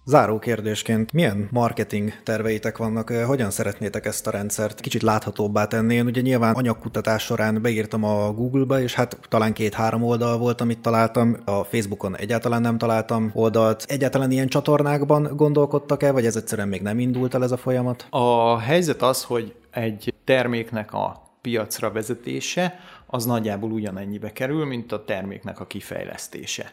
Záró 0.10 0.39
kérdésként, 0.39 1.12
milyen 1.12 1.47
marketing 1.51 2.14
terveitek 2.24 2.78
vannak, 2.78 3.10
hogyan 3.10 3.49
szeretnétek 3.49 4.05
ezt 4.05 4.28
a 4.28 4.32
rendszert 4.32 4.80
kicsit 4.80 5.01
láthatóbbá 5.01 5.66
tenni? 5.66 5.93
Én 5.93 6.05
ugye 6.05 6.22
nyilván 6.22 6.55
anyagkutatás 6.55 7.24
során 7.24 7.62
beírtam 7.62 8.03
a 8.03 8.32
Google-ba, 8.32 8.82
és 8.82 8.93
hát 8.93 9.20
talán 9.28 9.53
két-három 9.53 10.03
oldal 10.03 10.38
volt, 10.38 10.62
amit 10.62 10.80
találtam, 10.80 11.38
a 11.45 11.64
Facebookon 11.64 12.18
egyáltalán 12.18 12.62
nem 12.62 12.78
találtam 12.78 13.32
oldalt. 13.34 13.86
Egyáltalán 13.88 14.32
ilyen 14.32 14.47
csatornákban 14.47 15.36
gondolkodtak-e, 15.36 16.12
vagy 16.12 16.26
ez 16.26 16.36
egyszerűen 16.36 16.68
még 16.68 16.82
nem 16.82 16.99
indult 16.99 17.34
el 17.34 17.43
ez 17.43 17.51
a 17.51 17.57
folyamat? 17.57 18.07
A 18.10 18.57
helyzet 18.60 19.01
az, 19.01 19.24
hogy 19.24 19.55
egy 19.72 20.14
terméknek 20.24 20.93
a 20.93 21.32
piacra 21.41 21.91
vezetése 21.91 22.80
az 23.07 23.26
nagyjából 23.26 23.72
ugyanennyibe 23.72 24.32
kerül, 24.32 24.66
mint 24.66 24.91
a 24.91 25.05
terméknek 25.05 25.60
a 25.60 25.66
kifejlesztése. 25.66 26.72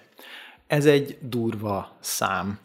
Ez 0.67 0.87
egy 0.87 1.19
durva 1.21 1.97
szám 2.01 2.59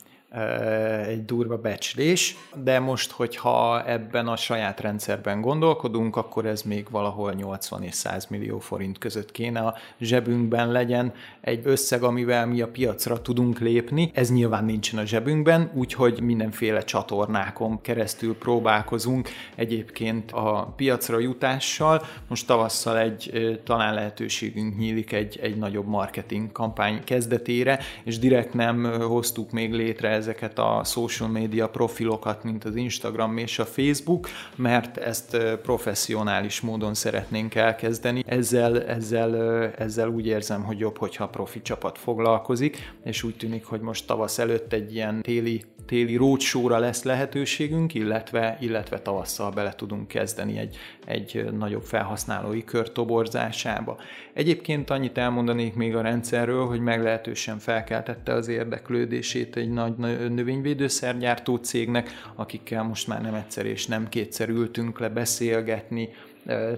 egy 1.08 1.26
durva 1.26 1.58
becslés, 1.58 2.36
de 2.64 2.80
most, 2.80 3.12
hogyha 3.12 3.86
ebben 3.86 4.28
a 4.28 4.36
saját 4.36 4.80
rendszerben 4.80 5.42
gondolkodunk, 5.42 6.16
akkor 6.16 6.46
ez 6.46 6.62
még 6.62 6.88
valahol 6.90 7.34
80 7.34 7.84
és 7.84 7.94
100 7.94 8.26
millió 8.26 8.60
forint 8.60 8.98
között 8.98 9.32
kéne 9.32 9.60
a 9.60 9.76
zsebünkben 10.00 10.72
legyen 10.72 11.14
egy 11.42 11.62
összeg, 11.64 12.04
amivel 12.04 12.46
mi 12.46 12.62
a 12.62 12.68
piacra 12.68 13.22
tudunk 13.22 13.60
lépni. 13.60 14.12
Ez 14.14 14.32
nyilván 14.32 14.66
nincsen 14.66 15.00
a 15.00 15.06
zsebünkben, 15.06 15.72
úgyhogy 15.74 16.22
mindenféle 16.22 16.84
csatornákon 16.84 17.82
keresztül 17.82 18.38
próbálkozunk 18.38 19.30
egyébként 19.56 20.32
a 20.32 20.74
piacra 20.76 21.20
jutással. 21.20 22.06
Most 22.28 22.48
tavasszal 22.48 22.98
egy 22.98 23.60
talán 23.64 23.94
lehetőségünk 23.94 24.78
nyílik 24.78 25.12
egy, 25.12 25.40
egy 25.42 25.58
nagyobb 25.58 25.88
marketing 25.88 26.52
kampány 26.52 27.04
kezdetére, 27.04 27.80
és 28.04 28.20
direkt 28.20 28.54
nem 28.54 29.02
hoztuk 29.02 29.52
még 29.52 29.74
létre 29.74 30.20
ezeket 30.22 30.60
a 30.60 30.82
social 30.84 31.30
media 31.30 31.70
profilokat, 31.70 32.44
mint 32.44 32.64
az 32.64 32.76
Instagram 32.76 33.38
és 33.38 33.60
a 33.60 33.66
Facebook, 33.66 34.28
mert 34.56 34.98
ezt 34.98 35.38
professzionális 35.62 36.62
módon 36.62 36.94
szeretnénk 36.94 37.56
elkezdeni. 37.56 38.24
Ezzel, 38.26 38.84
ezzel, 38.84 39.36
ezzel 39.78 40.10
úgy 40.10 40.26
érzem, 40.26 40.64
hogy 40.64 40.80
jobb, 40.80 40.98
hogyha 40.98 41.28
profi 41.28 41.62
csapat 41.62 41.98
foglalkozik, 41.98 42.94
és 43.04 43.24
úgy 43.24 43.36
tűnik, 43.36 43.66
hogy 43.66 43.82
most 43.82 44.08
tavasz 44.08 44.40
előtt 44.40 44.74
egy 44.74 44.94
ilyen 44.94 45.22
téli 45.22 45.64
téli 45.86 46.16
rócsóra 46.16 46.78
lesz 46.78 47.04
lehetőségünk, 47.04 47.94
illetve, 47.94 48.58
illetve 48.60 49.02
tavasszal 49.02 49.52
bele 49.52 49.74
tudunk 49.74 50.08
kezdeni 50.08 50.58
egy, 50.58 50.78
egy 51.06 51.46
nagyobb 51.58 51.84
felhasználói 51.84 52.64
kör 52.64 52.92
toborzásába. 52.92 53.98
Egyébként 54.34 54.90
annyit 54.90 55.18
elmondanék 55.18 55.74
még 55.74 55.96
a 55.96 56.02
rendszerről, 56.02 56.66
hogy 56.66 56.80
meglehetősen 56.80 57.60
felkeltette 57.60 58.34
az 58.34 58.48
érdeklődését 58.48 59.56
egy 59.56 59.70
nagy 59.70 59.96
növényvédőszergyártó 60.30 61.56
cégnek, 61.56 62.10
akikkel 62.36 62.84
most 62.84 63.08
már 63.08 63.22
nem 63.22 63.34
egyszer 63.34 63.66
és 63.66 63.86
nem 63.88 64.10
kétszer 64.10 64.50
ültünk 64.50 65.00
le 65.00 65.10
beszélgetni, 65.10 66.10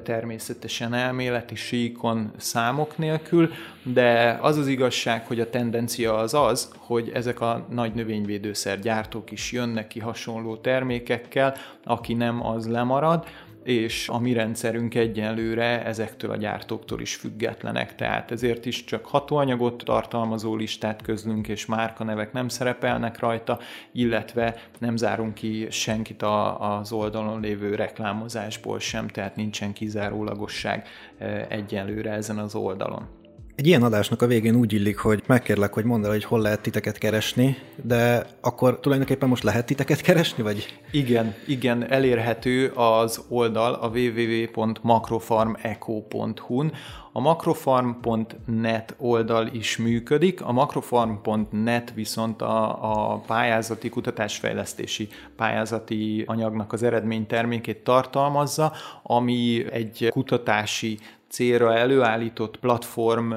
természetesen 0.03 0.93
elméleti 0.93 1.55
síkon 1.55 2.31
számok 2.37 2.97
nélkül, 2.97 3.49
de 3.83 4.37
az 4.41 4.57
az 4.57 4.67
igazság, 4.67 5.25
hogy 5.27 5.39
a 5.39 5.49
tendencia 5.49 6.17
az 6.17 6.33
az, 6.33 6.71
hogy 6.77 7.11
ezek 7.13 7.41
a 7.41 7.65
nagy 7.69 7.93
növényvédőszergyártók 7.93 9.31
is 9.31 9.51
jönnek 9.51 9.87
ki 9.87 9.99
hasonló 9.99 10.55
termékekkel, 10.57 11.55
aki 11.83 12.13
nem, 12.13 12.45
az 12.45 12.67
lemarad, 12.67 13.25
és 13.63 14.09
a 14.09 14.19
mi 14.19 14.33
rendszerünk 14.33 14.95
egyenlőre 14.95 15.85
ezektől 15.85 16.31
a 16.31 16.35
gyártóktól 16.35 17.01
is 17.01 17.15
függetlenek, 17.15 17.95
tehát 17.95 18.31
ezért 18.31 18.65
is 18.65 18.83
csak 18.83 19.05
hatóanyagot 19.05 19.83
tartalmazó 19.85 20.55
listát 20.55 21.01
közlünk, 21.01 21.47
és 21.47 21.65
márkanevek 21.65 22.31
nem 22.31 22.47
szerepelnek 22.47 23.19
rajta, 23.19 23.59
illetve 23.91 24.55
nem 24.79 24.97
zárunk 24.97 25.33
ki 25.33 25.67
senkit 25.69 26.21
a, 26.21 26.77
az 26.77 26.91
oldalon 26.91 27.39
lévő 27.39 27.75
reklámozásból 27.75 28.79
sem, 28.79 29.07
tehát 29.07 29.35
nincsen 29.35 29.73
kizárólagosság 29.73 30.87
eh, 31.17 31.45
egyenlőre 31.49 32.11
ezen 32.11 32.37
az 32.37 32.55
oldalon. 32.55 33.22
Egy 33.55 33.67
ilyen 33.67 33.83
adásnak 33.83 34.21
a 34.21 34.27
végén 34.27 34.55
úgy 34.55 34.73
illik, 34.73 34.97
hogy 34.97 35.23
megkérlek, 35.27 35.73
hogy 35.73 35.83
mondd 35.83 36.03
el, 36.03 36.09
hogy 36.09 36.23
hol 36.23 36.41
lehet 36.41 36.61
titeket 36.61 36.97
keresni, 36.97 37.57
de 37.81 38.25
akkor 38.41 38.79
tulajdonképpen 38.79 39.29
most 39.29 39.43
lehet 39.43 39.65
titeket 39.65 40.01
keresni, 40.01 40.43
vagy? 40.43 40.79
Igen, 40.91 41.35
igen, 41.47 41.91
elérhető 41.91 42.67
az 42.67 43.23
oldal 43.29 43.73
a 43.73 43.87
www.makrofarmeco.hu-n. 43.87 46.71
A 47.11 47.19
makrofarm.net 47.19 48.95
oldal 48.97 49.47
is 49.47 49.77
működik, 49.77 50.41
a 50.41 50.51
makrofarm.net 50.51 51.91
viszont 51.95 52.41
a, 52.41 53.11
a 53.11 53.17
pályázati 53.17 53.89
kutatásfejlesztési 53.89 55.07
pályázati 55.35 56.23
anyagnak 56.27 56.73
az 56.73 56.83
eredménytermékét 56.83 57.83
tartalmazza, 57.83 58.73
ami 59.03 59.65
egy 59.71 60.07
kutatási 60.09 60.97
célra 61.33 61.73
előállított 61.73 62.57
platform 62.57 63.31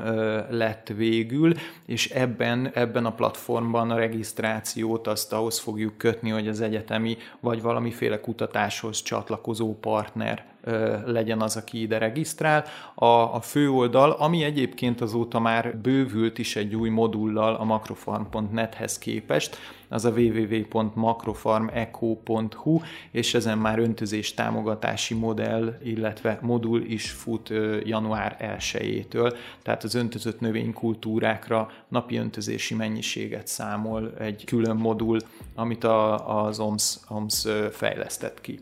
lett 0.50 0.88
végül, 0.96 1.52
és 1.86 2.10
ebben, 2.10 2.70
ebben 2.74 3.06
a 3.06 3.14
platformban 3.14 3.90
a 3.90 3.96
regisztrációt 3.96 5.06
azt 5.06 5.32
ahhoz 5.32 5.58
fogjuk 5.58 5.96
kötni, 5.96 6.30
hogy 6.30 6.48
az 6.48 6.60
egyetemi 6.60 7.16
vagy 7.40 7.62
valamiféle 7.62 8.20
kutatáshoz 8.20 9.02
csatlakozó 9.02 9.78
partner 9.80 10.44
legyen 11.04 11.40
az, 11.40 11.56
aki 11.56 11.80
ide 11.80 11.98
regisztrál. 11.98 12.64
A, 12.94 13.06
a 13.06 13.40
főoldal, 13.40 14.10
ami 14.10 14.44
egyébként 14.44 15.00
azóta 15.00 15.40
már 15.40 15.76
bővült 15.76 16.38
is 16.38 16.56
egy 16.56 16.74
új 16.74 16.88
modullal 16.88 17.54
a 17.54 17.64
makrofarm.net-hez 17.64 18.98
képest, 18.98 19.58
az 19.88 20.04
a 20.04 20.10
www.makrofarmeco.hu, 20.10 22.80
és 23.10 23.34
ezen 23.34 23.58
már 23.58 23.78
öntözés 23.78 24.34
támogatási 24.34 25.14
modell, 25.14 25.78
illetve 25.82 26.38
modul 26.42 26.82
is 26.82 27.10
fut 27.10 27.48
január 27.84 28.58
1-től, 28.58 29.36
tehát 29.62 29.84
az 29.84 29.94
öntözött 29.94 30.40
növénykultúrákra 30.40 31.70
napi 31.88 32.16
öntözési 32.16 32.74
mennyiséget 32.74 33.46
számol 33.46 34.14
egy 34.18 34.44
külön 34.44 34.76
modul, 34.76 35.18
amit 35.54 35.84
a, 35.84 36.44
az 36.44 36.58
OMS, 36.58 36.96
OMS 37.08 37.46
fejlesztett 37.70 38.40
ki. 38.40 38.60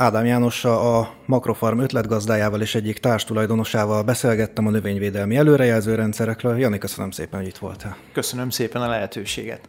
Ádám 0.00 0.24
Jánossal 0.24 0.96
a 0.96 1.14
Makrofarm 1.26 1.78
ötletgazdájával 1.78 2.60
és 2.60 2.74
egyik 2.74 2.98
társtulajdonosával 2.98 4.02
beszélgettem 4.02 4.66
a 4.66 4.70
növényvédelmi 4.70 5.36
előrejelző 5.36 5.94
rendszerekről. 5.94 6.58
Jani, 6.58 6.78
köszönöm 6.78 7.10
szépen, 7.10 7.38
hogy 7.40 7.48
itt 7.48 7.58
voltál. 7.58 7.96
Köszönöm 8.12 8.50
szépen 8.50 8.82
a 8.82 8.88
lehetőséget. 8.88 9.68